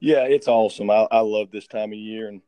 Yeah, 0.01 0.25
it's 0.25 0.49
awesome. 0.49 0.91
I, 0.91 1.07
I 1.11 1.21
love 1.21 1.51
this 1.51 1.67
time 1.67 1.93
of 1.93 1.99
year, 1.99 2.29
and 2.29 2.43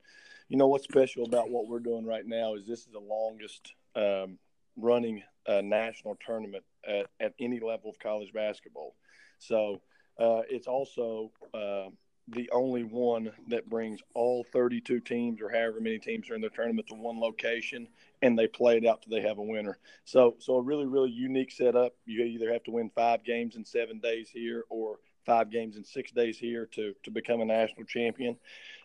you 0.49 0.57
know 0.57 0.67
what's 0.67 0.85
special 0.85 1.25
about 1.25 1.51
what 1.51 1.69
we're 1.69 1.79
doing 1.79 2.05
right 2.05 2.27
now 2.27 2.55
is 2.55 2.67
this 2.67 2.81
is 2.81 2.89
the 2.93 3.01
longest 3.01 3.73
um, 3.97 4.39
running 4.77 5.23
a 5.47 5.63
national 5.63 6.17
tournament 6.25 6.65
at, 6.89 7.07
at 7.21 7.35
any 7.39 7.61
level 7.61 7.91
of 7.91 7.99
college 7.99 8.33
basketball. 8.33 8.95
So 9.39 9.81
uh, 10.19 10.43
it's 10.49 10.67
also 10.67 11.31
uh, 11.55 11.91
the 12.31 12.51
only 12.53 12.85
one 12.85 13.31
that 13.49 13.69
brings 13.69 14.01
all 14.15 14.45
32 14.53 15.01
teams 15.01 15.41
or 15.41 15.49
however 15.49 15.81
many 15.81 15.99
teams 15.99 16.29
are 16.31 16.35
in 16.35 16.41
the 16.41 16.51
tournament 16.51 16.89
to 16.89 16.95
one 16.95 17.21
location 17.21 17.89
and 18.23 18.39
they 18.39 18.47
play 18.47 18.77
it 18.77 18.87
out 18.87 19.03
till 19.03 19.17
they 19.17 19.27
have 19.27 19.39
a 19.39 19.43
winner. 19.43 19.79
So, 20.05 20.35
so 20.39 20.57
a 20.57 20.63
really, 20.63 20.87
really 20.87 21.11
unique 21.11 21.53
setup. 21.53 21.95
You 22.05 22.25
either 22.25 22.53
have 22.53 22.65
to 22.65 22.71
win 22.71 22.91
five 22.95 23.25
games 23.25 23.57
in 23.57 23.65
seven 23.65 23.99
days 23.99 24.29
here 24.29 24.65
or 24.69 24.99
five 25.27 25.51
games 25.51 25.77
in 25.77 25.85
six 25.85 26.11
days 26.11 26.39
here 26.39 26.67
to, 26.73 26.95
to 27.03 27.11
become 27.11 27.41
a 27.41 27.45
national 27.45 27.85
champion, 27.85 28.37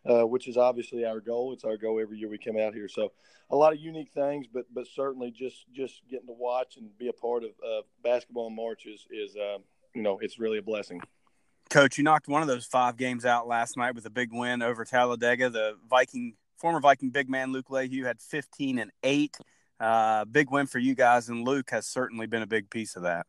uh, 0.10 0.26
which 0.26 0.48
is 0.48 0.58
obviously 0.58 1.06
our 1.06 1.20
goal. 1.20 1.54
It's 1.54 1.64
our 1.64 1.78
goal 1.78 2.00
every 2.00 2.18
year 2.18 2.30
we 2.30 2.38
come 2.38 2.58
out 2.58 2.74
here. 2.74 2.90
So 2.90 3.12
a 3.50 3.56
lot 3.56 3.74
of 3.74 3.80
unique 3.80 4.12
things, 4.14 4.48
but, 4.52 4.66
but 4.74 4.88
certainly 4.88 5.32
just, 5.32 5.66
just 5.74 6.02
getting 6.10 6.28
to 6.28 6.34
watch 6.34 6.78
and 6.78 6.96
be 6.98 7.08
a 7.08 7.14
part 7.14 7.44
of 7.44 7.52
uh, 7.66 7.82
basketball 8.04 8.48
in 8.48 8.56
March 8.56 8.86
is, 8.86 9.06
is 9.12 9.36
uh, 9.36 9.58
you 9.94 10.02
know, 10.02 10.20
it's 10.22 10.40
really 10.40 10.58
a 10.58 10.64
blessing. 10.64 11.02
Coach, 11.70 11.98
you 11.98 12.04
knocked 12.04 12.28
one 12.28 12.42
of 12.42 12.48
those 12.48 12.66
five 12.66 12.98
games 12.98 13.26
out 13.26 13.48
last 13.48 13.78
night 13.78 13.96
with 13.96 14.06
a 14.06 14.10
big 14.10 14.30
win 14.32 14.62
over 14.62 14.86
Talladega. 14.86 15.50
The 15.50 15.78
Viking, 15.90 16.36
former 16.58 16.80
Viking 16.80 17.10
big 17.10 17.30
man 17.30 17.52
Luke 17.52 17.70
Leahy 17.70 18.04
had 18.04 18.22
15 18.22 18.80
and 18.80 18.92
eight. 19.04 19.38
Uh, 19.80 20.26
big 20.26 20.52
win 20.52 20.68
for 20.68 20.80
you 20.80 20.96
guys, 20.96 21.30
and 21.30 21.46
Luke 21.46 21.70
has 21.72 21.88
certainly 21.88 22.28
been 22.28 22.42
a 22.42 22.48
big 22.48 22.70
piece 22.70 22.96
of 22.96 23.04
that. 23.04 23.26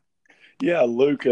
Yeah, 0.61 0.83
Luke. 0.83 1.27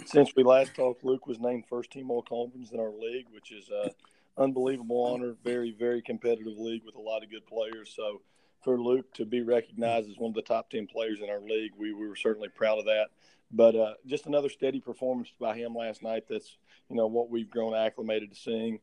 Uh, 0.00 0.06
since 0.06 0.30
we 0.36 0.42
last 0.42 0.74
talked, 0.74 1.04
Luke 1.04 1.26
was 1.26 1.38
named 1.38 1.64
first 1.68 1.90
team 1.90 2.10
All 2.10 2.22
Conference 2.22 2.70
in 2.72 2.80
our 2.80 2.92
league, 2.92 3.26
which 3.30 3.52
is 3.52 3.68
an 3.84 3.90
unbelievable 4.38 5.04
honor. 5.04 5.36
Very, 5.44 5.72
very 5.72 6.02
competitive 6.02 6.58
league 6.58 6.82
with 6.84 6.94
a 6.94 7.00
lot 7.00 7.22
of 7.22 7.30
good 7.30 7.46
players. 7.46 7.92
So, 7.94 8.22
for 8.62 8.80
Luke 8.80 9.12
to 9.14 9.24
be 9.24 9.40
recognized 9.40 10.10
as 10.10 10.18
one 10.18 10.30
of 10.30 10.34
the 10.34 10.42
top 10.42 10.70
ten 10.70 10.86
players 10.86 11.20
in 11.20 11.30
our 11.30 11.40
league, 11.40 11.72
we, 11.78 11.92
we 11.92 12.06
were 12.06 12.16
certainly 12.16 12.48
proud 12.48 12.78
of 12.78 12.84
that. 12.86 13.08
But 13.50 13.74
uh, 13.74 13.94
just 14.06 14.26
another 14.26 14.48
steady 14.48 14.80
performance 14.80 15.32
by 15.40 15.56
him 15.56 15.74
last 15.74 16.02
night. 16.02 16.24
That's 16.28 16.56
you 16.88 16.96
know 16.96 17.06
what 17.06 17.30
we've 17.30 17.50
grown 17.50 17.74
acclimated 17.74 18.30
to 18.30 18.36
seeing. 18.36 18.80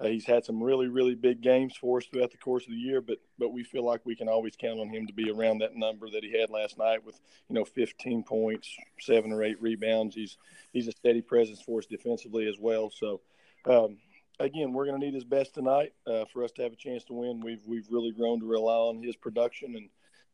Uh, 0.00 0.06
he's 0.06 0.24
had 0.24 0.44
some 0.44 0.62
really 0.62 0.88
really 0.88 1.14
big 1.14 1.42
games 1.42 1.76
for 1.76 1.98
us 1.98 2.06
throughout 2.06 2.30
the 2.30 2.38
course 2.38 2.64
of 2.64 2.70
the 2.70 2.76
year, 2.76 3.00
but 3.00 3.18
but 3.38 3.52
we 3.52 3.62
feel 3.62 3.84
like 3.84 4.00
we 4.04 4.16
can 4.16 4.28
always 4.28 4.56
count 4.56 4.80
on 4.80 4.88
him 4.88 5.06
to 5.06 5.12
be 5.12 5.30
around 5.30 5.58
that 5.58 5.76
number 5.76 6.08
that 6.08 6.24
he 6.24 6.38
had 6.38 6.48
last 6.50 6.78
night 6.78 7.04
with 7.04 7.20
you 7.48 7.54
know 7.54 7.64
15 7.64 8.22
points, 8.22 8.74
seven 9.00 9.32
or 9.32 9.42
eight 9.42 9.60
rebounds. 9.60 10.14
He's 10.14 10.38
he's 10.72 10.88
a 10.88 10.92
steady 10.92 11.20
presence 11.20 11.60
for 11.60 11.78
us 11.78 11.86
defensively 11.86 12.48
as 12.48 12.56
well. 12.58 12.90
So. 12.90 13.20
Um, 13.66 13.98
again, 14.38 14.72
we're 14.72 14.86
going 14.86 14.98
to 14.98 15.04
need 15.04 15.12
his 15.12 15.24
best 15.24 15.52
tonight 15.52 15.92
uh, 16.06 16.24
for 16.32 16.42
us 16.44 16.50
to 16.52 16.62
have 16.62 16.72
a 16.72 16.76
chance 16.76 17.04
to 17.04 17.12
win. 17.12 17.40
We've 17.40 17.60
we've 17.66 17.86
really 17.90 18.10
grown 18.10 18.40
to 18.40 18.46
rely 18.46 18.72
on 18.72 19.02
his 19.02 19.14
production, 19.14 19.76
and 19.76 19.88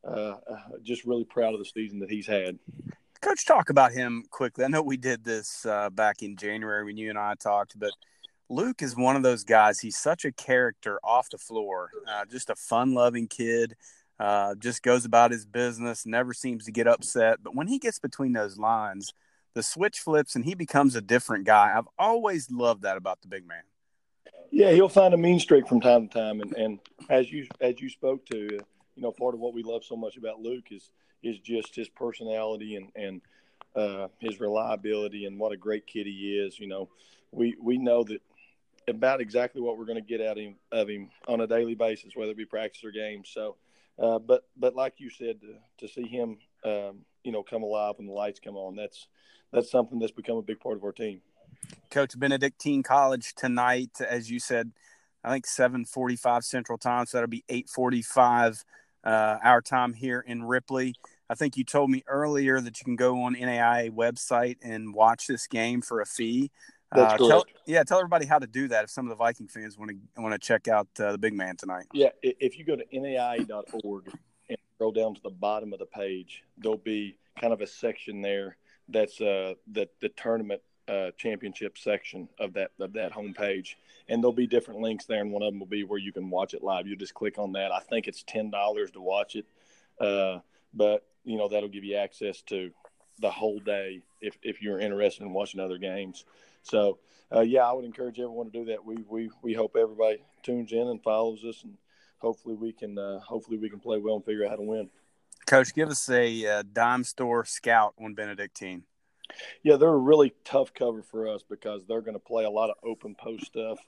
uh, 0.05 0.37
uh 0.49 0.79
just 0.85 1.05
really 1.05 1.25
proud 1.25 1.55
of 1.55 1.59
the 1.59 1.65
season 1.65 1.99
that 1.99 2.11
he's 2.11 2.29
had. 2.29 2.57
Coach, 3.21 3.45
talk 3.45 3.71
about 3.71 3.93
him 3.93 4.23
quickly. 4.31 4.65
I 4.65 4.69
know 4.69 4.83
we 4.83 4.97
did 4.97 5.25
this 5.25 5.67
uh, 5.67 5.91
back 5.91 6.23
in 6.23 6.37
January 6.37 6.85
when 6.85 6.97
you 6.97 7.11
and 7.11 7.19
I 7.19 7.35
talked, 7.35 7.77
but 7.77 7.91
Luke 8.49 8.83
is 8.83 8.97
one 8.97 9.17
of 9.17 9.23
those 9.23 9.45
guys. 9.45 9.81
He's 9.81 9.97
such 9.97 10.25
a 10.25 10.33
character 10.33 11.01
off 11.03 11.31
the 11.31 11.39
floor, 11.39 11.91
uh, 12.09 12.25
just 12.27 12.51
a 12.51 12.55
fun 12.55 12.95
loving 12.95 13.27
kid. 13.29 13.75
Uh, 14.19 14.55
just 14.55 14.83
goes 14.83 15.05
about 15.05 15.31
his 15.31 15.45
business, 15.45 16.07
never 16.07 16.33
seems 16.33 16.65
to 16.65 16.73
get 16.73 16.87
upset. 16.87 17.43
But 17.43 17.55
when 17.55 17.67
he 17.67 17.79
gets 17.79 17.99
between 17.99 18.33
those 18.33 18.57
lines, 18.57 19.13
the 19.53 19.63
switch 19.63 19.99
flips 19.99 20.35
and 20.35 20.45
he 20.45 20.55
becomes 20.55 20.97
a 20.97 21.03
different 21.03 21.45
guy. 21.45 21.75
I've 21.77 21.89
always 21.99 22.51
loved 22.51 22.83
that 22.83 22.97
about 22.97 23.21
the 23.21 23.29
big 23.29 23.47
man. 23.47 23.63
Yeah, 24.51 24.71
he'll 24.71 24.89
find 24.89 25.13
a 25.13 25.19
mean 25.19 25.39
streak 25.39 25.69
from 25.69 25.81
time 25.81 26.09
to 26.09 26.15
time, 26.15 26.41
and, 26.41 26.53
and 26.53 26.79
as 27.11 27.31
you 27.31 27.47
as 27.61 27.81
you 27.81 27.91
spoke 27.91 28.25
to, 28.27 28.37
you 28.37 29.03
know, 29.03 29.11
part 29.11 29.35
of 29.35 29.41
what 29.41 29.53
we 29.53 29.63
love 29.63 29.85
so 29.85 29.97
much 29.97 30.17
about 30.17 30.41
Luke 30.41 30.67
is 30.71 30.91
is 31.23 31.39
just 31.41 31.75
his 31.75 31.89
personality 31.89 32.77
and 32.77 32.91
and 32.95 33.21
uh, 33.75 34.09
his 34.19 34.41
reliability 34.41 35.27
and 35.27 35.39
what 35.39 35.53
a 35.53 35.57
great 35.57 35.87
kid 35.87 36.07
he 36.07 36.39
is. 36.39 36.59
You 36.59 36.69
know, 36.69 36.89
we 37.33 37.57
we 37.61 37.77
know 37.77 38.05
that 38.05 38.23
about 38.89 39.21
exactly 39.21 39.61
what 39.61 39.79
we're 39.79 39.85
going 39.85 40.03
to 40.03 40.09
get 40.09 40.21
out 40.21 40.39
of 40.39 40.45
him, 40.45 40.57
of 40.71 40.89
him 40.89 41.11
on 41.27 41.41
a 41.41 41.47
daily 41.47 41.75
basis, 41.75 42.15
whether 42.15 42.31
it 42.31 42.37
be 42.37 42.45
practice 42.45 42.85
or 42.85 42.91
games. 42.91 43.31
So, 43.33 43.57
uh, 43.99 44.19
but 44.19 44.45
but 44.57 44.75
like 44.75 44.95
you 44.99 45.11
said, 45.11 45.41
to, 45.41 45.87
to 45.87 45.93
see 45.93 46.07
him, 46.07 46.39
um, 46.65 47.01
you 47.25 47.33
know, 47.33 47.43
come 47.43 47.63
alive 47.63 47.95
when 47.97 48.07
the 48.07 48.13
lights 48.13 48.41
come 48.41 48.57
on, 48.57 48.77
that's 48.77 49.09
that's 49.53 49.71
something 49.71 49.99
that's 49.99 50.13
become 50.13 50.37
a 50.37 50.43
big 50.43 50.61
part 50.61 50.77
of 50.77 50.85
our 50.85 50.93
team. 50.93 51.21
Coach 51.91 52.19
Benedictine 52.19 52.83
College 52.83 53.35
tonight, 53.35 54.01
as 54.07 54.31
you 54.31 54.39
said, 54.39 54.73
I 55.25 55.33
think 55.33 55.47
seven 55.47 55.85
forty-five 55.85 56.45
Central 56.45 56.79
Time, 56.79 57.07
so 57.07 57.17
that'll 57.17 57.29
be 57.29 57.45
eight 57.49 57.69
forty-five 57.69 58.65
uh, 59.03 59.39
our 59.43 59.63
time 59.63 59.95
here 59.95 60.21
in 60.21 60.45
Ripley. 60.45 60.95
I 61.29 61.35
think 61.35 61.57
you 61.57 61.65
told 61.65 61.91
me 61.91 62.05
earlier 62.07 62.61
that 62.61 62.79
you 62.79 62.85
can 62.85 62.95
go 62.95 63.23
on 63.23 63.35
NAIA 63.35 63.91
website 63.91 64.59
and 64.63 64.95
watch 64.95 65.27
this 65.27 65.49
game 65.49 65.83
for 65.83 66.01
a 66.01 66.07
fee. 66.07 66.53
That's 66.93 67.15
uh, 67.15 67.29
tell, 67.29 67.45
yeah, 67.67 67.83
tell 67.83 67.99
everybody 67.99 68.27
how 68.27 68.39
to 68.39 68.47
do 68.47 68.69
that 68.69 68.85
if 68.85 68.91
some 68.91 69.07
of 69.07 69.11
the 69.11 69.17
Viking 69.17 69.49
fans 69.49 69.77
want 69.77 69.91
to 69.91 70.23
want 70.23 70.33
to 70.33 70.39
check 70.39 70.69
out 70.69 70.89
uh, 71.01 71.13
the 71.13 71.19
big 71.19 71.35
man 71.35 71.57
tonight. 71.57 71.87
Yeah, 71.93 72.11
if 72.23 72.59
you 72.59 72.65
go 72.65 72.77
to 72.77 72.85
naia.org 72.95 74.13
and 74.49 74.59
scroll 74.75 74.93
down 74.93 75.15
to 75.15 75.23
the 75.23 75.31
bottom 75.31 75.73
of 75.73 75.79
the 75.79 75.87
page, 75.87 76.45
there'll 76.59 76.79
be 76.79 77.19
kind 77.41 77.53
of 77.53 77.61
a 77.61 77.67
section 77.67 78.23
there 78.23 78.57
that's 78.89 79.21
uh, 79.21 79.55
the 79.73 79.89
the 80.01 80.11
tournament 80.11 80.63
uh, 80.89 81.11
championship 81.17 81.77
section 81.77 82.29
of 82.39 82.53
that 82.55 82.71
of 82.79 82.93
that 82.93 83.13
homepage, 83.13 83.75
and 84.09 84.23
there'll 84.23 84.33
be 84.33 84.47
different 84.47 84.81
links 84.81 85.07
there, 85.07 85.21
and 85.21 85.33
one 85.33 85.43
of 85.43 85.53
them 85.53 85.59
will 85.59 85.67
be 85.67 85.85
where 85.85 85.99
you 85.99 86.13
can 86.13 86.31
watch 86.31 86.55
it 86.55 86.63
live. 86.63 86.87
You 86.87 86.97
just 86.97 87.15
click 87.15 87.39
on 87.39 87.53
that. 87.53 87.73
I 87.73 87.81
think 87.81 88.07
it's 88.07 88.23
ten 88.23 88.51
dollars 88.51 88.93
to 88.93 89.01
watch 89.01 89.35
it, 89.35 89.47
uh, 90.01 90.41
but 90.73 91.05
you 91.25 91.37
know 91.37 91.49
that'll 91.49 91.69
give 91.69 91.85
you 91.85 91.97
access 91.97 92.43
to 92.43 92.71
the 93.19 93.31
whole 93.31 93.59
day 93.59 94.03
if 94.21 94.39
if 94.43 94.63
you're 94.63 94.79
interested 94.79 95.25
in 95.25 95.33
watching 95.33 95.61
other 95.61 95.79
games. 95.79 96.25
So 96.67 96.99
uh, 97.35 97.41
yeah, 97.41 97.63
I 97.63 97.73
would 97.73 97.85
encourage 97.85 98.19
everyone 98.19 98.47
to 98.47 98.53
do 98.53 98.65
that. 98.67 98.85
We 98.85 98.97
we 99.09 99.31
we 99.43 99.55
hope 99.55 99.77
everybody 99.77 100.19
tunes 100.43 100.73
in 100.73 100.87
and 100.89 101.03
follows 101.03 101.45
us, 101.45 101.63
and 101.63 101.77
hopefully 102.19 102.55
we 102.55 102.73
can 102.73 102.99
uh, 102.99 103.21
hopefully 103.21 103.59
we 103.59 103.71
can 103.71 103.81
play 103.81 103.99
well 103.99 104.17
and 104.17 104.25
figure 104.25 104.45
out 104.45 104.51
how 104.51 104.57
to 104.57 104.63
win. 104.63 104.91
Coach, 105.47 105.75
give 105.75 105.89
us 105.89 106.09
a 106.09 106.47
uh, 106.47 106.63
dime 106.73 107.05
store 107.05 107.45
scout 107.45 107.95
on 108.01 108.15
Benedictine. 108.15 108.83
Yeah, 109.63 109.77
they're 109.77 109.89
a 109.89 109.97
really 109.97 110.35
tough 110.45 110.73
cover 110.73 111.03
for 111.03 111.29
us 111.29 111.43
because 111.49 111.83
they're 111.87 112.01
going 112.01 112.15
to 112.15 112.21
play 112.21 112.45
a 112.45 112.51
lot 112.51 112.71
of 112.71 112.77
open 112.85 113.15
post 113.15 113.47
stuff. 113.47 113.79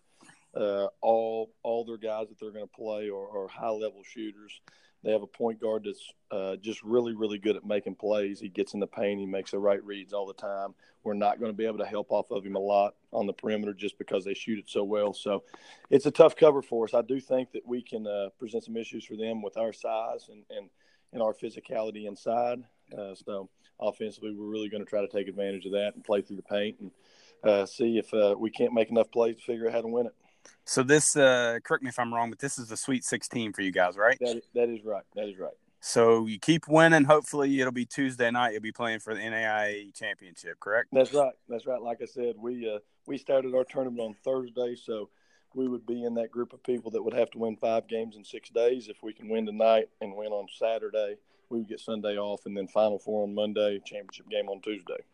Uh, 0.55 0.87
all 1.01 1.51
all 1.63 1.85
their 1.85 1.97
guys 1.97 2.29
that 2.29 2.39
they're 2.41 2.51
going 2.51 2.67
to 2.67 2.77
play 2.77 3.09
are, 3.09 3.45
are 3.45 3.49
high 3.49 3.69
level 3.69 4.03
shooters. 4.05 4.61
They 5.05 5.13
have 5.13 5.23
a 5.23 5.29
point 5.29 5.61
guard 5.61 5.85
that's 5.87 6.13
uh, 6.31 6.57
just 6.57 6.83
really, 6.83 7.15
really 7.15 7.39
good 7.39 7.57
at 7.57 7.65
making 7.65 7.95
plays. 7.95 8.41
He 8.41 8.49
gets 8.49 8.75
in 8.75 8.81
the 8.81 8.87
paint, 8.87 9.21
he 9.21 9.27
makes 9.27 9.53
the 9.53 9.59
right 9.59 9.83
reads 9.85 10.13
all 10.13 10.27
the 10.27 10.35
time. 10.35 10.75
We're 11.05 11.15
not 11.15 11.39
going 11.39 11.53
to 11.53 11.57
be 11.57 11.67
able 11.67 11.79
to 11.79 11.87
help 11.87 12.11
off 12.11 12.31
of 12.31 12.45
him 12.45 12.57
a 12.57 12.61
lot 12.61 12.95
on 13.13 13.27
the 13.27 13.33
perimeter 13.33 13.73
just 13.73 13.97
because 13.97 14.25
they 14.25 14.35
shoot 14.35 14.59
it 14.59 14.69
so 14.69 14.83
well. 14.83 15.15
So 15.15 15.45
it's 15.89 16.07
a 16.07 16.11
tough 16.11 16.35
cover 16.37 16.63
for 16.63 16.85
us. 16.85 16.95
I 16.95 17.03
do 17.03 17.21
think 17.21 17.53
that 17.53 17.67
we 17.67 17.81
can 17.81 18.07
uh, 18.07 18.31
present 18.39 18.65
some 18.65 18.77
issues 18.77 19.05
for 19.05 19.17
them 19.17 19.41
with 19.41 19.57
our 19.57 19.73
size 19.73 20.29
and, 20.29 20.43
and, 20.51 20.69
and 21.13 21.23
our 21.23 21.33
physicality 21.33 22.07
inside. 22.07 22.59
Uh, 22.93 23.15
so 23.15 23.49
offensively, 23.81 24.35
we're 24.37 24.47
really 24.47 24.69
going 24.69 24.85
to 24.85 24.91
try 24.91 25.01
to 25.01 25.09
take 25.09 25.29
advantage 25.29 25.67
of 25.67 25.73
that 25.73 25.95
and 25.95 26.05
play 26.05 26.21
through 26.21 26.37
the 26.37 26.43
paint 26.43 26.77
and 26.81 26.91
uh, 27.45 27.65
see 27.65 27.99
if 27.99 28.13
uh, 28.13 28.35
we 28.37 28.51
can't 28.51 28.75
make 28.75 28.91
enough 28.91 29.11
plays 29.11 29.37
to 29.37 29.43
figure 29.43 29.69
out 29.69 29.75
how 29.75 29.81
to 29.81 29.89
win 29.89 30.07
it. 30.07 30.15
So 30.65 30.83
this, 30.83 31.17
uh, 31.17 31.59
correct 31.65 31.83
me 31.83 31.89
if 31.89 31.99
I'm 31.99 32.13
wrong, 32.13 32.31
but 32.31 32.39
this 32.39 32.59
is 32.59 32.69
the 32.69 32.77
Sweet 32.77 33.05
16 33.05 33.53
for 33.53 33.63
you 33.63 33.73
guys, 33.73 33.97
right? 33.97 34.19
That 34.21 34.37
is, 34.37 34.45
that 34.55 34.69
is 34.69 34.85
right. 34.85 35.05
That 35.15 35.29
is 35.29 35.39
right. 35.39 35.55
So 35.81 36.27
you 36.27 36.39
keep 36.39 36.69
winning. 36.69 37.05
Hopefully, 37.05 37.61
it'll 37.61 37.73
be 37.73 37.87
Tuesday 37.87 38.31
night. 38.31 38.53
You'll 38.53 38.63
be 38.63 38.73
playing 38.73 38.99
for 38.99 39.15
the 39.15 39.21
NAIA 39.21 39.95
championship, 39.95 40.59
correct? 40.61 40.89
That's 40.93 41.15
right. 41.15 41.33
That's 41.49 41.67
right. 41.67 41.81
Like 41.81 42.03
I 42.03 42.07
said, 42.07 42.35
we 42.37 42.69
uh, 42.69 42.81
we 43.07 43.17
started 43.17 43.55
our 43.55 43.65
tournament 43.65 44.01
on 44.01 44.15
Thursday, 44.25 44.75
so 44.75 45.09
we 45.55 45.69
would 45.69 45.87
be 45.87 46.05
in 46.05 46.15
that 46.15 46.31
group 46.31 46.53
of 46.53 46.63
people 46.65 46.91
that 46.91 47.03
would 47.03 47.15
have 47.15 47.31
to 47.31 47.39
win 47.39 47.57
five 47.57 47.87
games 47.87 48.17
in 48.17 48.25
six 48.25 48.51
days. 48.51 48.89
If 48.89 49.03
we 49.03 49.13
can 49.13 49.29
win 49.29 49.47
tonight 49.47 49.89
and 50.01 50.17
win 50.17 50.33
on 50.33 50.49
Saturday, 50.59 51.17
we 51.49 51.59
would 51.59 51.69
get 51.69 51.81
Sunday 51.81 52.19
off, 52.19 52.45
and 52.45 52.57
then 52.57 52.67
Final 52.67 52.99
Four 52.99 53.23
on 53.23 53.35
Monday, 53.35 53.81
championship 53.87 54.29
game 54.29 54.49
on 54.49 54.61
Tuesday 54.61 55.05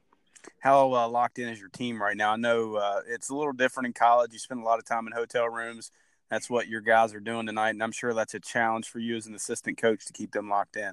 how 0.60 0.92
uh, 0.92 1.08
locked 1.08 1.38
in 1.38 1.48
is 1.48 1.60
your 1.60 1.68
team 1.68 2.00
right 2.00 2.16
now? 2.16 2.32
I 2.32 2.36
know 2.36 2.76
uh, 2.76 3.00
it's 3.08 3.30
a 3.30 3.34
little 3.34 3.52
different 3.52 3.88
in 3.88 3.92
college. 3.92 4.32
You 4.32 4.38
spend 4.38 4.60
a 4.60 4.64
lot 4.64 4.78
of 4.78 4.84
time 4.84 5.06
in 5.06 5.12
hotel 5.12 5.48
rooms. 5.48 5.90
That's 6.30 6.48
what 6.48 6.68
your 6.68 6.80
guys 6.80 7.14
are 7.14 7.20
doing 7.20 7.46
tonight, 7.46 7.70
and 7.70 7.82
I'm 7.82 7.92
sure 7.92 8.14
that's 8.14 8.34
a 8.34 8.40
challenge 8.40 8.88
for 8.88 8.98
you 8.98 9.16
as 9.16 9.26
an 9.26 9.34
assistant 9.34 9.78
coach 9.78 10.06
to 10.06 10.12
keep 10.12 10.32
them 10.32 10.48
locked 10.48 10.76
in. 10.76 10.92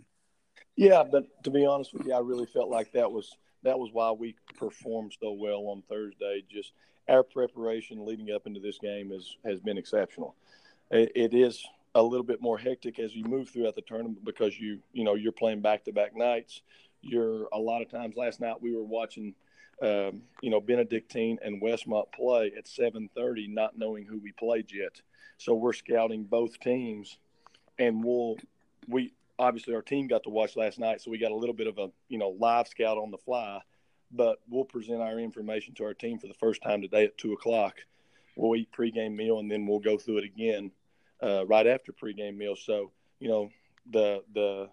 Yeah, 0.76 1.04
but 1.10 1.43
to 1.43 1.49
be 1.49 1.66
honest 1.66 1.93
with 1.93 2.06
you, 2.06 2.14
I 2.14 2.20
really 2.20 2.45
felt 2.45 2.70
like 2.70 2.91
that 2.93 3.12
was 3.12 3.32
that 3.64 3.78
was 3.78 3.89
why 3.93 4.12
we 4.12 4.36
performed 4.58 5.16
so 5.22 5.32
well 5.32 5.68
on 5.68 5.84
Thursday. 5.89 6.43
Just 6.52 6.74
our 7.08 7.24
preparation 7.24 8.06
leading 8.06 8.32
up 8.32 8.45
into 8.45 8.60
this 8.60 8.78
game 8.78 9.12
is 9.12 9.38
has 9.45 9.60
been 9.60 9.78
exceptional. 9.78 10.36
it, 10.91 11.12
it 11.16 11.34
is 11.34 11.64
a 11.95 12.02
little 12.02 12.26
bit 12.26 12.41
more 12.41 12.58
hectic 12.58 12.99
as 12.99 13.16
you 13.16 13.24
move 13.26 13.49
throughout 13.49 13.76
the 13.76 13.82
tournament 13.82 14.24
because 14.24 14.60
you 14.60 14.80
you 14.93 15.04
know 15.04 15.16
you're 15.16 15.32
playing 15.32 15.62
back 15.62 15.84
to 15.86 15.91
back 15.91 16.16
nights 16.16 16.62
you're 17.02 17.47
a 17.52 17.58
lot 17.58 17.82
of 17.82 17.89
times 17.89 18.16
last 18.16 18.39
night 18.39 18.62
we 18.62 18.76
were 18.76 18.84
watching 18.84 19.34
um, 19.82 20.22
you 20.41 20.49
know 20.49 20.62
benedictine 20.62 21.39
and 21.43 21.62
westmont 21.62 22.12
play 22.12 22.52
at 22.58 22.66
7.30 22.66 23.49
not 23.49 23.78
knowing 23.78 24.06
who 24.06 24.20
we 24.20 24.32
played 24.34 24.72
yet. 24.72 25.02
So 25.38 25.56
we're 25.56 25.74
scouting 25.74 26.24
both 26.24 26.60
teams 26.60 27.18
and 27.80 28.04
we'll 28.04 28.38
we 28.88 29.14
obviously 29.39 29.74
our 29.74 29.82
team 29.82 30.08
got 30.08 30.24
to 30.24 30.30
watch 30.30 30.56
last 30.56 30.78
night 30.78 31.02
so 31.02 31.10
we 31.10 31.18
got 31.18 31.32
a 31.32 31.36
little 31.36 31.56
bit 31.56 31.68
of 31.68 31.78
a 31.80 31.89
you 32.10 32.18
know 32.18 32.36
live 32.39 32.68
scout 32.68 32.97
on 32.97 33.12
the 33.12 33.18
fly. 33.18 33.60
But 34.14 34.39
we'll 34.49 34.66
present 34.66 35.02
our 35.02 35.18
information 35.20 35.74
to 35.76 35.86
our 35.86 35.93
team 35.93 36.20
for 36.20 36.28
the 36.28 36.34
first 36.34 36.62
time 36.62 36.82
today 36.82 37.06
at 37.06 37.18
two 37.18 37.32
o'clock. 37.32 37.78
We'll 38.36 38.60
eat 38.60 38.70
pregame 38.72 39.16
meal, 39.16 39.39
and 39.39 39.49
then 39.49 39.66
we'll 39.66 39.80
go 39.80 39.97
through 39.97 40.18
it 40.18 40.26
again 40.26 40.72
uh, 41.24 41.45
right 41.45 41.66
after 41.66 41.93
pregame 41.93 42.36
meal. 42.36 42.58
So 42.58 42.91
you 43.20 43.30
know 43.30 43.49
the 43.89 44.24
the 44.34 44.70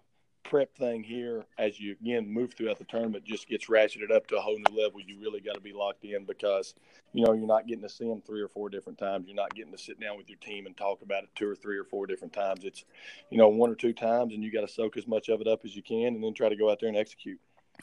prep 0.49 0.75
thing 0.75 1.05
here 1.05 1.45
as 1.59 1.79
you 1.79 1.93
again 2.01 2.27
move 2.27 2.55
throughout 2.55 2.79
the 2.79 2.85
tournament 2.85 3.23
just 3.23 3.47
gets 3.49 3.67
ratcheted 3.67 4.11
up 4.11 4.27
to 4.27 4.37
a 4.37 4.41
whole 4.41 4.57
new 4.57 4.83
level. 4.83 5.01
You 5.01 5.21
really 5.21 5.41
got 5.41 5.55
to 5.55 5.61
be 5.61 5.75
locked 5.75 6.05
in 6.05 6.25
because 6.25 6.75
you 7.13 7.25
know 7.25 7.35
you're 7.35 7.47
not 7.47 7.67
getting 7.67 7.83
to 7.83 7.89
see 7.89 8.09
them 8.09 8.23
three 8.27 8.41
or 8.41 8.49
four 8.49 8.71
different 8.71 8.99
times. 8.99 9.27
You're 9.27 9.37
not 9.37 9.55
getting 9.55 9.73
to 9.73 9.79
sit 9.79 10.01
down 10.01 10.17
with 10.17 10.29
your 10.29 10.39
team 10.39 10.67
and 10.67 10.77
talk 10.77 11.03
about 11.03 11.25
it 11.25 11.29
two 11.35 11.49
or 11.49 11.55
three 11.55 11.77
or 11.77 11.85
four 11.85 12.07
different 12.07 12.33
times. 12.33 12.65
It's 12.65 12.85
you 13.31 13.37
know 13.37 13.49
one 13.49 13.71
or 13.71 13.75
two 13.75 13.93
times, 13.93 14.33
and 14.33 14.43
you 14.43 14.51
got 14.51 14.63
to 14.63 14.69
soak 14.69 14.97
as 14.97 15.07
much 15.07 15.29
of 15.29 15.41
it 15.41 15.47
up 15.47 15.61
as 15.65 15.77
you 15.77 15.83
can, 15.83 16.15
and 16.15 16.25
then 16.25 16.33
try 16.33 16.49
to 16.49 16.57
go 16.57 16.71
out 16.71 16.81
there 16.81 16.89
and 16.89 16.99
execute. 16.99 17.39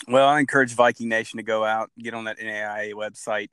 Well, 0.08 0.28
I 0.28 0.40
encourage 0.40 0.74
Viking 0.74 1.08
Nation 1.08 1.38
to 1.38 1.44
go 1.44 1.64
out, 1.64 1.92
get 1.98 2.14
on 2.14 2.26
that 2.26 2.40
NAIA 2.40 2.94
website, 2.94 3.50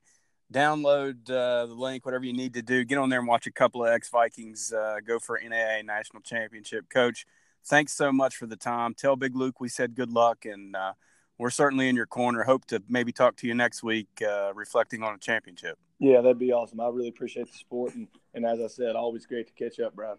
download 0.52 1.30
uh, 1.30 1.66
the 1.66 1.74
link, 1.74 2.04
whatever 2.06 2.24
you 2.24 2.32
need 2.32 2.54
to 2.54 2.62
do. 2.62 2.84
Get 2.84 2.98
on 2.98 3.10
there 3.10 3.18
and 3.18 3.28
watch 3.28 3.46
a 3.46 3.52
couple 3.52 3.84
of 3.84 3.92
ex 3.92 4.08
Vikings 4.08 4.72
uh, 4.72 4.96
go 5.06 5.18
for 5.18 5.38
NAIA 5.38 5.84
national 5.84 6.22
championship. 6.22 6.88
Coach, 6.88 7.26
thanks 7.64 7.92
so 7.92 8.12
much 8.12 8.36
for 8.36 8.46
the 8.46 8.56
time. 8.56 8.94
Tell 8.94 9.16
Big 9.16 9.34
Luke 9.36 9.60
we 9.60 9.68
said 9.68 9.94
good 9.94 10.12
luck, 10.12 10.44
and 10.44 10.74
uh, 10.76 10.92
we're 11.38 11.50
certainly 11.50 11.88
in 11.88 11.96
your 11.96 12.06
corner. 12.06 12.44
Hope 12.44 12.64
to 12.66 12.82
maybe 12.88 13.12
talk 13.12 13.36
to 13.36 13.46
you 13.46 13.54
next 13.54 13.82
week, 13.82 14.08
uh, 14.26 14.52
reflecting 14.54 15.02
on 15.02 15.14
a 15.14 15.18
championship. 15.18 15.78
Yeah, 15.98 16.20
that'd 16.20 16.38
be 16.38 16.52
awesome. 16.52 16.80
I 16.80 16.88
really 16.88 17.08
appreciate 17.08 17.50
the 17.50 17.56
support, 17.56 17.94
and, 17.94 18.08
and 18.34 18.44
as 18.44 18.60
I 18.60 18.66
said, 18.66 18.96
always 18.96 19.26
great 19.26 19.46
to 19.46 19.52
catch 19.52 19.78
up, 19.80 19.94
Brad. 19.94 20.18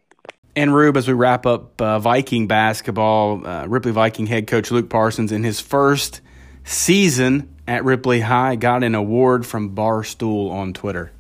And 0.55 0.73
Rube, 0.73 0.97
as 0.97 1.07
we 1.07 1.13
wrap 1.13 1.45
up 1.45 1.81
uh, 1.81 1.99
Viking 1.99 2.47
basketball, 2.47 3.45
uh, 3.45 3.65
Ripley 3.65 3.91
Viking 3.91 4.27
head 4.27 4.47
coach 4.47 4.69
Luke 4.69 4.89
Parsons 4.89 5.31
in 5.31 5.43
his 5.43 5.59
first 5.59 6.21
season 6.63 7.55
at 7.67 7.83
Ripley 7.83 8.21
High 8.21 8.55
got 8.55 8.83
an 8.83 8.95
award 8.95 9.45
from 9.45 9.75
Barstool 9.75 10.51
on 10.51 10.73
Twitter. 10.73 11.11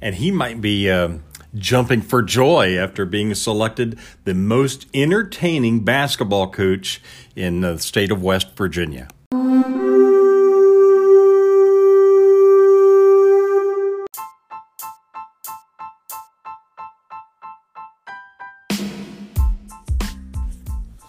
And 0.00 0.14
he 0.14 0.30
might 0.30 0.60
be 0.60 0.90
uh, 0.90 1.18
jumping 1.54 2.02
for 2.02 2.22
joy 2.22 2.76
after 2.76 3.04
being 3.04 3.34
selected 3.34 3.98
the 4.24 4.34
most 4.34 4.86
entertaining 4.94 5.80
basketball 5.80 6.48
coach 6.48 7.00
in 7.36 7.60
the 7.60 7.78
state 7.78 8.10
of 8.10 8.22
West 8.22 8.56
Virginia. 8.56 9.08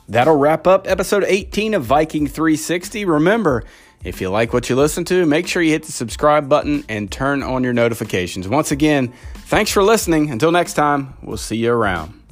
That'll 0.08 0.38
wrap 0.38 0.66
up 0.66 0.88
episode 0.88 1.26
18 1.28 1.74
of 1.74 1.84
Viking 1.84 2.26
360. 2.26 3.04
Remember, 3.04 3.66
if 4.06 4.22
you 4.22 4.30
like 4.30 4.54
what 4.54 4.70
you 4.70 4.78
listen 4.78 5.04
to, 5.06 5.26
make 5.26 5.46
sure 5.46 5.62
you 5.62 5.72
hit 5.72 5.84
the 5.84 5.92
subscribe 5.92 6.48
button 6.48 6.86
and 6.88 7.12
turn 7.12 7.44
on 7.44 7.64
your 7.64 7.74
notifications. 7.74 8.48
Once 8.48 8.72
again, 8.72 9.12
thanks 9.46 9.72
for 9.72 9.84
listening. 9.84 10.30
Until 10.30 10.52
next 10.52 10.74
time, 10.74 11.16
we'll 11.22 11.38
see 11.38 11.58
you 11.58 11.72
around. 11.72 12.25